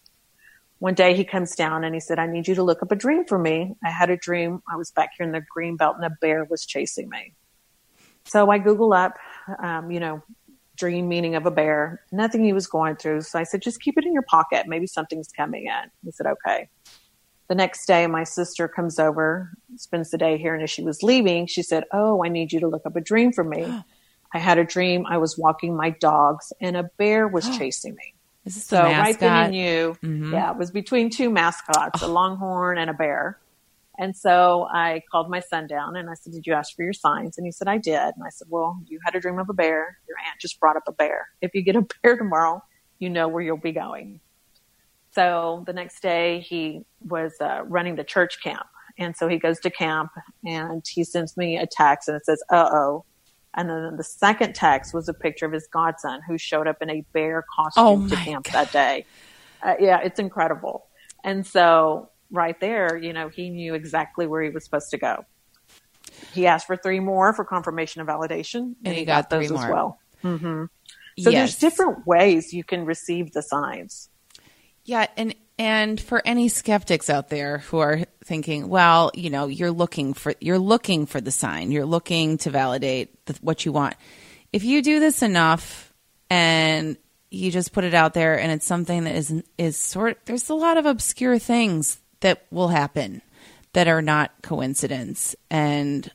One 0.85 0.93
day 0.93 1.17
he 1.17 1.25
comes 1.25 1.57
down 1.57 1.83
and 1.83 1.95
he 1.95 2.01
said, 2.01 2.19
I 2.19 2.27
need 2.27 2.47
you 2.47 2.57
to 2.57 2.63
look 2.63 2.83
up 2.83 2.93
a 2.93 2.95
dream 2.95 3.25
for 3.25 3.39
me. 3.39 3.75
I 3.83 3.89
had 3.89 4.11
a 4.11 4.19
dream. 4.19 4.63
I 4.71 4.77
was 4.77 4.91
back 4.91 5.13
here 5.17 5.25
in 5.25 5.33
the 5.33 5.41
green 5.41 5.79
belt 5.79 5.97
and 5.97 6.05
a 6.05 6.15
bear 6.21 6.45
was 6.45 6.67
chasing 6.67 7.09
me. 7.09 7.33
So 8.27 8.51
I 8.51 8.59
Google 8.59 8.93
up, 8.93 9.15
um, 9.63 9.91
you 9.91 9.99
know, 9.99 10.23
dream 10.77 11.09
meaning 11.09 11.37
of 11.37 11.47
a 11.47 11.51
bear, 11.51 12.03
nothing 12.13 12.45
he 12.45 12.53
was 12.53 12.67
going 12.67 12.97
through. 12.97 13.23
So 13.23 13.39
I 13.39 13.45
said, 13.45 13.63
just 13.63 13.81
keep 13.81 13.97
it 13.97 14.05
in 14.05 14.13
your 14.13 14.27
pocket. 14.29 14.67
Maybe 14.69 14.87
something's 14.87 15.29
coming 15.29 15.69
in. 15.69 15.91
He 16.05 16.11
said, 16.11 16.27
okay. 16.27 16.69
The 17.49 17.55
next 17.55 17.87
day, 17.87 18.07
my 18.07 18.25
sister 18.25 18.69
comes 18.69 18.99
over, 18.99 19.55
spends 19.77 20.11
the 20.11 20.19
day 20.19 20.37
here, 20.37 20.53
and 20.53 20.63
as 20.63 20.71
she 20.71 20.83
was 20.83 21.03
leaving, 21.03 21.47
she 21.47 21.63
said, 21.63 21.85
Oh, 21.95 22.23
I 22.23 22.29
need 22.29 22.53
you 22.53 22.61
to 22.61 22.69
look 22.69 22.85
up 22.85 22.97
a 22.97 23.01
dream 23.01 23.33
for 23.33 23.45
me. 23.45 23.65
I 24.35 24.39
had 24.39 24.59
a 24.59 24.65
dream 24.65 25.07
I 25.07 25.17
was 25.17 25.39
walking 25.39 25.75
my 25.75 25.91
dogs 25.91 26.53
and 26.61 26.77
a 26.77 26.91
bear 26.99 27.27
was 27.27 27.49
chasing 27.57 27.95
me. 27.95 28.14
So 28.49 28.83
right 28.83 29.19
then 29.19 29.47
and 29.47 29.57
you, 29.57 29.97
mm-hmm. 30.03 30.33
yeah, 30.33 30.51
it 30.51 30.59
was 30.59 30.71
between 30.71 31.11
two 31.11 31.31
mascots, 31.31 32.03
oh. 32.03 32.07
a 32.07 32.09
longhorn 32.09 32.79
and 32.79 32.91
a 32.91 32.95
bear. 32.95 33.39
And 33.97 34.17
so 34.17 34.67
I 34.71 35.03
called 35.11 35.31
my 35.31 35.41
son 35.41 35.67
down 35.67 35.97
and 35.97 36.11
I 36.11 36.15
said, 36.15 36.33
Did 36.33 36.47
you 36.47 36.53
ask 36.53 36.75
for 36.75 36.83
your 36.83 36.93
signs? 36.93 37.39
And 37.39 37.47
he 37.47 37.53
said, 37.53 37.69
I 37.69 37.79
did. 37.79 37.95
And 37.95 38.25
I 38.27 38.31
said, 38.31 38.49
Well, 38.51 38.79
you 38.87 38.99
had 39.05 39.15
a 39.15 39.21
dream 39.21 39.39
of 39.39 39.49
a 39.49 39.55
bear. 39.55 39.99
Your 40.09 40.17
aunt 40.19 40.41
just 40.41 40.59
brought 40.59 40.77
up 40.77 40.83
a 40.89 40.93
bear. 40.93 41.29
If 41.41 41.55
you 41.55 41.63
get 41.63 41.77
a 41.77 41.87
bear 42.03 42.17
tomorrow, 42.17 42.63
you 42.99 43.09
know 43.09 43.29
where 43.29 43.43
you'll 43.43 43.57
be 43.57 43.73
going. 43.73 44.21
So 45.13 45.63
the 45.67 45.73
next 45.73 46.03
day 46.03 46.41
he 46.41 46.85
was 47.01 47.35
uh, 47.41 47.63
running 47.65 47.95
the 47.95 48.05
church 48.05 48.43
camp. 48.43 48.67
And 48.99 49.17
so 49.17 49.29
he 49.29 49.39
goes 49.39 49.61
to 49.61 49.71
camp 49.71 50.11
and 50.45 50.85
he 50.89 51.05
sends 51.05 51.37
me 51.37 51.57
a 51.57 51.67
text 51.67 52.09
and 52.09 52.17
it 52.17 52.25
says, 52.25 52.43
uh 52.51 52.69
oh. 52.73 53.05
And 53.55 53.71
then 53.71 53.97
the 53.97 54.05
second 54.05 54.55
text 54.55 54.93
was 54.93 55.09
a 55.09 55.15
picture 55.15 55.47
of 55.47 55.53
his 55.53 55.69
godson 55.73 56.21
who 56.27 56.37
showed 56.39 56.67
up 56.67 56.83
in 56.83 56.91
a 56.91 57.03
bear 57.13 57.45
costume 57.55 57.85
oh 57.85 58.09
to 58.09 58.17
camp 58.17 58.47
God. 58.47 58.53
that 58.53 58.73
day. 58.73 59.07
Uh, 59.63 59.75
yeah, 59.79 60.01
it's 60.03 60.19
incredible. 60.19 60.87
And 61.23 61.47
so 61.47 62.11
right 62.31 62.59
there, 62.61 62.97
you 62.97 63.13
know, 63.13 63.29
he 63.29 63.51
knew 63.51 63.75
exactly 63.75 64.27
where 64.27 64.43
he 64.43 64.51
was 64.51 64.65
supposed 64.65 64.91
to 64.91 64.99
go. 64.99 65.25
He 66.33 66.47
asked 66.47 66.67
for 66.67 66.77
three 66.77 67.01
more 67.01 67.33
for 67.33 67.45
confirmation 67.45 68.01
and 68.01 68.09
validation, 68.09 68.55
and, 68.55 68.77
and 68.85 68.95
he, 68.95 69.01
he, 69.01 69.05
got, 69.05 69.31
got 69.31 69.31
those 69.31 69.51
as 69.51 69.67
well. 69.67 69.99
Mm-hmm. 70.23 70.65
So 71.21 71.31
yes. 71.31 71.33
there's 71.33 71.57
different 71.57 72.07
ways 72.07 72.53
you 72.53 72.65
can 72.65 72.85
receive 72.85 73.33
the 73.33 73.43
signs. 73.43 74.11
Yeah, 74.85 75.07
and 75.17 75.35
and 75.59 76.01
for 76.01 76.21
any 76.25 76.49
skeptics 76.49 77.09
out 77.09 77.29
there 77.29 77.59
who 77.59 77.79
are 77.79 78.05
thinking, 78.25 78.69
well, 78.69 79.11
you 79.15 79.31
know, 79.31 79.47
you're 79.47 79.71
looking 79.71 80.15
for 80.15 80.35
you're 80.41 80.59
looking 80.59 81.07
for 81.07 81.21
the 81.21 81.31
sign, 81.31 81.71
you're 81.71 81.87
looking 81.87 82.39
to 82.39 82.51
validate 82.51 83.25
the, 83.27 83.35
what 83.41 83.65
you 83.65 83.73
want. 83.73 83.95
If 84.53 84.65
you 84.65 84.83
do 84.83 85.01
this 85.01 85.23
enough 85.23 85.93
and 86.31 86.97
you 87.31 87.51
just 87.51 87.73
put 87.73 87.85
it 87.85 87.95
out 87.95 88.15
there 88.15 88.39
and 88.39 88.51
it's 88.53 88.67
something 88.67 89.05
that 89.05 89.15
is 89.15 89.43
is 89.59 89.77
sort 89.77 90.19
there's 90.25 90.49
a 90.49 90.55
lot 90.55 90.77
of 90.77 90.87
obscure 90.87 91.39
things 91.39 92.01
that 92.21 92.47
will 92.51 92.69
happen 92.69 93.23
that 93.73 93.89
are 93.89 94.03
not 94.03 94.31
coincidence 94.43 95.35
and 95.51 96.11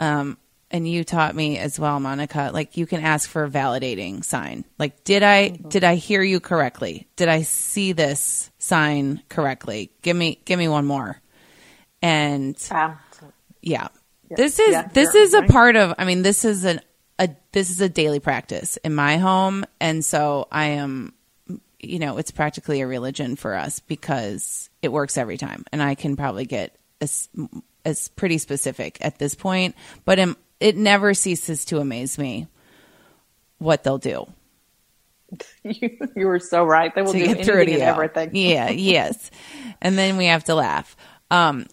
um 0.00 0.36
and 0.70 0.86
you 0.86 1.04
taught 1.04 1.34
me 1.34 1.58
as 1.58 1.78
well 1.78 1.98
monica 1.98 2.50
like 2.52 2.76
you 2.76 2.86
can 2.86 3.00
ask 3.00 3.28
for 3.28 3.44
a 3.44 3.50
validating 3.50 4.24
sign. 4.24 4.64
Like 4.78 5.04
did 5.04 5.22
i 5.22 5.50
mm-hmm. 5.50 5.68
did 5.68 5.84
i 5.84 5.94
hear 5.94 6.22
you 6.22 6.40
correctly? 6.40 7.08
Did 7.16 7.28
i 7.28 7.42
see 7.42 7.92
this 7.92 8.50
sign 8.58 9.22
correctly? 9.28 9.90
Give 10.02 10.16
me 10.16 10.40
give 10.44 10.58
me 10.58 10.68
one 10.68 10.86
more. 10.86 11.20
And 12.00 12.56
yeah, 12.70 12.96
yeah. 13.60 13.88
this 14.30 14.58
is 14.58 14.70
yeah, 14.70 14.88
this 14.92 15.14
is 15.14 15.34
a 15.34 15.42
part 15.42 15.76
of 15.76 15.94
i 15.98 16.04
mean 16.04 16.22
this 16.22 16.44
is 16.44 16.64
an 16.64 16.80
a 17.18 17.28
this 17.52 17.70
is 17.70 17.80
a 17.80 17.88
daily 17.88 18.20
practice 18.20 18.76
in 18.78 18.94
my 18.94 19.16
home. 19.16 19.64
And 19.80 20.04
so 20.04 20.48
i 20.52 20.66
am 20.66 21.14
you 21.80 21.98
know 21.98 22.18
it's 22.18 22.30
practically 22.30 22.80
a 22.80 22.86
religion 22.86 23.36
for 23.36 23.54
us 23.54 23.80
because 23.80 24.68
it 24.82 24.92
works 24.92 25.16
every 25.16 25.38
time. 25.38 25.64
And 25.72 25.82
i 25.82 25.94
can 25.94 26.16
probably 26.16 26.44
get 26.44 26.78
as, 27.00 27.28
as 27.84 28.08
pretty 28.08 28.38
specific 28.38 28.98
at 29.00 29.18
this 29.18 29.34
point. 29.34 29.74
But 30.04 30.18
am, 30.18 30.36
it 30.60 30.76
never 30.76 31.14
ceases 31.14 31.64
to 31.66 31.78
amaze 31.78 32.18
me 32.18 32.48
what 33.58 33.84
they'll 33.84 33.98
do. 33.98 34.26
You, 35.62 35.98
you 36.16 36.26
were 36.26 36.38
so 36.38 36.64
right. 36.64 36.94
They 36.94 37.02
will 37.02 37.12
to 37.12 37.18
do 37.18 37.24
anything 37.24 37.74
and 37.74 37.82
everything. 37.82 38.30
Yeah 38.32 38.70
yes. 38.70 39.30
And 39.82 39.98
then 39.98 40.16
we 40.16 40.24
have 40.26 40.44
to 40.44 40.54
laugh. 40.54 40.96
Um, 41.30 41.66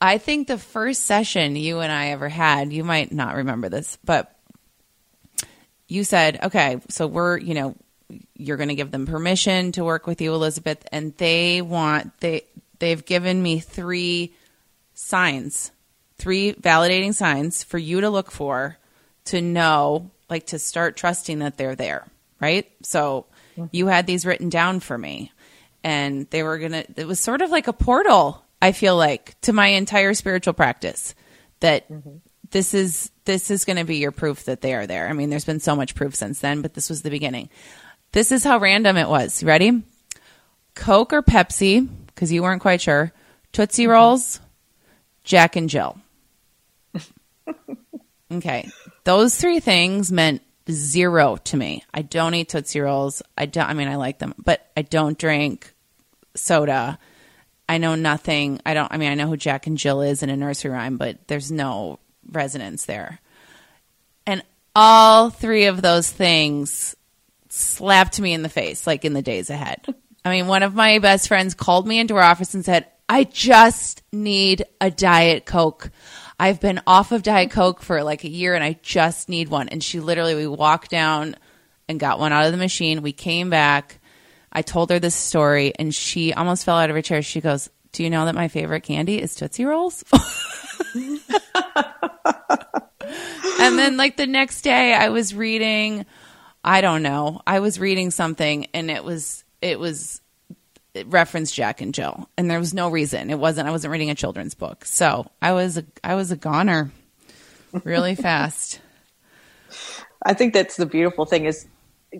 i 0.00 0.18
think 0.18 0.46
the 0.46 0.58
first 0.58 1.04
session 1.04 1.56
you 1.56 1.80
and 1.80 1.90
i 1.90 2.10
ever 2.10 2.28
had 2.28 2.72
you 2.72 2.84
might 2.84 3.10
not 3.10 3.34
remember 3.34 3.68
this 3.68 3.98
but 4.04 4.32
you 5.88 6.04
said 6.04 6.38
okay 6.44 6.80
so 6.88 7.08
we're 7.08 7.36
you 7.36 7.52
know 7.52 7.74
you're 8.36 8.56
going 8.56 8.68
to 8.68 8.74
give 8.74 8.90
them 8.90 9.06
permission 9.06 9.72
to 9.72 9.84
work 9.84 10.06
with 10.06 10.20
you, 10.20 10.32
Elizabeth, 10.34 10.86
and 10.92 11.16
they 11.16 11.60
want 11.62 12.18
they 12.20 12.44
they've 12.78 13.04
given 13.04 13.42
me 13.42 13.58
three 13.60 14.34
signs, 14.94 15.70
three 16.18 16.52
validating 16.52 17.14
signs 17.14 17.62
for 17.62 17.78
you 17.78 18.00
to 18.00 18.10
look 18.10 18.30
for 18.30 18.76
to 19.26 19.40
know, 19.40 20.10
like 20.28 20.46
to 20.46 20.58
start 20.58 20.96
trusting 20.96 21.40
that 21.40 21.56
they're 21.56 21.76
there, 21.76 22.06
right? 22.40 22.70
So 22.82 23.26
mm-hmm. 23.56 23.66
you 23.72 23.86
had 23.86 24.06
these 24.06 24.26
written 24.26 24.48
down 24.48 24.80
for 24.80 24.96
me, 24.96 25.32
and 25.84 26.28
they 26.30 26.42
were 26.42 26.58
gonna. 26.58 26.84
It 26.96 27.06
was 27.06 27.20
sort 27.20 27.42
of 27.42 27.50
like 27.50 27.68
a 27.68 27.72
portal. 27.72 28.44
I 28.60 28.72
feel 28.72 28.96
like 28.96 29.40
to 29.42 29.52
my 29.52 29.68
entire 29.68 30.14
spiritual 30.14 30.54
practice 30.54 31.14
that. 31.60 31.90
Mm-hmm. 31.90 32.16
This 32.50 32.72
is 32.72 33.10
this 33.26 33.50
is 33.50 33.66
going 33.66 33.76
to 33.76 33.84
be 33.84 33.98
your 33.98 34.10
proof 34.10 34.44
that 34.44 34.62
they 34.62 34.72
are 34.72 34.86
there. 34.86 35.06
I 35.06 35.12
mean, 35.12 35.28
there's 35.28 35.44
been 35.44 35.60
so 35.60 35.76
much 35.76 35.94
proof 35.94 36.14
since 36.14 36.40
then, 36.40 36.62
but 36.62 36.72
this 36.72 36.88
was 36.88 37.02
the 37.02 37.10
beginning. 37.10 37.50
This 38.12 38.32
is 38.32 38.42
how 38.42 38.56
random 38.56 38.96
it 38.96 39.06
was. 39.06 39.44
Ready? 39.44 39.82
Coke 40.74 41.12
or 41.12 41.22
Pepsi, 41.22 41.86
because 42.06 42.32
you 42.32 42.42
weren't 42.42 42.62
quite 42.62 42.80
sure. 42.80 43.12
Tootsie 43.52 43.82
mm-hmm. 43.82 43.92
Rolls, 43.92 44.40
Jack 45.24 45.56
and 45.56 45.68
Jill. 45.68 46.00
Okay. 48.32 48.68
Those 49.04 49.36
three 49.36 49.60
things 49.60 50.12
meant 50.12 50.42
zero 50.70 51.36
to 51.36 51.56
me. 51.56 51.84
I 51.92 52.02
don't 52.02 52.34
eat 52.34 52.50
Tootsie 52.50 52.80
Rolls. 52.80 53.22
I 53.36 53.46
don't, 53.46 53.68
I 53.68 53.74
mean, 53.74 53.88
I 53.88 53.96
like 53.96 54.18
them, 54.18 54.34
but 54.38 54.70
I 54.76 54.82
don't 54.82 55.18
drink 55.18 55.72
soda. 56.34 56.98
I 57.68 57.78
know 57.78 57.94
nothing. 57.94 58.60
I 58.64 58.74
don't, 58.74 58.92
I 58.92 58.96
mean, 58.96 59.10
I 59.10 59.14
know 59.14 59.28
who 59.28 59.36
Jack 59.36 59.66
and 59.66 59.78
Jill 59.78 60.02
is 60.02 60.22
in 60.22 60.30
a 60.30 60.36
nursery 60.36 60.70
rhyme, 60.70 60.96
but 60.96 61.26
there's 61.26 61.50
no 61.50 61.98
resonance 62.30 62.86
there. 62.86 63.20
And 64.26 64.42
all 64.74 65.30
three 65.30 65.66
of 65.66 65.82
those 65.82 66.10
things 66.10 66.96
slapped 67.48 68.20
me 68.20 68.32
in 68.32 68.42
the 68.42 68.48
face 68.48 68.86
like 68.86 69.04
in 69.04 69.12
the 69.12 69.22
days 69.22 69.50
ahead. 69.50 69.84
I 70.24 70.30
mean, 70.30 70.46
one 70.46 70.62
of 70.62 70.74
my 70.74 70.98
best 70.98 71.28
friends 71.28 71.54
called 71.54 71.86
me 71.86 71.98
into 71.98 72.14
her 72.14 72.22
office 72.22 72.54
and 72.54 72.64
said, 72.64 72.86
I 73.08 73.24
just 73.24 74.02
need 74.12 74.66
a 74.80 74.90
Diet 74.90 75.46
Coke. 75.46 75.90
I've 76.38 76.60
been 76.60 76.80
off 76.86 77.12
of 77.12 77.22
Diet 77.22 77.50
Coke 77.50 77.82
for 77.82 78.02
like 78.02 78.24
a 78.24 78.28
year 78.28 78.54
and 78.54 78.62
I 78.62 78.78
just 78.82 79.28
need 79.28 79.48
one. 79.48 79.68
And 79.68 79.82
she 79.82 80.00
literally, 80.00 80.34
we 80.34 80.46
walked 80.46 80.90
down 80.90 81.36
and 81.88 81.98
got 81.98 82.18
one 82.18 82.32
out 82.32 82.46
of 82.46 82.52
the 82.52 82.58
machine. 82.58 83.02
We 83.02 83.12
came 83.12 83.50
back. 83.50 84.00
I 84.52 84.62
told 84.62 84.90
her 84.90 84.98
this 84.98 85.14
story 85.14 85.72
and 85.78 85.94
she 85.94 86.32
almost 86.32 86.64
fell 86.64 86.76
out 86.76 86.90
of 86.90 86.96
her 86.96 87.02
chair. 87.02 87.22
She 87.22 87.40
goes, 87.40 87.70
Do 87.92 88.04
you 88.04 88.10
know 88.10 88.24
that 88.26 88.34
my 88.34 88.48
favorite 88.48 88.82
candy 88.82 89.20
is 89.20 89.34
Tootsie 89.34 89.64
Rolls? 89.64 90.04
and 90.94 91.20
then, 93.78 93.96
like, 93.96 94.16
the 94.16 94.26
next 94.26 94.62
day, 94.62 94.94
I 94.94 95.08
was 95.08 95.34
reading 95.34 96.06
I 96.64 96.80
don't 96.80 97.02
know. 97.02 97.40
I 97.46 97.60
was 97.60 97.78
reading 97.78 98.10
something 98.10 98.66
and 98.74 98.90
it 98.90 99.04
was 99.04 99.44
it 99.62 99.78
was 99.78 100.20
referenced 101.06 101.54
Jack 101.54 101.80
and 101.80 101.94
Jill, 101.94 102.28
and 102.36 102.50
there 102.50 102.58
was 102.58 102.74
no 102.74 102.90
reason. 102.90 103.30
It 103.30 103.38
wasn't. 103.38 103.68
I 103.68 103.70
wasn't 103.70 103.92
reading 103.92 104.10
a 104.10 104.14
children's 104.14 104.54
book, 104.54 104.84
so 104.84 105.30
I 105.40 105.52
was 105.52 105.78
a 105.78 105.84
I 106.02 106.14
was 106.14 106.30
a 106.30 106.36
goner, 106.36 106.90
really 107.84 108.14
fast. 108.16 108.80
I 110.22 110.34
think 110.34 110.52
that's 110.52 110.76
the 110.76 110.86
beautiful 110.86 111.24
thing 111.24 111.44
is 111.44 111.66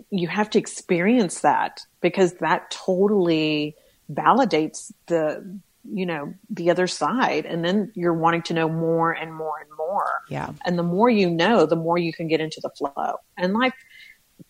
you 0.09 0.27
have 0.27 0.49
to 0.51 0.59
experience 0.59 1.41
that 1.41 1.81
because 1.99 2.33
that 2.35 2.71
totally 2.71 3.75
validates 4.11 4.91
the 5.07 5.59
you 5.91 6.05
know, 6.05 6.33
the 6.49 6.69
other 6.69 6.87
side. 6.87 7.45
And 7.45 7.63
then 7.63 7.91
you're 7.95 8.13
wanting 8.13 8.43
to 8.43 8.53
know 8.53 8.69
more 8.69 9.11
and 9.11 9.33
more 9.33 9.59
and 9.59 9.69
more. 9.77 10.21
Yeah. 10.29 10.51
And 10.65 10.77
the 10.77 10.83
more 10.83 11.09
you 11.09 11.29
know, 11.29 11.65
the 11.65 11.75
more 11.75 11.97
you 11.97 12.13
can 12.13 12.27
get 12.27 12.41
into 12.41 12.59
the 12.61 12.69
flow. 12.69 13.15
And 13.37 13.53
life 13.53 13.73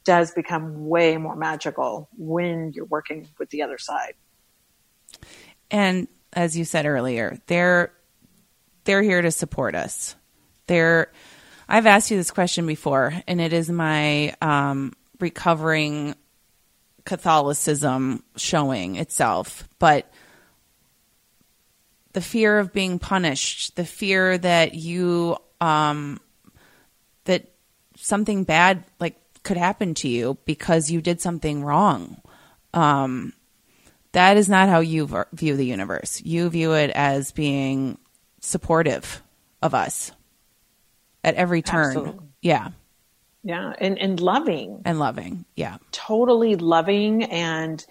does 0.04 0.32
become 0.32 0.88
way 0.88 1.18
more 1.18 1.36
magical 1.36 2.10
when 2.18 2.72
you're 2.74 2.86
working 2.86 3.28
with 3.38 3.50
the 3.50 3.62
other 3.62 3.78
side. 3.78 4.14
And 5.72 6.08
as 6.34 6.58
you 6.58 6.66
said 6.66 6.86
earlier, 6.86 7.40
they're 7.48 7.94
they're 8.86 9.04
here 9.04 9.22
to 9.22 9.32
support 9.32 9.76
us. 9.76 10.16
They're 10.68 11.12
I've 11.68 11.86
asked 11.86 12.10
you 12.10 12.18
this 12.18 12.32
question 12.32 12.66
before, 12.66 13.14
and 13.28 13.40
it 13.40 13.54
is 13.54 13.70
my 13.70 14.34
um, 14.42 14.94
recovering 15.20 16.16
Catholicism 17.06 18.24
showing 18.36 18.96
itself, 18.96 19.68
but 19.78 20.12
the 22.14 22.22
fear 22.22 22.58
of 22.58 22.74
being 22.74 22.98
punished, 22.98 23.76
the 23.76 23.86
fear 23.86 24.38
that 24.38 24.74
you 24.74 25.38
um, 25.62 26.20
that 27.26 27.52
something 27.98 28.44
bad 28.44 28.84
like 29.00 29.16
could 29.44 29.58
happen 29.58 29.94
to 29.96 30.08
you 30.08 30.38
because 30.46 30.92
you 30.92 31.02
did 31.02 31.22
something 31.22 31.64
wrong. 31.64 32.22
Um, 32.74 33.34
that 34.12 34.38
is 34.38 34.50
not 34.50 34.70
how 34.70 34.80
you 34.80 35.08
view 35.34 35.56
the 35.56 35.66
universe. 35.66 36.22
You 36.24 36.50
view 36.50 36.74
it 36.74 36.90
as 36.92 37.32
being 37.32 37.98
supportive 38.42 39.22
of 39.62 39.74
us 39.74 40.12
at 41.24 41.36
every 41.36 41.62
turn. 41.62 41.98
Absolutely. 41.98 42.26
Yeah. 42.42 42.70
Yeah. 43.44 43.74
And, 43.80 44.00
and 44.00 44.20
loving. 44.20 44.82
And 44.86 45.00
loving. 45.00 45.46
Yeah. 45.56 45.78
Totally 45.92 46.56
loving 46.56 47.24
and 47.24 47.86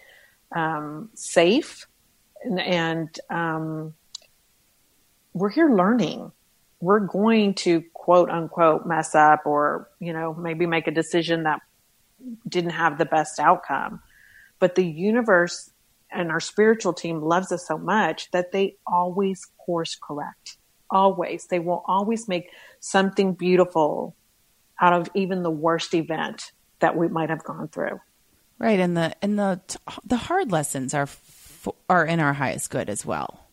um, 0.55 1.11
safe. 1.15 1.87
And, 2.45 2.61
and 2.61 3.21
um, 3.31 3.95
we're 5.33 5.51
here 5.51 5.71
learning. 5.71 6.33
We're 6.81 7.01
going 7.01 7.55
to 7.55 7.83
quote 7.93 8.31
unquote 8.31 8.87
mess 8.87 9.15
up 9.15 9.47
or, 9.47 9.89
you 10.01 10.13
know, 10.13 10.35
maybe 10.35 10.67
make 10.67 10.87
a 10.87 10.93
decision 10.93 11.45
that 11.45 11.61
didn't 12.49 12.71
have 12.71 12.99
the 12.99 13.05
best 13.05 13.39
outcome. 13.39 14.01
But 14.59 14.75
the 14.75 14.85
universe 14.85 15.71
and 16.11 16.31
our 16.31 16.41
spiritual 16.41 16.93
team 16.93 17.21
loves 17.21 17.53
us 17.53 17.67
so 17.67 17.79
much 17.79 18.31
that 18.31 18.53
they 18.53 18.77
always 18.87 19.47
course 19.59 19.97
correct. 20.01 20.57
Always. 20.91 21.47
They 21.47 21.59
will 21.59 21.85
always 21.87 22.29
make 22.29 22.51
something 22.81 23.35
beautiful 23.35 24.15
out 24.81 24.93
of 24.93 25.09
even 25.15 25.43
the 25.43 25.51
worst 25.51 25.95
event 25.95 26.53
that 26.81 26.97
we 26.97 27.09
might 27.09 27.31
have 27.31 27.45
gone 27.45 27.69
through. 27.69 28.01
Right, 28.59 28.81
and 28.81 28.97
the 28.97 29.15
and 29.23 29.39
the 29.39 29.61
the 30.05 30.17
hard 30.17 30.51
lessons 30.51 30.95
are 30.95 31.09
are 31.89 32.05
in 32.05 32.21
our 32.21 32.33
highest 32.33 32.71
good 32.71 32.89
as 32.89 33.05
well. 33.05 33.48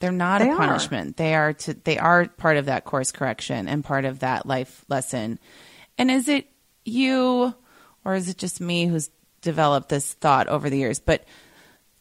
They're 0.00 0.12
not 0.12 0.40
they 0.40 0.50
a 0.50 0.56
punishment. 0.56 1.10
Are. 1.10 1.22
They 1.22 1.34
are 1.34 1.52
to 1.52 1.74
they 1.74 1.98
are 1.98 2.28
part 2.28 2.56
of 2.56 2.66
that 2.66 2.84
course 2.84 3.10
correction 3.12 3.68
and 3.68 3.84
part 3.84 4.04
of 4.04 4.20
that 4.20 4.46
life 4.46 4.84
lesson. 4.88 5.38
And 5.96 6.10
is 6.10 6.28
it 6.28 6.46
you 6.84 7.54
or 8.04 8.14
is 8.14 8.28
it 8.28 8.38
just 8.38 8.60
me 8.60 8.86
who's 8.86 9.10
developed 9.42 9.88
this 9.88 10.14
thought 10.14 10.48
over 10.48 10.70
the 10.70 10.78
years? 10.78 11.00
But 11.00 11.24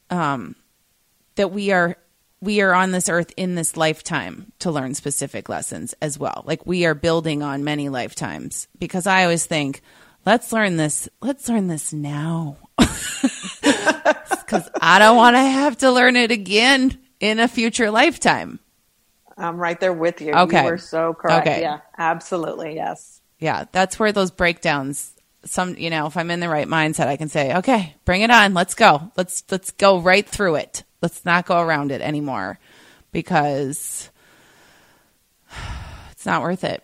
um, 0.10 0.56
that 1.36 1.52
we 1.52 1.72
are 1.72 1.98
we 2.39 2.62
are 2.62 2.74
on 2.74 2.91
this 2.91 3.10
earth 3.10 3.34
in 3.36 3.56
this 3.56 3.76
lifetime 3.76 4.52
to 4.60 4.70
learn 4.70 4.93
specific 4.93 5.50
lessons 5.50 5.95
as 6.02 6.20
well. 6.20 6.43
Like 6.45 6.66
we 6.68 6.86
are 6.86 6.93
building 6.93 7.41
on 7.41 7.64
many 7.64 7.89
lifetimes 7.89 8.68
because 8.78 9.08
I 9.08 9.24
always 9.24 9.48
think, 9.48 9.82
let's 10.24 10.52
learn 10.54 10.78
this. 10.78 11.10
Let's 11.20 11.50
learn 11.50 11.68
this 11.68 11.93
now. 11.93 12.58
Because 14.48 14.70
I 14.80 14.98
don't 14.98 15.18
want 15.18 15.36
to 15.36 15.41
have 15.41 15.78
to 15.80 15.91
learn 15.91 16.16
it 16.16 16.32
again 16.32 16.98
in 17.20 17.39
a 17.39 17.47
future 17.47 17.91
lifetime. 17.91 18.59
I'm 19.38 19.57
right 19.57 19.80
there 19.80 19.93
with 19.93 20.22
you. 20.22 20.34
Okay. 20.34 20.63
You 20.63 20.72
were 20.72 20.78
so 20.78 21.13
correct. 21.13 21.47
Okay. 21.47 21.61
Yeah, 21.61 21.80
absolutely. 21.97 22.76
Yes. 22.76 23.22
Yeah. 23.39 23.65
That's 23.72 23.99
where 23.99 24.11
those 24.11 24.32
breakdowns 24.32 25.13
some 25.45 25.76
you 25.78 25.89
know 25.89 26.07
if 26.07 26.18
i'm 26.18 26.32
in 26.32 26.39
the 26.39 26.49
right 26.49 26.68
mindset 26.68 27.07
i 27.07 27.18
can 27.18 27.30
say 27.30 27.55
okay 27.55 27.95
bring 28.05 28.22
it 28.22 28.32
on 28.32 28.53
let's 28.53 28.76
go 28.76 29.11
let's 29.15 29.43
let's 29.49 29.72
go 29.72 29.99
right 29.99 30.28
through 30.28 30.55
it 30.55 30.84
let's 31.01 31.24
not 31.26 31.45
go 31.45 31.59
around 31.59 31.91
it 31.91 32.01
anymore 32.01 32.59
because 33.11 34.09
it's 36.11 36.26
not 36.26 36.41
worth 36.41 36.63
it 36.63 36.84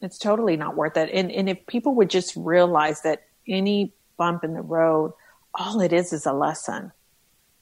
it's 0.00 0.18
totally 0.18 0.56
not 0.56 0.76
worth 0.76 0.96
it 0.96 1.10
and 1.12 1.30
and 1.32 1.48
if 1.48 1.66
people 1.66 1.94
would 1.94 2.10
just 2.10 2.34
realize 2.36 3.02
that 3.02 3.24
any 3.46 3.92
bump 4.16 4.44
in 4.44 4.54
the 4.54 4.62
road 4.62 5.12
all 5.54 5.80
it 5.80 5.92
is 5.92 6.12
is 6.12 6.26
a 6.26 6.32
lesson 6.32 6.92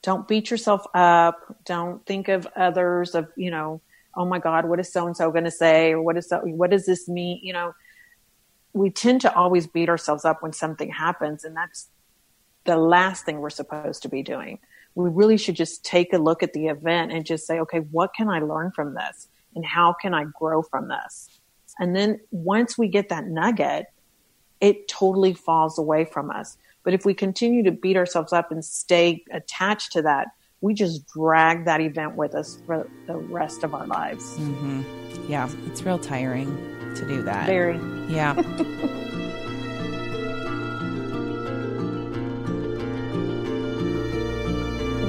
don't 0.06 0.26
beat 0.26 0.50
yourself 0.50 0.86
up 0.94 1.56
don't 1.64 2.04
think 2.06 2.28
of 2.28 2.46
others 2.56 3.14
of 3.14 3.28
you 3.36 3.50
know 3.50 3.80
oh 4.16 4.24
my 4.24 4.38
god 4.38 4.64
what 4.64 4.80
is 4.80 4.90
so 4.90 5.06
and 5.06 5.16
so 5.16 5.30
going 5.30 5.44
to 5.44 5.50
say 5.50 5.92
or 5.92 6.00
what 6.00 6.16
is 6.16 6.28
so 6.28 6.38
what 6.38 6.70
does 6.70 6.86
this 6.86 7.08
mean 7.08 7.38
you 7.42 7.52
know 7.52 7.74
we 8.76 8.90
tend 8.90 9.22
to 9.22 9.34
always 9.34 9.66
beat 9.66 9.88
ourselves 9.88 10.24
up 10.24 10.42
when 10.42 10.52
something 10.52 10.90
happens, 10.90 11.44
and 11.44 11.56
that's 11.56 11.88
the 12.64 12.76
last 12.76 13.24
thing 13.24 13.38
we're 13.38 13.48
supposed 13.48 14.02
to 14.02 14.08
be 14.08 14.22
doing. 14.22 14.58
We 14.94 15.08
really 15.08 15.38
should 15.38 15.56
just 15.56 15.84
take 15.84 16.12
a 16.12 16.18
look 16.18 16.42
at 16.42 16.52
the 16.52 16.66
event 16.66 17.10
and 17.10 17.24
just 17.24 17.46
say, 17.46 17.58
okay, 17.60 17.78
what 17.78 18.12
can 18.14 18.28
I 18.28 18.40
learn 18.40 18.72
from 18.72 18.94
this? 18.94 19.28
And 19.54 19.64
how 19.64 19.94
can 19.94 20.12
I 20.12 20.24
grow 20.24 20.62
from 20.62 20.88
this? 20.88 21.40
And 21.78 21.96
then 21.96 22.20
once 22.30 22.76
we 22.76 22.88
get 22.88 23.08
that 23.08 23.26
nugget, 23.26 23.86
it 24.60 24.88
totally 24.88 25.32
falls 25.32 25.78
away 25.78 26.04
from 26.04 26.30
us. 26.30 26.58
But 26.86 26.94
if 26.94 27.04
we 27.04 27.12
continue 27.14 27.64
to 27.64 27.72
beat 27.72 27.96
ourselves 27.96 28.32
up 28.32 28.52
and 28.52 28.64
stay 28.64 29.24
attached 29.32 29.90
to 29.94 30.02
that, 30.02 30.28
we 30.60 30.72
just 30.72 31.04
drag 31.08 31.64
that 31.64 31.80
event 31.80 32.14
with 32.14 32.32
us 32.36 32.60
for 32.64 32.88
the 33.08 33.16
rest 33.16 33.64
of 33.64 33.74
our 33.74 33.88
lives. 33.88 34.38
Mm-hmm. 34.38 34.82
Yeah, 35.28 35.50
it's 35.66 35.82
real 35.82 35.98
tiring 35.98 36.46
to 36.94 37.04
do 37.08 37.22
that. 37.24 37.46
Very. 37.48 37.80
Yeah. 38.08 38.34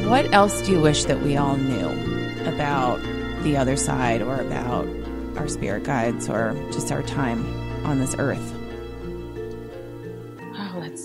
what 0.09 0.33
else 0.33 0.63
do 0.63 0.71
you 0.71 0.81
wish 0.81 1.03
that 1.03 1.21
we 1.21 1.37
all 1.37 1.57
knew 1.57 1.89
about 2.47 2.99
the 3.43 3.55
other 3.55 3.77
side 3.77 4.23
or 4.23 4.37
about 4.41 4.87
our 5.37 5.47
spirit 5.47 5.83
guides 5.83 6.27
or 6.27 6.55
just 6.71 6.91
our 6.91 7.03
time 7.03 7.45
on 7.85 7.99
this 7.99 8.15
earth? 8.17 8.56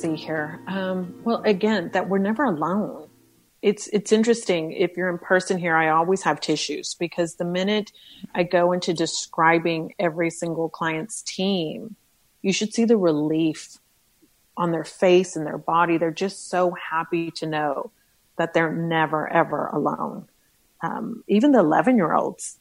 See 0.02 0.16
here. 0.16 0.58
Um, 0.66 1.14
well, 1.22 1.42
again, 1.44 1.90
that 1.92 2.08
we're 2.08 2.18
never 2.18 2.42
alone. 2.42 3.08
It's 3.62 3.86
it's 3.86 4.10
interesting. 4.10 4.72
If 4.72 4.96
you're 4.96 5.08
in 5.08 5.18
person 5.18 5.58
here 5.58 5.76
i 5.76 5.90
always 5.90 6.22
have 6.22 6.40
tissues 6.40 6.94
because 6.94 7.36
the 7.36 7.44
minute 7.44 7.92
i 8.34 8.42
go 8.42 8.72
into 8.72 8.92
describing 8.92 9.94
every 10.00 10.28
single 10.28 10.68
client's 10.68 11.22
team 11.22 11.94
you 12.42 12.52
should 12.52 12.74
see 12.74 12.84
the 12.84 12.96
relief 12.96 13.78
on 14.56 14.72
their 14.72 14.84
face 14.84 15.36
and 15.36 15.46
their 15.46 15.56
body. 15.56 15.98
They're 15.98 16.10
just 16.10 16.50
so 16.50 16.74
happy 16.90 17.30
to 17.36 17.46
know 17.46 17.92
that 18.38 18.54
they're 18.54 18.74
never 18.74 19.32
ever 19.32 19.68
alone. 19.68 20.28
Um, 20.82 21.22
even 21.28 21.52
the 21.52 21.60
11 21.60 21.96
year 21.96 22.12
olds 22.12 22.58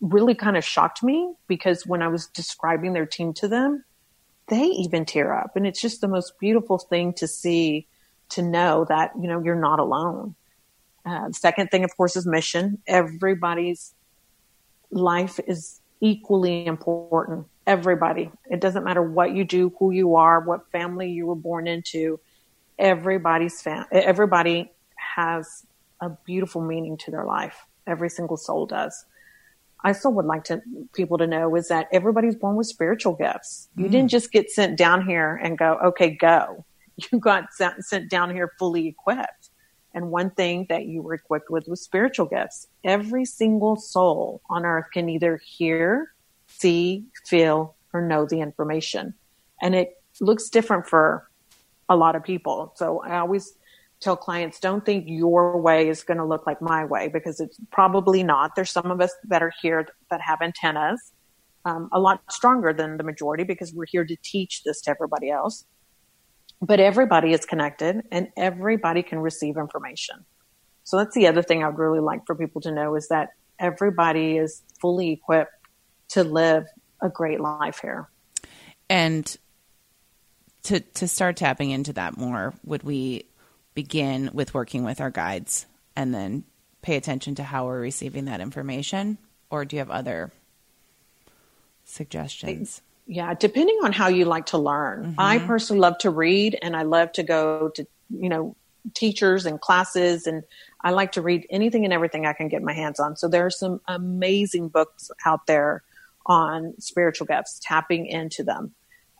really 0.00 0.36
kind 0.36 0.56
of 0.56 0.64
shocked 0.64 1.02
me 1.02 1.34
because 1.48 1.84
when 1.84 2.02
i 2.02 2.06
was 2.06 2.28
describing 2.28 2.92
their 2.92 3.06
team 3.06 3.32
to 3.32 3.48
them 3.48 3.84
they 4.48 4.64
even 4.64 5.04
tear 5.04 5.32
up 5.32 5.56
and 5.56 5.66
it's 5.66 5.80
just 5.80 6.00
the 6.00 6.08
most 6.08 6.38
beautiful 6.38 6.78
thing 6.78 7.12
to 7.14 7.26
see 7.26 7.86
to 8.28 8.42
know 8.42 8.84
that 8.88 9.12
you 9.20 9.28
know 9.28 9.42
you're 9.42 9.54
not 9.54 9.78
alone. 9.78 10.34
Uh, 11.04 11.30
second 11.30 11.70
thing, 11.70 11.84
of 11.84 11.96
course, 11.96 12.16
is 12.16 12.26
mission. 12.26 12.82
Everybody's 12.86 13.94
life 14.90 15.38
is 15.46 15.80
equally 16.00 16.66
important. 16.66 17.46
Everybody. 17.66 18.30
It 18.50 18.60
doesn't 18.60 18.84
matter 18.84 19.02
what 19.02 19.32
you 19.34 19.44
do, 19.44 19.72
who 19.78 19.92
you 19.92 20.16
are, 20.16 20.40
what 20.40 20.70
family 20.72 21.10
you 21.10 21.26
were 21.26 21.36
born 21.36 21.66
into. 21.68 22.18
Everybody's 22.78 23.62
fam- 23.62 23.86
everybody 23.92 24.70
has 24.96 25.64
a 26.00 26.10
beautiful 26.24 26.60
meaning 26.60 26.96
to 26.98 27.10
their 27.10 27.24
life. 27.24 27.64
Every 27.86 28.10
single 28.10 28.36
soul 28.36 28.66
does. 28.66 29.04
I 29.84 29.92
still 29.92 30.12
would 30.14 30.24
like 30.24 30.44
to 30.44 30.62
people 30.94 31.18
to 31.18 31.26
know 31.26 31.54
is 31.54 31.68
that 31.68 31.88
everybody's 31.92 32.36
born 32.36 32.56
with 32.56 32.66
spiritual 32.66 33.14
gifts. 33.14 33.68
You 33.76 33.86
mm. 33.86 33.90
didn't 33.90 34.10
just 34.10 34.32
get 34.32 34.50
sent 34.50 34.76
down 34.76 35.06
here 35.06 35.36
and 35.42 35.58
go, 35.58 35.78
okay, 35.84 36.10
go. 36.10 36.64
you 37.12 37.18
got 37.18 37.48
sent 37.52 38.10
down 38.10 38.34
here 38.34 38.52
fully 38.58 38.88
equipped. 38.88 39.50
And 39.94 40.10
one 40.10 40.30
thing 40.30 40.66
that 40.68 40.86
you 40.86 41.00
were 41.00 41.14
equipped 41.14 41.50
with 41.50 41.68
was 41.68 41.80
spiritual 41.80 42.26
gifts. 42.26 42.66
Every 42.84 43.24
single 43.24 43.76
soul 43.76 44.42
on 44.50 44.66
earth 44.66 44.86
can 44.92 45.08
either 45.08 45.40
hear, 45.42 46.12
see, 46.48 47.06
feel, 47.24 47.74
or 47.94 48.02
know 48.02 48.26
the 48.26 48.40
information. 48.40 49.14
And 49.62 49.74
it 49.74 49.96
looks 50.20 50.50
different 50.50 50.86
for 50.86 51.30
a 51.88 51.96
lot 51.96 52.14
of 52.14 52.24
people. 52.24 52.72
So 52.76 53.00
I 53.00 53.18
always 53.18 53.55
tell 54.00 54.16
clients, 54.16 54.60
don't 54.60 54.84
think 54.84 55.04
your 55.06 55.60
way 55.60 55.88
is 55.88 56.02
going 56.02 56.18
to 56.18 56.24
look 56.24 56.46
like 56.46 56.60
my 56.60 56.84
way 56.84 57.08
because 57.08 57.40
it's 57.40 57.58
probably 57.72 58.22
not. 58.22 58.54
There's 58.54 58.70
some 58.70 58.90
of 58.90 59.00
us 59.00 59.12
that 59.28 59.42
are 59.42 59.52
here 59.62 59.86
that 60.10 60.20
have 60.20 60.40
antennas, 60.42 61.12
um, 61.64 61.88
a 61.92 61.98
lot 61.98 62.20
stronger 62.30 62.72
than 62.72 62.96
the 62.96 63.04
majority 63.04 63.44
because 63.44 63.72
we're 63.72 63.86
here 63.86 64.04
to 64.04 64.16
teach 64.22 64.62
this 64.64 64.80
to 64.82 64.90
everybody 64.90 65.30
else 65.30 65.64
but 66.60 66.80
everybody 66.80 67.32
is 67.32 67.44
connected 67.44 68.02
and 68.10 68.28
everybody 68.36 69.02
can 69.02 69.18
receive 69.18 69.56
information. 69.56 70.24
So 70.84 70.96
that's 70.96 71.14
the 71.14 71.26
other 71.26 71.42
thing 71.42 71.64
I'd 71.64 71.78
really 71.78 72.00
like 72.00 72.24
for 72.26 72.34
people 72.34 72.60
to 72.62 72.72
know 72.72 72.94
is 72.94 73.08
that 73.08 73.30
everybody 73.58 74.36
is 74.36 74.62
fully 74.80 75.10
equipped 75.10 75.52
to 76.10 76.24
live 76.24 76.66
a 77.02 77.08
great 77.08 77.40
life 77.40 77.80
here. 77.82 78.08
And 78.88 79.36
to 80.64 80.80
to 80.80 81.08
start 81.08 81.36
tapping 81.36 81.70
into 81.70 81.92
that 81.94 82.16
more, 82.16 82.54
would 82.64 82.82
we 82.82 83.26
begin 83.76 84.30
with 84.32 84.54
working 84.54 84.82
with 84.82 85.00
our 85.00 85.10
guides 85.10 85.66
and 85.94 86.12
then 86.12 86.42
pay 86.82 86.96
attention 86.96 87.36
to 87.36 87.44
how 87.44 87.66
we're 87.66 87.80
receiving 87.80 88.24
that 88.24 88.40
information? 88.40 89.18
Or 89.50 89.64
do 89.64 89.76
you 89.76 89.80
have 89.80 89.90
other 89.90 90.32
suggestions? 91.84 92.82
Yeah, 93.06 93.34
depending 93.34 93.78
on 93.84 93.92
how 93.92 94.08
you 94.08 94.24
like 94.24 94.46
to 94.46 94.58
learn. 94.58 95.04
Mm-hmm. 95.04 95.20
I 95.20 95.38
personally 95.38 95.78
love 95.78 95.98
to 95.98 96.10
read 96.10 96.58
and 96.60 96.74
I 96.74 96.82
love 96.82 97.12
to 97.12 97.22
go 97.22 97.68
to, 97.68 97.86
you 98.10 98.28
know, 98.28 98.56
teachers 98.94 99.46
and 99.46 99.60
classes 99.60 100.26
and 100.26 100.42
I 100.80 100.90
like 100.90 101.12
to 101.12 101.22
read 101.22 101.46
anything 101.50 101.84
and 101.84 101.92
everything 101.92 102.26
I 102.26 102.32
can 102.32 102.48
get 102.48 102.62
my 102.62 102.72
hands 102.72 102.98
on. 102.98 103.16
So 103.16 103.28
there 103.28 103.44
are 103.46 103.50
some 103.50 103.80
amazing 103.86 104.68
books 104.68 105.10
out 105.24 105.46
there 105.46 105.82
on 106.24 106.74
spiritual 106.78 107.26
gifts, 107.26 107.60
tapping 107.62 108.06
into 108.06 108.42
them. 108.42 108.72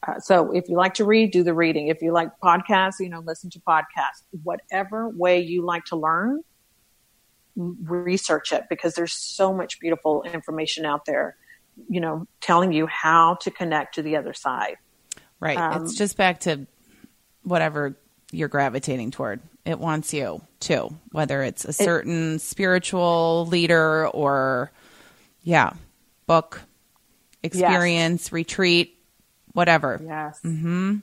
Uh, 0.07 0.21
so 0.21 0.53
if 0.53 0.69
you 0.69 0.77
like 0.77 0.95
to 0.95 1.05
read, 1.05 1.31
do 1.31 1.43
the 1.43 1.55
reading. 1.55 1.89
If 1.89 2.03
you 2.03 2.13
like 2.13 2.29
podcasts, 2.43 3.01
you 3.01 3.09
know, 3.09 3.21
listen 3.21 3.51
to 3.51 3.61
podcasts. 3.61 4.23
Whatever 4.43 5.09
way 5.09 5.41
you 5.41 5.65
like 5.65 5.85
to 5.87 5.97
learn, 5.97 6.43
research 7.57 8.53
it 8.53 8.65
because 8.69 8.95
there's 8.95 9.15
so 9.15 9.53
much 9.53 9.81
beautiful 9.81 10.23
information 10.23 10.85
out 10.85 11.07
there, 11.07 11.37
you 11.89 12.01
know, 12.01 12.27
telling 12.41 12.73
you 12.73 12.87
how 12.87 13.37
to 13.41 13.51
connect 13.51 13.95
to 13.95 14.03
the 14.03 14.17
other 14.17 14.35
side. 14.35 14.77
Right. 15.41 15.59
Um, 15.59 15.83
it's 15.83 15.95
just 15.95 16.17
back 16.17 16.41
to 16.41 16.67
whatever 17.43 17.99
you're 18.31 18.49
gravitating 18.49 19.11
toward. 19.11 19.41
It 19.65 19.79
wants 19.79 20.13
you 20.15 20.43
too, 20.61 20.97
whether 21.13 21.43
it's 21.43 21.65
a 21.65 21.73
certain 21.73 22.37
it, 22.37 22.41
spiritual 22.41 23.47
leader 23.47 24.07
or, 24.09 24.71
yeah, 25.43 25.73
book, 26.27 26.61
experience, 27.43 28.27
yes. 28.27 28.33
retreat, 28.33 28.96
whatever. 29.57 30.01
Yes. 30.05 30.39
Mm-hmm. 30.45 30.99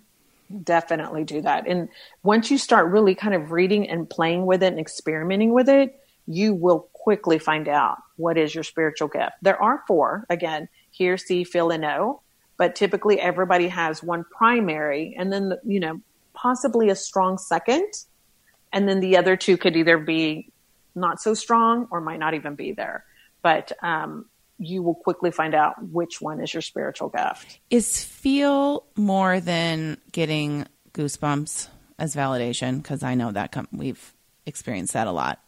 Definitely 0.63 1.23
do 1.23 1.41
that. 1.41 1.67
And 1.67 1.89
once 2.21 2.51
you 2.51 2.57
start 2.57 2.91
really 2.91 3.15
kind 3.15 3.33
of 3.33 3.51
reading 3.51 3.89
and 3.89 4.07
playing 4.09 4.45
with 4.45 4.61
it 4.61 4.67
and 4.67 4.79
experimenting 4.79 5.53
with 5.53 5.67
it, 5.67 5.99
you 6.27 6.53
will 6.53 6.87
quickly 6.93 7.39
find 7.39 7.67
out 7.67 7.97
what 8.15 8.37
is 8.37 8.53
your 8.53 8.63
spiritual 8.63 9.07
gift. 9.07 9.31
There 9.41 9.61
are 9.61 9.83
four, 9.87 10.25
again, 10.29 10.69
hear, 10.91 11.17
see, 11.17 11.43
feel, 11.43 11.71
and 11.71 11.81
know. 11.81 12.21
But 12.55 12.75
typically 12.75 13.19
everybody 13.19 13.67
has 13.69 14.03
one 14.03 14.23
primary 14.23 15.15
and 15.17 15.33
then, 15.33 15.53
you 15.65 15.79
know, 15.79 15.99
possibly 16.33 16.89
a 16.89 16.95
strong 16.95 17.39
second. 17.39 17.91
And 18.71 18.87
then 18.87 18.99
the 18.99 19.17
other 19.17 19.35
two 19.35 19.57
could 19.57 19.75
either 19.75 19.97
be 19.97 20.51
not 20.93 21.19
so 21.19 21.33
strong 21.33 21.87
or 21.89 21.99
might 21.99 22.19
not 22.19 22.35
even 22.35 22.53
be 22.53 22.71
there. 22.71 23.03
But 23.41 23.71
um, 23.81 24.27
you 24.65 24.81
will 24.81 24.95
quickly 24.95 25.31
find 25.31 25.53
out 25.53 25.75
which 25.89 26.21
one 26.21 26.41
is 26.41 26.53
your 26.53 26.61
spiritual 26.61 27.09
gift. 27.09 27.59
Is 27.69 28.03
feel 28.03 28.85
more 28.95 29.39
than 29.39 29.97
getting 30.11 30.65
goosebumps 30.93 31.67
as 31.99 32.15
validation? 32.15 32.81
Because 32.81 33.03
I 33.03 33.15
know 33.15 33.31
that 33.31 33.51
com- 33.51 33.67
we've 33.71 34.13
experienced 34.45 34.93
that 34.93 35.07
a 35.07 35.11
lot. 35.11 35.39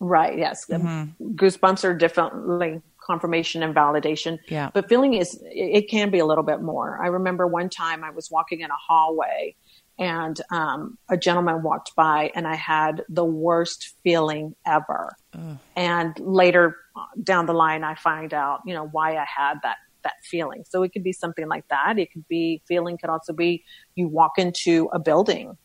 Right. 0.00 0.38
Yes. 0.38 0.66
Mm-hmm. 0.66 1.34
Goosebumps 1.34 1.84
are 1.84 1.94
definitely 1.94 2.82
confirmation 3.04 3.62
and 3.62 3.74
validation. 3.74 4.38
Yeah. 4.48 4.70
But 4.72 4.88
feeling 4.88 5.14
is, 5.14 5.38
it 5.44 5.88
can 5.88 6.10
be 6.10 6.18
a 6.18 6.26
little 6.26 6.44
bit 6.44 6.60
more. 6.60 7.02
I 7.02 7.08
remember 7.08 7.46
one 7.46 7.68
time 7.68 8.02
I 8.02 8.10
was 8.10 8.30
walking 8.30 8.60
in 8.60 8.70
a 8.70 8.76
hallway 8.76 9.54
and 9.98 10.40
um, 10.50 10.98
a 11.08 11.16
gentleman 11.16 11.62
walked 11.62 11.94
by 11.94 12.32
and 12.34 12.46
I 12.46 12.56
had 12.56 13.04
the 13.08 13.24
worst 13.24 13.94
feeling 14.02 14.56
ever. 14.66 15.16
Ugh. 15.34 15.58
And 15.76 16.18
later 16.18 16.76
down 17.22 17.46
the 17.46 17.54
line, 17.54 17.84
I 17.84 17.94
find 17.94 18.32
out, 18.32 18.60
you 18.64 18.74
know, 18.74 18.86
why 18.86 19.16
I 19.16 19.24
had 19.24 19.54
that 19.62 19.76
that 20.04 20.14
feeling. 20.22 20.64
So 20.68 20.82
it 20.82 20.92
could 20.92 21.02
be 21.02 21.12
something 21.12 21.48
like 21.48 21.66
that. 21.68 21.98
It 21.98 22.12
could 22.12 22.28
be 22.28 22.62
feeling 22.68 22.98
could 22.98 23.10
also 23.10 23.32
be 23.32 23.64
you 23.94 24.06
walk 24.06 24.32
into 24.38 24.88
a 24.92 24.98
building 24.98 25.56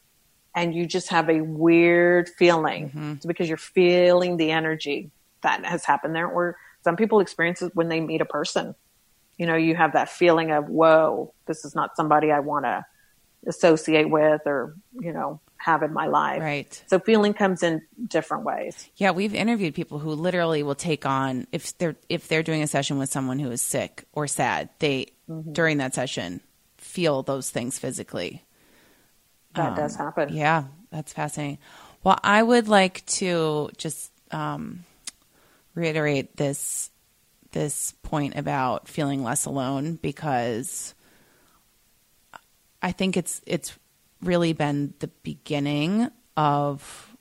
and 0.55 0.73
you 0.73 0.85
just 0.85 1.09
have 1.09 1.29
a 1.29 1.41
weird 1.41 2.29
feeling 2.37 2.87
mm-hmm. 2.89 3.11
it's 3.13 3.25
because 3.25 3.47
you're 3.47 3.57
feeling 3.57 4.37
the 4.37 4.51
energy 4.51 5.11
that 5.41 5.63
has 5.65 5.85
happened 5.85 6.15
there. 6.15 6.27
Or 6.27 6.57
some 6.83 6.95
people 6.95 7.19
experience 7.19 7.61
it 7.61 7.75
when 7.75 7.89
they 7.89 7.99
meet 7.99 8.21
a 8.21 8.25
person. 8.25 8.75
You 9.37 9.45
know, 9.45 9.55
you 9.55 9.75
have 9.75 9.93
that 9.93 10.09
feeling 10.09 10.51
of, 10.51 10.67
whoa, 10.67 11.33
this 11.45 11.63
is 11.63 11.75
not 11.75 11.95
somebody 11.95 12.31
I 12.31 12.39
want 12.39 12.65
to 12.65 12.85
associate 13.47 14.09
with 14.09 14.41
or, 14.45 14.75
you 14.99 15.13
know, 15.13 15.39
have 15.59 15.83
in 15.83 15.93
my 15.93 16.07
life. 16.07 16.41
Right. 16.41 16.83
So 16.87 16.99
feeling 16.99 17.33
comes 17.33 17.63
in 17.63 17.81
different 18.07 18.45
ways. 18.45 18.89
Yeah, 18.95 19.11
we've 19.11 19.35
interviewed 19.35 19.75
people 19.75 19.99
who 19.99 20.11
literally 20.11 20.63
will 20.63 20.75
take 20.75 21.05
on 21.05 21.47
if 21.51 21.77
they're 21.77 21.95
if 22.07 22.27
they're 22.27 22.43
doing 22.43 22.63
a 22.63 22.67
session 22.67 22.97
with 22.97 23.11
someone 23.11 23.39
who 23.39 23.51
is 23.51 23.61
sick 23.61 24.05
or 24.13 24.25
sad, 24.25 24.69
they 24.79 25.07
mm-hmm. 25.29 25.51
during 25.51 25.77
that 25.77 25.93
session 25.93 26.41
feel 26.77 27.23
those 27.23 27.49
things 27.49 27.77
physically. 27.77 28.43
That 29.55 29.71
um, 29.71 29.75
does 29.75 29.95
happen. 29.95 30.33
Yeah, 30.33 30.65
that's 30.91 31.13
fascinating. 31.13 31.59
Well, 32.03 32.17
I 32.23 32.41
would 32.41 32.69
like 32.69 33.05
to 33.07 33.69
just 33.77 34.11
um, 34.31 34.85
reiterate 35.75 36.37
this 36.37 36.89
this 37.51 37.93
point 38.03 38.35
about 38.37 38.87
feeling 38.87 39.23
less 39.23 39.45
alone 39.45 39.95
because 39.95 40.93
I 42.81 42.93
think 42.93 43.17
it's 43.17 43.41
it's 43.45 43.77
really 44.21 44.53
been 44.53 44.93
the 44.99 45.07
beginning 45.23 46.09
of 46.35 47.15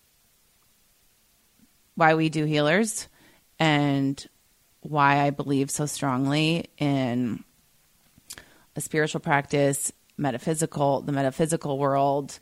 why 1.95 2.15
we 2.15 2.29
do 2.29 2.45
healers 2.45 3.09
and 3.59 4.27
why 4.81 5.21
I 5.21 5.31
believe 5.31 5.71
so 5.71 5.87
strongly 5.87 6.71
in 6.79 7.45
a 8.77 8.81
spiritual 8.81 9.21
practice, 9.21 9.93
metaphysical, 10.17 11.01
the 11.01 11.13
metaphysical 11.13 11.79
world, 11.79 12.39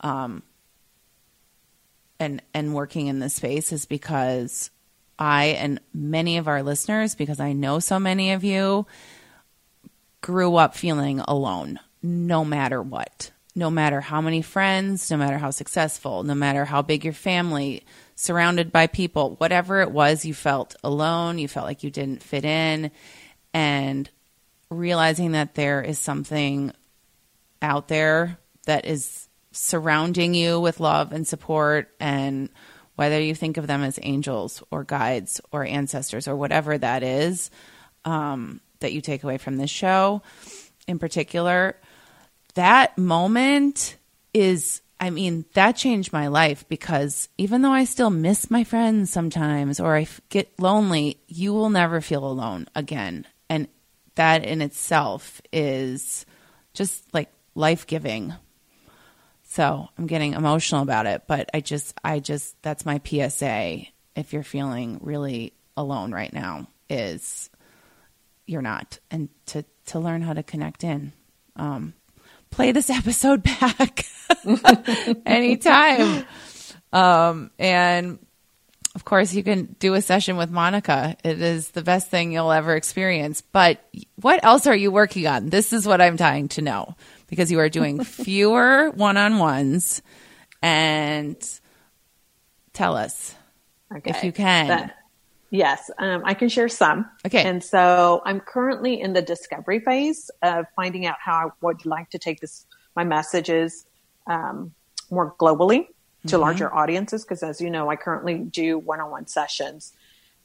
um, 0.00 0.42
and 2.18 2.42
and 2.54 2.74
working 2.74 3.06
in 3.08 3.18
this 3.18 3.34
space 3.34 3.72
is 3.72 3.86
because 3.86 4.70
I 5.18 5.46
and 5.46 5.80
many 5.92 6.38
of 6.38 6.48
our 6.48 6.62
listeners, 6.62 7.14
because 7.14 7.40
I 7.40 7.52
know 7.52 7.80
so 7.80 7.98
many 7.98 8.32
of 8.32 8.44
you, 8.44 8.86
grew 10.20 10.56
up 10.56 10.76
feeling 10.76 11.20
alone 11.20 11.80
no 12.02 12.44
matter 12.44 12.80
what. 12.80 13.32
No 13.54 13.70
matter 13.70 14.00
how 14.00 14.20
many 14.20 14.42
friends, 14.42 15.10
no 15.10 15.16
matter 15.16 15.38
how 15.38 15.50
successful, 15.50 16.22
no 16.22 16.34
matter 16.34 16.64
how 16.64 16.82
big 16.82 17.04
your 17.04 17.12
family, 17.12 17.84
surrounded 18.14 18.70
by 18.70 18.86
people, 18.86 19.34
whatever 19.38 19.80
it 19.80 19.90
was, 19.90 20.24
you 20.24 20.34
felt 20.34 20.76
alone, 20.84 21.38
you 21.38 21.48
felt 21.48 21.66
like 21.66 21.82
you 21.82 21.90
didn't 21.90 22.22
fit 22.22 22.44
in. 22.44 22.90
And 23.52 24.08
realizing 24.70 25.32
that 25.32 25.56
there 25.56 25.82
is 25.82 25.98
something 25.98 26.72
out 27.60 27.88
there 27.88 28.38
that 28.66 28.84
is 28.84 29.28
surrounding 29.52 30.34
you 30.34 30.60
with 30.60 30.80
love 30.80 31.12
and 31.12 31.26
support 31.26 31.90
and 31.98 32.48
whether 32.94 33.20
you 33.20 33.34
think 33.34 33.56
of 33.56 33.66
them 33.66 33.82
as 33.82 33.98
angels 34.02 34.62
or 34.70 34.84
guides 34.84 35.40
or 35.50 35.64
ancestors 35.64 36.28
or 36.28 36.36
whatever 36.36 36.78
that 36.78 37.02
is 37.02 37.50
um, 38.04 38.60
that 38.78 38.92
you 38.92 39.00
take 39.00 39.24
away 39.24 39.38
from 39.38 39.56
this 39.56 39.70
show 39.70 40.22
in 40.86 40.98
particular 40.98 41.76
that 42.54 42.96
moment 42.98 43.96
is 44.32 44.82
I 45.02 45.08
mean, 45.08 45.46
that 45.54 45.76
changed 45.76 46.12
my 46.12 46.26
life 46.26 46.68
because 46.68 47.30
even 47.38 47.62
though 47.62 47.72
I 47.72 47.84
still 47.84 48.10
miss 48.10 48.50
my 48.50 48.64
friends 48.64 49.10
sometimes 49.10 49.80
or 49.80 49.96
I 49.96 50.06
get 50.28 50.60
lonely, 50.60 51.18
you 51.26 51.54
will 51.54 51.70
never 51.70 52.02
feel 52.02 52.26
alone 52.26 52.66
again. 52.74 53.26
And 53.48 53.66
that 54.16 54.44
in 54.44 54.60
itself 54.60 55.40
is 55.54 56.26
just 56.74 57.02
like 57.14 57.30
life 57.54 57.86
giving. 57.86 58.34
So 59.44 59.88
I'm 59.96 60.06
getting 60.06 60.34
emotional 60.34 60.82
about 60.82 61.06
it, 61.06 61.22
but 61.26 61.48
I 61.54 61.60
just, 61.60 61.98
I 62.04 62.20
just, 62.20 62.60
that's 62.62 62.84
my 62.84 63.00
PSA. 63.02 63.86
If 64.14 64.34
you're 64.34 64.42
feeling 64.42 64.98
really 65.02 65.54
alone 65.78 66.12
right 66.12 66.32
now, 66.32 66.66
is 66.90 67.48
you're 68.46 68.62
not, 68.62 68.98
and 69.10 69.28
to 69.46 69.64
to 69.86 69.98
learn 69.98 70.22
how 70.22 70.32
to 70.32 70.42
connect 70.42 70.84
in. 70.84 71.12
Um, 71.56 71.94
play 72.50 72.72
this 72.72 72.90
episode 72.90 73.42
back 73.42 74.04
anytime. 75.26 76.24
Um, 76.92 77.50
and 77.58 78.18
of 78.94 79.04
course, 79.04 79.32
you 79.32 79.44
can 79.44 79.76
do 79.78 79.94
a 79.94 80.02
session 80.02 80.36
with 80.36 80.50
Monica. 80.50 81.16
It 81.22 81.40
is 81.40 81.70
the 81.70 81.82
best 81.82 82.10
thing 82.10 82.32
you'll 82.32 82.50
ever 82.50 82.74
experience. 82.74 83.40
But 83.40 83.84
what 84.16 84.42
else 84.44 84.66
are 84.66 84.74
you 84.74 84.90
working 84.90 85.26
on? 85.26 85.48
This 85.48 85.72
is 85.72 85.86
what 85.86 86.00
I'm 86.00 86.16
dying 86.16 86.48
to 86.48 86.62
know 86.62 86.96
because 87.28 87.52
you 87.52 87.60
are 87.60 87.68
doing 87.68 88.02
fewer 88.04 88.90
one 88.90 89.16
on 89.16 89.38
ones. 89.38 90.02
And 90.62 91.36
tell 92.72 92.96
us 92.96 93.34
okay. 93.96 94.10
if 94.10 94.24
you 94.24 94.32
can. 94.32 94.68
That, 94.68 94.96
Yes, 95.50 95.90
um, 95.98 96.22
I 96.24 96.34
can 96.34 96.48
share 96.48 96.68
some. 96.68 97.10
Okay. 97.26 97.42
And 97.42 97.62
so 97.62 98.22
I'm 98.24 98.40
currently 98.40 99.00
in 99.00 99.12
the 99.12 99.22
discovery 99.22 99.80
phase 99.80 100.30
of 100.42 100.66
finding 100.76 101.06
out 101.06 101.16
how 101.20 101.34
I 101.34 101.50
would 101.60 101.84
like 101.84 102.10
to 102.10 102.18
take 102.18 102.40
this, 102.40 102.66
my 102.94 103.04
messages, 103.04 103.86
um, 104.26 104.72
more 105.10 105.34
globally. 105.38 105.88
to 106.26 106.34
mm-hmm. 106.34 106.42
larger 106.42 106.74
audiences 106.74 107.24
because, 107.24 107.42
as 107.42 107.60
you 107.60 107.70
know, 107.70 107.90
I 107.90 107.96
currently 107.96 108.38
do 108.38 108.78
one 108.78 109.00
on 109.00 109.10
one 109.10 109.26
sessions. 109.26 109.92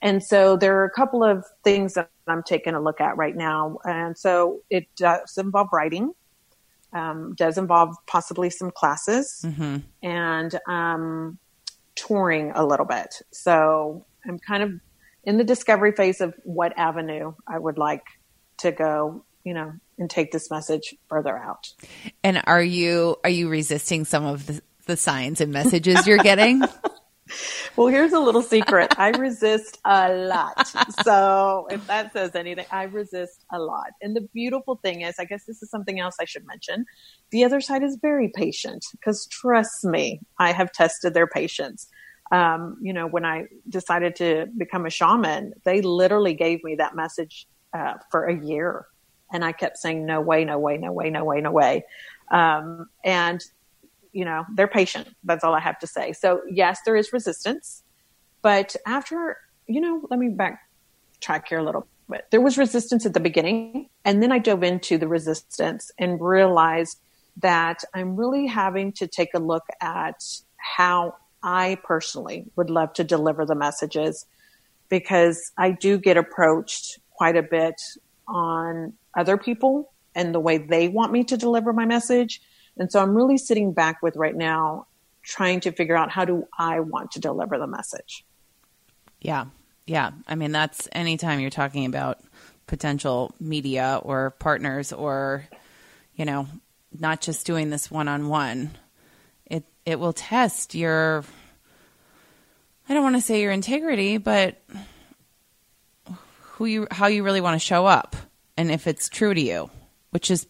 And 0.01 0.23
so 0.23 0.55
there 0.55 0.77
are 0.79 0.85
a 0.85 0.89
couple 0.89 1.23
of 1.23 1.45
things 1.63 1.95
that 1.95 2.09
I'm 2.27 2.43
taking 2.43 2.75
a 2.75 2.79
look 2.79 3.01
at 3.01 3.17
right 3.17 3.35
now. 3.35 3.79
And 3.83 4.17
so 4.17 4.61
it 4.69 4.87
does 4.95 5.37
involve 5.37 5.69
writing, 5.73 6.13
um, 6.93 7.33
does 7.35 7.57
involve 7.57 7.95
possibly 8.07 8.49
some 8.49 8.71
classes 8.71 9.43
mm-hmm. 9.45 9.77
and 10.03 10.59
um, 10.67 11.39
touring 11.95 12.51
a 12.55 12.65
little 12.65 12.85
bit. 12.85 13.21
So 13.31 14.05
I'm 14.25 14.39
kind 14.39 14.63
of 14.63 14.71
in 15.25 15.37
the 15.37 15.43
discovery 15.43 15.91
phase 15.91 16.21
of 16.21 16.33
what 16.43 16.77
avenue 16.77 17.33
I 17.47 17.57
would 17.57 17.77
like 17.77 18.03
to 18.59 18.71
go, 18.71 19.25
you 19.43 19.53
know, 19.53 19.73
and 19.97 20.09
take 20.09 20.31
this 20.31 20.49
message 20.51 20.95
further 21.09 21.37
out. 21.37 21.67
And 22.23 22.41
are 22.45 22.63
you 22.63 23.17
are 23.23 23.29
you 23.29 23.49
resisting 23.49 24.05
some 24.05 24.25
of 24.25 24.45
the, 24.45 24.61
the 24.85 24.97
signs 24.97 25.41
and 25.41 25.51
messages 25.51 26.05
you're 26.07 26.17
getting? 26.17 26.61
well, 27.75 27.87
here's 27.87 28.13
a 28.13 28.19
little 28.19 28.41
secret. 28.41 28.93
I 28.99 29.09
resist 29.09 29.79
a 29.85 30.13
lot. 30.13 30.67
So 31.03 31.67
if 31.71 31.85
that 31.87 32.13
says 32.13 32.35
anything, 32.35 32.65
I 32.71 32.83
resist 32.83 33.45
a 33.51 33.59
lot. 33.59 33.91
And 34.01 34.15
the 34.15 34.27
beautiful 34.33 34.75
thing 34.77 35.01
is, 35.01 35.15
I 35.19 35.25
guess 35.25 35.45
this 35.45 35.61
is 35.61 35.69
something 35.69 35.99
else 35.99 36.15
I 36.19 36.25
should 36.25 36.45
mention. 36.45 36.85
The 37.31 37.43
other 37.43 37.61
side 37.61 37.83
is 37.83 37.97
very 38.01 38.31
patient 38.33 38.85
because 38.91 39.27
trust 39.27 39.83
me, 39.83 40.21
I 40.39 40.51
have 40.51 40.71
tested 40.71 41.13
their 41.13 41.27
patience. 41.27 41.87
Um, 42.31 42.77
you 42.81 42.93
know, 42.93 43.07
when 43.07 43.25
I 43.25 43.45
decided 43.69 44.15
to 44.17 44.47
become 44.57 44.85
a 44.85 44.89
shaman, 44.89 45.53
they 45.63 45.81
literally 45.81 46.33
gave 46.33 46.63
me 46.63 46.75
that 46.75 46.95
message 46.95 47.47
uh, 47.73 47.95
for 48.09 48.25
a 48.25 48.35
year. 48.35 48.85
And 49.31 49.43
I 49.43 49.51
kept 49.51 49.77
saying, 49.77 50.05
no 50.05 50.21
way, 50.21 50.45
no 50.45 50.57
way, 50.57 50.77
no 50.77 50.91
way, 50.91 51.09
no 51.09 51.23
way, 51.23 51.41
no 51.41 51.51
way. 51.51 51.83
Um, 52.31 52.89
and 53.03 53.43
you 54.15 54.23
know, 54.23 54.45
they're 54.55 54.67
patient. 54.67 55.09
That's 55.25 55.43
all 55.43 55.53
I 55.53 55.59
have 55.59 55.77
to 55.79 55.87
say. 55.87 56.13
So 56.13 56.41
yes, 56.49 56.79
there 56.85 56.95
is 56.95 57.11
resistance, 57.11 57.83
but 58.41 58.73
after, 58.87 59.37
you 59.67 59.81
know, 59.81 60.07
let 60.09 60.19
me 60.19 60.29
backtrack 60.29 61.49
here 61.49 61.59
a 61.59 61.63
little 61.63 61.85
bit. 62.09 62.25
There 62.31 62.39
was 62.39 62.57
resistance 62.57 63.05
at 63.05 63.13
the 63.13 63.19
beginning, 63.19 63.89
and 64.05 64.23
then 64.23 64.31
I 64.31 64.39
dove 64.39 64.63
into 64.63 64.97
the 64.97 65.09
resistance 65.09 65.91
and 65.99 66.21
realized 66.21 66.97
that 67.41 67.83
I'm 67.93 68.15
really 68.15 68.47
having 68.47 68.93
to 68.93 69.07
take 69.07 69.33
a 69.33 69.39
look 69.39 69.65
at 69.81 70.23
how 70.55 71.15
I 71.45 71.77
personally 71.83 72.47
would 72.55 72.71
love 72.71 72.93
to 72.93 73.03
deliver 73.03 73.45
the 73.45 73.53
messages 73.53 74.25
because 74.89 75.51
I 75.55 75.71
do 75.71 75.99
get 75.99 76.17
approached 76.17 76.99
quite 77.11 77.37
a 77.37 77.43
bit 77.43 77.79
on 78.27 78.93
other 79.15 79.37
people 79.37 79.91
and 80.15 80.33
the 80.33 80.39
way 80.39 80.57
they 80.57 80.87
want 80.87 81.11
me 81.11 81.23
to 81.25 81.37
deliver 81.37 81.71
my 81.71 81.85
message. 81.85 82.41
And 82.77 82.91
so 82.91 82.99
I'm 82.99 83.15
really 83.15 83.37
sitting 83.37 83.73
back 83.73 84.01
with 84.01 84.15
right 84.15 84.35
now 84.35 84.87
trying 85.21 85.59
to 85.61 85.71
figure 85.71 85.95
out 85.95 86.11
how 86.11 86.25
do 86.25 86.47
I 86.57 86.79
want 86.79 87.11
to 87.11 87.19
deliver 87.19 87.59
the 87.59 87.67
message. 87.67 88.25
Yeah. 89.21 89.45
Yeah. 89.85 90.11
I 90.27 90.33
mean, 90.35 90.51
that's 90.51 90.89
anytime 90.91 91.39
you're 91.39 91.51
talking 91.51 91.85
about 91.85 92.19
potential 92.65 93.33
media 93.39 93.99
or 94.01 94.31
partners 94.31 94.91
or, 94.91 95.47
you 96.15 96.25
know, 96.25 96.47
not 96.97 97.21
just 97.21 97.45
doing 97.45 97.69
this 97.69 97.91
one 97.91 98.07
on 98.07 98.29
one, 98.29 98.71
it 99.85 99.99
will 99.99 100.13
test 100.13 100.75
your 100.75 101.23
I 102.87 102.93
don't 102.93 103.03
want 103.03 103.15
to 103.15 103.21
say 103.21 103.41
your 103.41 103.51
integrity, 103.51 104.17
but 104.17 104.61
who 106.39 106.65
you 106.65 106.87
how 106.91 107.07
you 107.07 107.23
really 107.23 107.41
want 107.41 107.59
to 107.59 107.65
show 107.65 107.85
up 107.85 108.15
and 108.57 108.71
if 108.71 108.87
it's 108.87 109.09
true 109.09 109.33
to 109.33 109.41
you, 109.41 109.69
which 110.11 110.31
is 110.31 110.47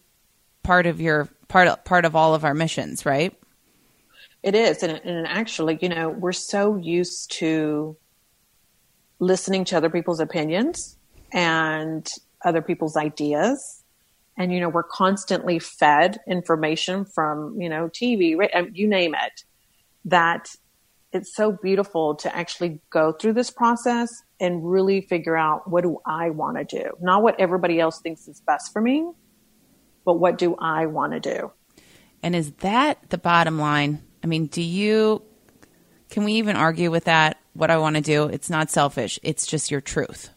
part 0.62 0.86
of 0.86 1.00
your 1.00 1.28
part 1.48 1.68
of, 1.68 1.84
part 1.84 2.04
of 2.04 2.14
all 2.14 2.34
of 2.34 2.44
our 2.44 2.54
missions, 2.54 3.06
right? 3.06 3.34
It 4.42 4.54
is, 4.54 4.82
and, 4.82 5.00
and 5.04 5.26
actually, 5.26 5.78
you 5.80 5.88
know, 5.88 6.08
we're 6.08 6.32
so 6.32 6.76
used 6.76 7.32
to 7.38 7.96
listening 9.18 9.64
to 9.64 9.76
other 9.76 9.90
people's 9.90 10.20
opinions 10.20 10.96
and 11.32 12.06
other 12.44 12.62
people's 12.62 12.96
ideas 12.96 13.75
and 14.36 14.52
you 14.52 14.60
know 14.60 14.68
we're 14.68 14.82
constantly 14.82 15.58
fed 15.58 16.18
information 16.28 17.04
from 17.04 17.60
you 17.60 17.68
know 17.68 17.88
tv 17.88 18.36
um, 18.54 18.70
you 18.72 18.86
name 18.86 19.14
it 19.14 19.44
that 20.04 20.54
it's 21.12 21.34
so 21.34 21.52
beautiful 21.52 22.14
to 22.14 22.34
actually 22.36 22.80
go 22.90 23.12
through 23.12 23.32
this 23.32 23.50
process 23.50 24.22
and 24.38 24.68
really 24.70 25.00
figure 25.00 25.36
out 25.36 25.68
what 25.70 25.82
do 25.82 25.98
i 26.06 26.30
want 26.30 26.56
to 26.56 26.64
do 26.64 26.90
not 27.00 27.22
what 27.22 27.38
everybody 27.40 27.80
else 27.80 28.00
thinks 28.00 28.28
is 28.28 28.40
best 28.40 28.72
for 28.72 28.80
me 28.80 29.06
but 30.06 30.14
what 30.14 30.38
do 30.38 30.54
I 30.58 30.86
want 30.86 31.12
to 31.12 31.20
do? 31.20 31.52
And 32.22 32.34
is 32.34 32.52
that 32.52 33.10
the 33.10 33.18
bottom 33.18 33.58
line? 33.58 34.02
I 34.24 34.28
mean, 34.28 34.46
do 34.46 34.62
you, 34.62 35.22
can 36.08 36.24
we 36.24 36.34
even 36.34 36.56
argue 36.56 36.90
with 36.90 37.04
that? 37.04 37.38
What 37.52 37.70
I 37.70 37.76
want 37.76 37.96
to 37.96 38.02
do? 38.02 38.24
It's 38.24 38.48
not 38.48 38.70
selfish, 38.70 39.18
it's 39.22 39.46
just 39.46 39.70
your 39.70 39.82
truth. 39.82 40.30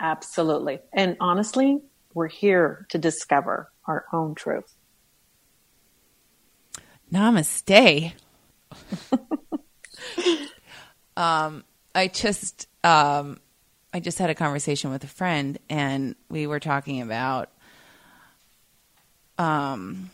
Absolutely. 0.00 0.80
And 0.92 1.16
honestly, 1.20 1.80
we're 2.14 2.28
here 2.28 2.86
to 2.90 2.98
discover 2.98 3.70
our 3.86 4.04
own 4.12 4.34
truth. 4.34 4.74
Namaste. 7.12 8.12
um, 11.16 11.64
I 11.94 12.08
just, 12.08 12.68
um, 12.84 13.38
I 13.92 14.00
just 14.00 14.18
had 14.18 14.30
a 14.30 14.34
conversation 14.34 14.90
with 14.90 15.04
a 15.04 15.08
friend, 15.08 15.58
and 15.70 16.14
we 16.28 16.46
were 16.46 16.60
talking 16.60 17.00
about 17.00 17.50
um, 19.38 20.10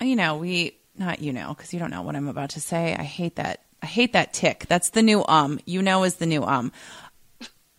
you 0.00 0.14
know, 0.14 0.36
we 0.36 0.76
not 0.96 1.20
you 1.20 1.32
know 1.32 1.54
because 1.54 1.72
you 1.72 1.78
don't 1.78 1.90
know 1.90 2.02
what 2.02 2.14
I'm 2.14 2.28
about 2.28 2.50
to 2.50 2.60
say. 2.60 2.94
I 2.94 3.02
hate 3.02 3.36
that. 3.36 3.62
I 3.82 3.86
hate 3.86 4.12
that 4.12 4.32
tick. 4.32 4.66
That's 4.68 4.90
the 4.90 5.02
new 5.02 5.24
um. 5.26 5.58
You 5.64 5.82
know 5.82 6.04
is 6.04 6.16
the 6.16 6.26
new 6.26 6.44
um. 6.44 6.72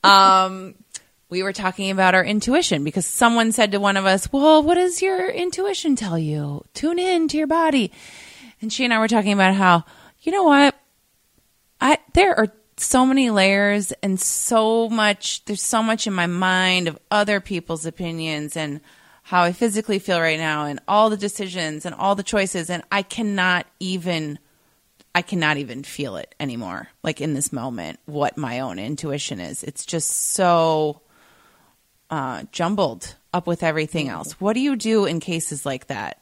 Um, 0.03 0.75
we 1.29 1.43
were 1.43 1.53
talking 1.53 1.91
about 1.91 2.15
our 2.15 2.23
intuition 2.23 2.83
because 2.83 3.05
someone 3.05 3.51
said 3.51 3.71
to 3.71 3.79
one 3.79 3.97
of 3.97 4.05
us, 4.05 4.31
"Well, 4.31 4.63
what 4.63 4.75
does 4.75 5.01
your 5.01 5.29
intuition 5.29 5.95
tell 5.95 6.17
you? 6.17 6.65
Tune 6.73 6.99
in 6.99 7.27
to 7.29 7.37
your 7.37 7.47
body." 7.47 7.91
And 8.61 8.73
she 8.73 8.83
and 8.83 8.93
I 8.93 8.99
were 8.99 9.07
talking 9.07 9.33
about 9.33 9.53
how, 9.53 9.85
you 10.21 10.31
know 10.31 10.43
what, 10.43 10.75
I 11.79 11.99
there 12.13 12.37
are 12.37 12.51
so 12.77 13.05
many 13.05 13.29
layers 13.29 13.91
and 14.03 14.19
so 14.19 14.89
much. 14.89 15.45
There's 15.45 15.61
so 15.61 15.83
much 15.83 16.07
in 16.07 16.13
my 16.13 16.27
mind 16.27 16.87
of 16.87 16.97
other 17.11 17.39
people's 17.39 17.85
opinions 17.85 18.57
and 18.57 18.81
how 19.29 19.43
I 19.43 19.51
physically 19.51 19.99
feel 19.99 20.19
right 20.19 20.39
now 20.39 20.65
and 20.65 20.79
all 20.87 21.11
the 21.11 21.17
decisions 21.17 21.85
and 21.85 21.93
all 21.93 22.15
the 22.15 22.23
choices 22.23 22.67
and 22.67 22.81
I 22.91 23.03
cannot 23.03 23.67
even 23.79 24.39
I 25.13 25.21
cannot 25.21 25.57
even 25.57 25.83
feel 25.83 26.15
it 26.15 26.33
anymore 26.39 26.87
like 27.03 27.21
in 27.21 27.35
this 27.35 27.53
moment 27.53 27.99
what 28.07 28.37
my 28.37 28.59
own 28.59 28.79
intuition 28.79 29.39
is 29.39 29.63
it's 29.63 29.85
just 29.85 30.09
so 30.09 31.01
uh, 32.09 32.43
jumbled 32.51 33.15
up 33.33 33.47
with 33.47 33.63
everything 33.63 34.07
mm-hmm. 34.07 34.15
else 34.15 34.33
what 34.39 34.53
do 34.53 34.59
you 34.59 34.75
do 34.75 35.05
in 35.05 35.19
cases 35.19 35.65
like 35.65 35.87
that 35.87 36.21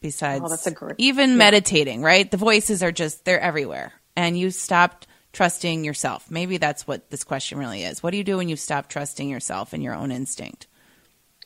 besides 0.00 0.42
oh, 0.44 0.48
that's 0.48 0.66
a 0.66 0.70
great, 0.70 0.96
even 0.98 1.30
yeah. 1.30 1.36
meditating 1.36 2.02
right 2.02 2.30
the 2.30 2.36
voices 2.36 2.82
are 2.82 2.92
just 2.92 3.24
they're 3.24 3.40
everywhere 3.40 3.92
and 4.16 4.38
you 4.38 4.50
stopped 4.50 5.06
trusting 5.32 5.84
yourself 5.84 6.30
maybe 6.30 6.56
that's 6.56 6.86
what 6.86 7.08
this 7.10 7.24
question 7.24 7.58
really 7.58 7.84
is 7.84 8.02
what 8.02 8.10
do 8.10 8.16
you 8.16 8.24
do 8.24 8.36
when 8.36 8.48
you 8.48 8.56
stop 8.56 8.88
trusting 8.88 9.28
yourself 9.28 9.72
and 9.72 9.82
your 9.82 9.94
own 9.94 10.10
instinct 10.10 10.66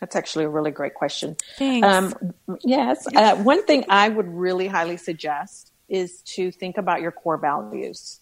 that's 0.00 0.16
actually 0.16 0.44
a 0.44 0.48
really 0.48 0.70
great 0.70 0.94
question. 0.94 1.36
Thanks. 1.56 1.86
Um, 1.86 2.34
yes. 2.62 3.06
Uh, 3.14 3.36
one 3.36 3.64
thing 3.64 3.84
I 3.88 4.08
would 4.08 4.28
really 4.28 4.66
highly 4.66 4.96
suggest 4.96 5.72
is 5.88 6.20
to 6.22 6.50
think 6.50 6.76
about 6.76 7.00
your 7.00 7.12
core 7.12 7.38
values. 7.38 8.20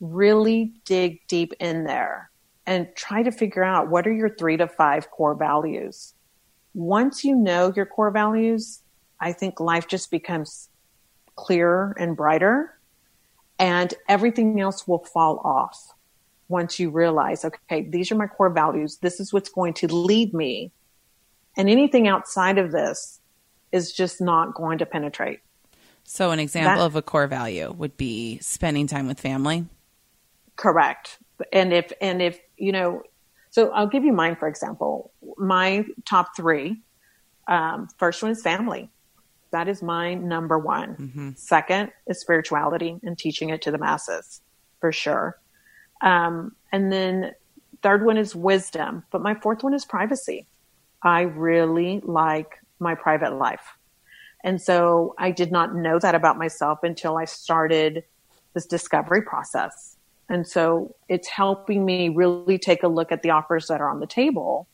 Really 0.00 0.72
dig 0.84 1.26
deep 1.26 1.52
in 1.60 1.84
there 1.84 2.30
and 2.68 2.94
try 2.94 3.22
to 3.22 3.32
figure 3.32 3.64
out 3.64 3.88
what 3.88 4.06
are 4.06 4.12
your 4.12 4.28
three 4.28 4.58
to 4.58 4.68
five 4.68 5.10
core 5.10 5.34
values. 5.34 6.12
Once 6.74 7.24
you 7.24 7.34
know 7.34 7.72
your 7.74 7.86
core 7.86 8.10
values, 8.10 8.82
I 9.18 9.32
think 9.32 9.58
life 9.58 9.88
just 9.88 10.10
becomes 10.10 10.68
clearer 11.34 11.96
and 11.98 12.14
brighter 12.14 12.78
and 13.58 13.94
everything 14.06 14.60
else 14.60 14.86
will 14.86 15.02
fall 15.02 15.38
off 15.38 15.94
once 16.48 16.78
you 16.78 16.90
realize, 16.90 17.42
okay, 17.42 17.88
these 17.88 18.12
are 18.12 18.16
my 18.16 18.26
core 18.26 18.50
values. 18.50 18.98
This 18.98 19.18
is 19.18 19.32
what's 19.32 19.48
going 19.48 19.72
to 19.74 19.88
lead 19.88 20.34
me 20.34 20.70
and 21.56 21.70
anything 21.70 22.06
outside 22.06 22.58
of 22.58 22.70
this 22.70 23.18
is 23.72 23.92
just 23.92 24.20
not 24.20 24.54
going 24.54 24.76
to 24.78 24.86
penetrate. 24.86 25.40
So, 26.04 26.32
an 26.32 26.38
example 26.38 26.76
that, 26.76 26.86
of 26.86 26.96
a 26.96 27.02
core 27.02 27.26
value 27.26 27.72
would 27.72 27.96
be 27.96 28.38
spending 28.40 28.86
time 28.86 29.06
with 29.06 29.20
family. 29.20 29.64
Correct. 30.56 31.18
And 31.52 31.72
if, 31.72 31.92
and 32.00 32.20
if, 32.20 32.38
you 32.56 32.72
know, 32.72 33.02
so 33.50 33.70
I'll 33.70 33.86
give 33.86 34.04
you 34.04 34.12
mine, 34.12 34.36
for 34.36 34.48
example. 34.48 35.12
My 35.36 35.84
top 36.04 36.36
three 36.36 36.82
um, 37.46 37.88
first 37.98 38.22
one 38.22 38.30
is 38.30 38.42
family. 38.42 38.90
That 39.50 39.68
is 39.68 39.82
my 39.82 40.14
number 40.14 40.58
one. 40.58 40.96
Mm-hmm. 40.96 41.30
Second 41.36 41.90
is 42.06 42.20
spirituality 42.20 42.98
and 43.02 43.16
teaching 43.16 43.48
it 43.48 43.62
to 43.62 43.70
the 43.70 43.78
masses, 43.78 44.42
for 44.80 44.92
sure. 44.92 45.38
Um, 46.02 46.54
and 46.70 46.92
then 46.92 47.32
third 47.82 48.04
one 48.04 48.18
is 48.18 48.36
wisdom. 48.36 49.04
But 49.10 49.22
my 49.22 49.34
fourth 49.34 49.62
one 49.62 49.72
is 49.72 49.84
privacy. 49.84 50.46
I 51.02 51.22
really 51.22 52.00
like 52.04 52.60
my 52.78 52.94
private 52.94 53.34
life. 53.34 53.76
And 54.44 54.60
so 54.60 55.14
I 55.18 55.30
did 55.30 55.50
not 55.50 55.74
know 55.74 55.98
that 55.98 56.14
about 56.14 56.38
myself 56.38 56.80
until 56.82 57.16
I 57.16 57.24
started 57.24 58.04
this 58.54 58.66
discovery 58.66 59.22
process. 59.22 59.96
And 60.28 60.46
so 60.46 60.94
it's 61.08 61.28
helping 61.28 61.84
me 61.84 62.10
really 62.10 62.58
take 62.58 62.82
a 62.82 62.88
look 62.88 63.12
at 63.12 63.22
the 63.22 63.30
offers 63.30 63.68
that 63.68 63.80
are 63.80 63.90
on 63.90 64.00
the 64.00 64.06
table 64.06 64.68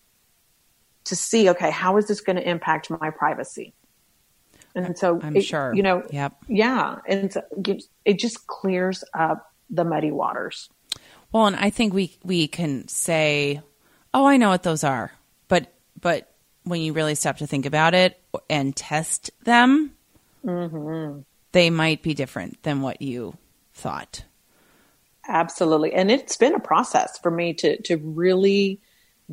to 1.05 1.15
see, 1.15 1.51
okay, 1.51 1.71
how 1.71 1.97
is 1.97 2.09
this 2.09 2.21
going 2.21 2.37
to 2.37 2.49
impact 2.49 2.91
my 2.91 3.11
privacy? 3.11 3.75
And 4.75 4.99
so 4.99 5.21
I'm 5.23 5.37
it, 5.37 5.43
sure. 5.43 5.73
you 5.75 5.83
know, 5.83 6.03
Yep. 6.11 6.45
yeah. 6.49 6.97
And 7.07 7.33
so 7.33 7.43
it 8.05 8.19
just 8.19 8.47
clears 8.49 9.05
up 9.15 9.53
the 9.71 9.85
muddy 9.85 10.11
waters. 10.11 10.69
Well, 11.31 11.47
and 11.47 11.57
I 11.57 11.71
think 11.71 11.95
we 11.95 12.17
we 12.23 12.47
can 12.47 12.87
say, 12.87 13.61
"Oh, 14.13 14.25
I 14.25 14.37
know 14.37 14.51
what 14.51 14.63
those 14.63 14.85
are," 14.85 15.13
but 15.49 15.73
but 16.01 16.33
when 16.63 16.81
you 16.81 16.93
really 16.93 17.15
stop 17.15 17.39
to 17.39 17.47
think 17.47 17.67
about 17.67 17.95
it 17.95 18.21
and 18.49 18.75
test 18.75 19.31
them, 19.45 19.93
mm-hmm. 20.45 21.21
they 21.53 21.71
might 21.71 22.03
be 22.03 22.15
different 22.15 22.63
than 22.63 22.83
what 22.83 23.03
you 23.03 23.37
thought. 23.75 24.25
Absolutely. 25.29 25.93
And 25.95 26.11
it's 26.11 26.37
been 26.37 26.55
a 26.55 26.61
process 26.61 27.19
for 27.19 27.31
me 27.31 27.55
to, 27.55 27.81
to 27.83 27.97
really 27.97 28.81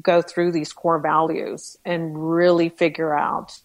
go 0.02 0.22
through 0.22 0.52
these 0.52 0.72
core 0.72 1.00
values 1.00 1.78
and 1.84 2.32
really 2.32 2.70
figure 2.70 3.16
out 3.16 3.58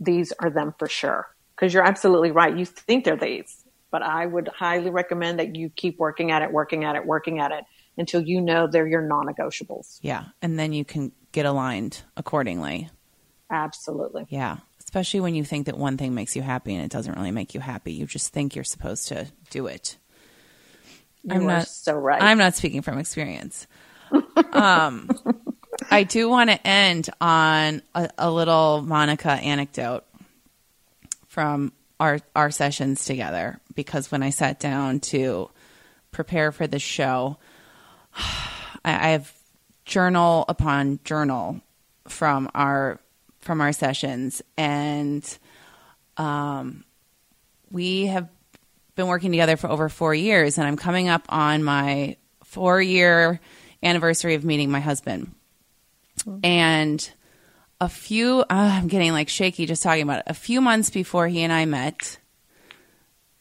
these 0.00 0.32
are 0.40 0.50
them 0.50 0.74
for 0.78 0.88
sure. 0.88 1.28
Because 1.54 1.72
you're 1.72 1.84
absolutely 1.84 2.32
right. 2.32 2.56
You 2.56 2.64
think 2.64 3.04
they're 3.04 3.16
these, 3.16 3.64
but 3.92 4.02
I 4.02 4.26
would 4.26 4.48
highly 4.48 4.90
recommend 4.90 5.38
that 5.38 5.54
you 5.54 5.70
keep 5.70 5.98
working 5.98 6.32
at 6.32 6.42
it, 6.42 6.50
working 6.50 6.82
at 6.84 6.96
it, 6.96 7.06
working 7.06 7.38
at 7.38 7.52
it 7.52 7.64
until 7.96 8.20
you 8.20 8.40
know 8.40 8.66
they're 8.66 8.88
your 8.88 9.02
non 9.02 9.26
negotiables. 9.26 9.98
Yeah, 10.02 10.24
and 10.42 10.58
then 10.58 10.72
you 10.72 10.84
can 10.84 11.12
get 11.30 11.46
aligned 11.46 12.02
accordingly. 12.16 12.90
Absolutely. 13.50 14.26
Yeah, 14.30 14.56
especially 14.80 15.20
when 15.20 15.36
you 15.36 15.44
think 15.44 15.66
that 15.66 15.78
one 15.78 15.96
thing 15.96 16.12
makes 16.12 16.34
you 16.34 16.42
happy 16.42 16.74
and 16.74 16.84
it 16.84 16.90
doesn't 16.90 17.14
really 17.14 17.30
make 17.30 17.54
you 17.54 17.60
happy. 17.60 17.92
You 17.92 18.06
just 18.06 18.32
think 18.32 18.56
you're 18.56 18.64
supposed 18.64 19.08
to 19.08 19.28
do 19.50 19.68
it. 19.68 19.96
You 21.24 21.36
I'm 21.36 21.46
not- 21.46 21.68
so 21.68 21.94
right. 21.94 22.22
I'm 22.22 22.38
not 22.38 22.54
speaking 22.54 22.82
from 22.82 22.98
experience. 22.98 23.66
um, 24.52 25.10
I 25.90 26.04
do 26.04 26.28
want 26.28 26.50
to 26.50 26.66
end 26.66 27.08
on 27.20 27.82
a, 27.94 28.10
a 28.18 28.30
little 28.30 28.82
Monica 28.82 29.30
anecdote 29.30 30.04
from 31.28 31.72
our 31.98 32.20
our 32.36 32.50
sessions 32.50 33.04
together 33.04 33.58
because 33.74 34.12
when 34.12 34.22
I 34.22 34.30
sat 34.30 34.60
down 34.60 35.00
to 35.00 35.50
prepare 36.12 36.52
for 36.52 36.66
the 36.66 36.78
show, 36.78 37.38
I, 38.14 38.38
I 38.84 39.08
have 39.10 39.32
journal 39.84 40.44
upon 40.48 41.00
journal 41.04 41.60
from 42.06 42.50
our 42.54 43.00
from 43.40 43.60
our 43.60 43.72
sessions, 43.72 44.42
and 44.56 45.38
um, 46.16 46.84
we 47.70 48.06
have 48.06 48.28
been 48.94 49.06
working 49.06 49.30
together 49.32 49.56
for 49.56 49.68
over 49.68 49.88
four 49.88 50.14
years, 50.14 50.58
and 50.58 50.66
I'm 50.66 50.76
coming 50.76 51.08
up 51.08 51.24
on 51.28 51.64
my 51.64 52.16
four 52.44 52.80
year 52.80 53.40
anniversary 53.82 54.34
of 54.34 54.44
meeting 54.44 54.70
my 54.70 54.80
husband. 54.80 55.34
And 56.42 57.10
a 57.80 57.88
few, 57.88 58.40
uh, 58.40 58.44
I'm 58.48 58.88
getting 58.88 59.12
like 59.12 59.28
shaky 59.28 59.66
just 59.66 59.82
talking 59.82 60.02
about 60.02 60.20
it. 60.20 60.24
A 60.28 60.34
few 60.34 60.60
months 60.60 60.90
before 60.90 61.28
he 61.28 61.42
and 61.42 61.52
I 61.52 61.64
met, 61.64 62.18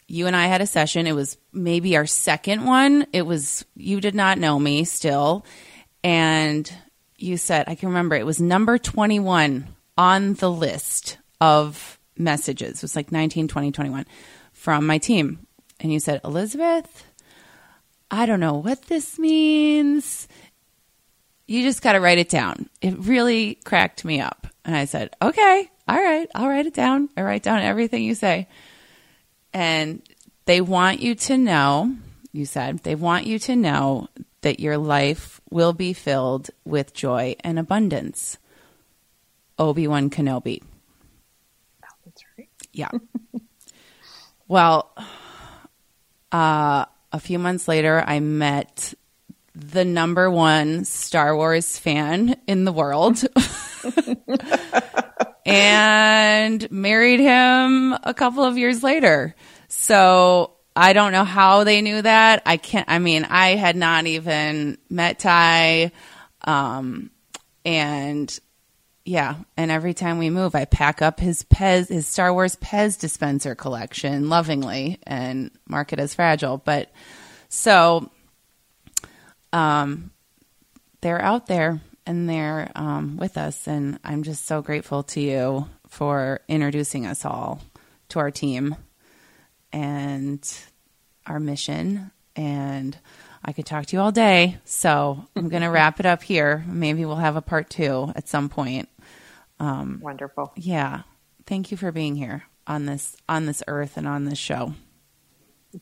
you 0.08 0.28
and 0.28 0.36
I 0.36 0.48
had 0.48 0.62
a 0.62 0.68
session. 0.68 1.08
It 1.08 1.16
was 1.16 1.38
maybe 1.54 1.96
our 1.96 2.06
second 2.06 2.66
one. 2.66 3.06
It 3.14 3.22
was, 3.22 3.64
you 3.76 4.02
did 4.02 4.16
not 4.16 4.38
know 4.38 4.60
me 4.60 4.84
still. 4.84 5.46
And 6.04 6.72
you 7.18 7.38
said, 7.38 7.66
I 7.68 7.76
can 7.76 7.90
remember 7.90 8.16
it 8.16 8.26
was 8.26 8.42
number 8.42 8.78
21 8.78 9.68
on 9.98 10.34
the 10.34 10.52
list 10.52 11.18
of 11.40 12.00
messages. 12.18 12.78
It 12.78 12.82
was 12.82 12.96
like 12.96 13.12
19, 13.12 13.48
20, 13.48 13.72
21 13.72 14.06
from 14.64 14.88
my 14.88 14.98
team. 14.98 15.46
And 15.82 15.92
you 15.92 16.00
said, 16.00 16.22
Elizabeth, 16.24 17.06
I 18.10 18.26
don't 18.26 18.40
know 18.40 18.54
what 18.54 18.84
this 18.84 19.20
means. 19.20 20.26
You 21.48 21.64
just 21.64 21.82
got 21.82 21.94
to 21.94 22.00
write 22.00 22.18
it 22.18 22.30
down. 22.30 22.70
It 22.80 22.98
really 22.98 23.56
cracked 23.66 24.06
me 24.06 24.22
up. 24.22 24.48
And 24.64 24.74
I 24.74 24.86
said, 24.86 25.10
okay, 25.22 25.70
all 25.86 26.02
right, 26.02 26.30
I'll 26.34 26.48
write 26.48 26.66
it 26.66 26.74
down. 26.74 27.10
I 27.18 27.24
write 27.24 27.44
down 27.44 27.60
everything 27.60 28.04
you 28.04 28.16
say. 28.16 28.48
And 29.52 30.02
they 30.46 30.62
want 30.62 31.02
you 31.02 31.16
to 31.16 31.38
know, 31.38 31.94
you 32.32 32.46
said, 32.46 32.80
they 32.84 32.96
want 32.96 33.26
you 33.26 33.40
to 33.40 33.58
know 33.58 34.08
that 34.44 34.62
your 34.62 34.78
life 34.78 35.42
will 35.50 35.74
be 35.74 35.92
filled 35.92 36.52
with 36.64 36.94
joy 36.94 37.36
and 37.42 37.60
abundance. 37.60 38.38
Obi 39.60 39.90
Wan 39.90 40.10
Kenobi. 40.10 40.64
That's 42.06 42.24
right. 42.38 42.48
Yeah. 42.72 42.92
well, 44.48 44.96
uh, 46.32 46.86
a 47.12 47.20
few 47.20 47.40
months 47.40 47.68
later, 47.68 48.04
I 48.06 48.20
met 48.20 48.94
the 49.56 49.86
number 49.86 50.30
one 50.32 50.84
Star 50.86 51.36
Wars 51.36 51.78
fan 51.78 52.36
in 52.48 52.66
the 52.66 52.72
world 52.72 53.24
and 55.46 56.72
married 56.72 57.20
him 57.20 57.94
a 58.04 58.14
couple 58.16 58.44
of 58.44 58.58
years 58.58 58.82
later. 58.82 59.36
So 59.68 60.54
I 60.76 60.94
don't 60.94 61.12
know 61.12 61.24
how 61.24 61.64
they 61.64 61.82
knew 61.82 62.02
that. 62.02 62.42
I 62.46 62.58
can't, 62.58 62.90
I 62.90 63.00
mean, 63.00 63.26
I 63.26 63.50
had 63.50 63.76
not 63.76 64.08
even 64.08 64.78
met 64.90 65.20
Ty. 65.20 65.92
Um, 66.42 67.12
and 67.64 68.40
yeah, 69.06 69.36
and 69.58 69.70
every 69.70 69.94
time 69.94 70.18
we 70.18 70.30
move, 70.30 70.56
I 70.56 70.66
pack 70.66 71.02
up 71.02 71.20
his 71.20 71.44
Pez, 71.44 71.90
his 71.90 72.08
Star 72.08 72.34
Wars 72.34 72.56
Pez 72.56 72.98
dispenser 72.98 73.54
collection 73.54 74.30
lovingly 74.30 75.00
and 75.04 75.52
mark 75.68 75.92
it 75.92 76.00
as 76.00 76.14
fragile. 76.14 76.58
But 76.58 76.90
so, 77.50 78.10
um, 79.52 80.12
they're 81.02 81.22
out 81.22 81.48
there 81.48 81.82
and 82.06 82.30
they're 82.30 82.72
um, 82.76 83.18
with 83.18 83.38
us, 83.38 83.68
and 83.68 84.00
I'm 84.04 84.24
just 84.24 84.46
so 84.46 84.62
grateful 84.62 85.04
to 85.04 85.22
you 85.22 85.68
for 85.88 86.40
introducing 86.48 87.06
us 87.06 87.26
all 87.26 87.62
to 88.10 88.20
our 88.20 88.32
team 88.32 88.76
and 89.72 90.58
our 91.26 91.40
mission. 91.40 92.12
And 92.36 92.98
I 93.44 93.52
could 93.52 93.66
talk 93.66 93.86
to 93.88 93.96
you 93.96 94.02
all 94.02 94.12
day, 94.12 94.58
so 94.66 95.26
I'm 95.36 95.50
going 95.50 95.62
to 95.64 95.70
wrap 95.70 96.00
it 96.00 96.06
up 96.06 96.24
here. 96.24 96.64
Maybe 96.68 97.06
we'll 97.06 97.16
have 97.18 97.36
a 97.36 97.42
part 97.42 97.70
two 97.70 98.12
at 98.16 98.28
some 98.28 98.50
point. 98.50 98.90
Um, 99.60 100.00
Wonderful. 100.02 100.54
Yeah. 100.56 101.04
Thank 101.46 101.72
you 101.72 101.78
for 101.78 101.92
being 101.92 102.16
here 102.16 102.44
on 102.68 102.86
this 102.86 103.16
on 103.28 103.46
this 103.46 103.64
earth 103.68 103.98
and 103.98 104.08
on 104.08 104.26
this 104.26 104.40
show. 104.40 104.74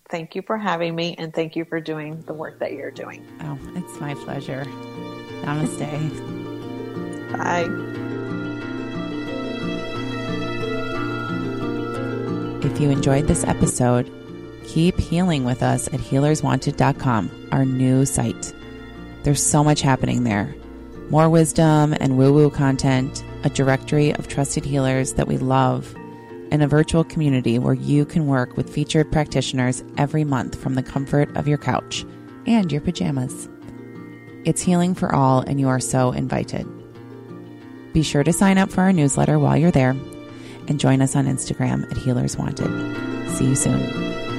Thank 0.09 0.35
you 0.35 0.41
for 0.41 0.57
having 0.57 0.95
me 0.95 1.15
and 1.17 1.33
thank 1.33 1.55
you 1.55 1.65
for 1.65 1.81
doing 1.81 2.21
the 2.21 2.33
work 2.33 2.59
that 2.59 2.71
you're 2.73 2.91
doing. 2.91 3.25
Oh, 3.41 3.59
it's 3.75 3.99
my 3.99 4.13
pleasure. 4.15 4.63
Namaste. 5.43 5.81
Bye. 7.33 7.67
If 12.65 12.79
you 12.79 12.89
enjoyed 12.89 13.27
this 13.27 13.43
episode, 13.43 14.09
keep 14.65 14.97
healing 14.99 15.43
with 15.43 15.61
us 15.63 15.87
at 15.87 15.99
healerswanted.com, 15.99 17.49
our 17.51 17.65
new 17.65 18.05
site. 18.05 18.53
There's 19.23 19.43
so 19.43 19.63
much 19.63 19.81
happening 19.81 20.23
there. 20.23 20.55
More 21.09 21.29
wisdom 21.29 21.93
and 21.99 22.17
woo 22.17 22.31
woo 22.31 22.49
content, 22.49 23.23
a 23.43 23.49
directory 23.49 24.11
of 24.13 24.27
trusted 24.27 24.65
healers 24.65 25.13
that 25.13 25.27
we 25.27 25.37
love, 25.37 25.95
and 26.51 26.61
a 26.61 26.67
virtual 26.67 27.03
community 27.03 27.57
where 27.57 27.73
you 27.73 28.05
can 28.05 28.27
work 28.27 28.57
with 28.57 28.73
featured 28.73 29.11
practitioners 29.11 29.83
every 29.97 30.23
month 30.23 30.59
from 30.61 30.75
the 30.75 30.83
comfort 30.83 31.35
of 31.37 31.47
your 31.47 31.57
couch 31.57 32.05
and 32.45 32.71
your 32.71 32.81
pajamas. 32.81 33.49
It's 34.43 34.61
healing 34.61 34.95
for 34.95 35.13
all, 35.13 35.41
and 35.41 35.59
you 35.59 35.67
are 35.67 35.79
so 35.79 36.11
invited. 36.11 36.67
Be 37.93 38.03
sure 38.03 38.23
to 38.23 38.33
sign 38.33 38.57
up 38.57 38.71
for 38.71 38.81
our 38.81 38.93
newsletter 38.93 39.37
while 39.37 39.57
you're 39.57 39.71
there 39.71 39.95
and 40.67 40.79
join 40.79 41.01
us 41.01 41.15
on 41.15 41.25
Instagram 41.25 41.89
at 41.91 41.97
Healers 41.97 42.37
Wanted. 42.37 42.69
See 43.29 43.45
you 43.45 43.55
soon. 43.55 44.30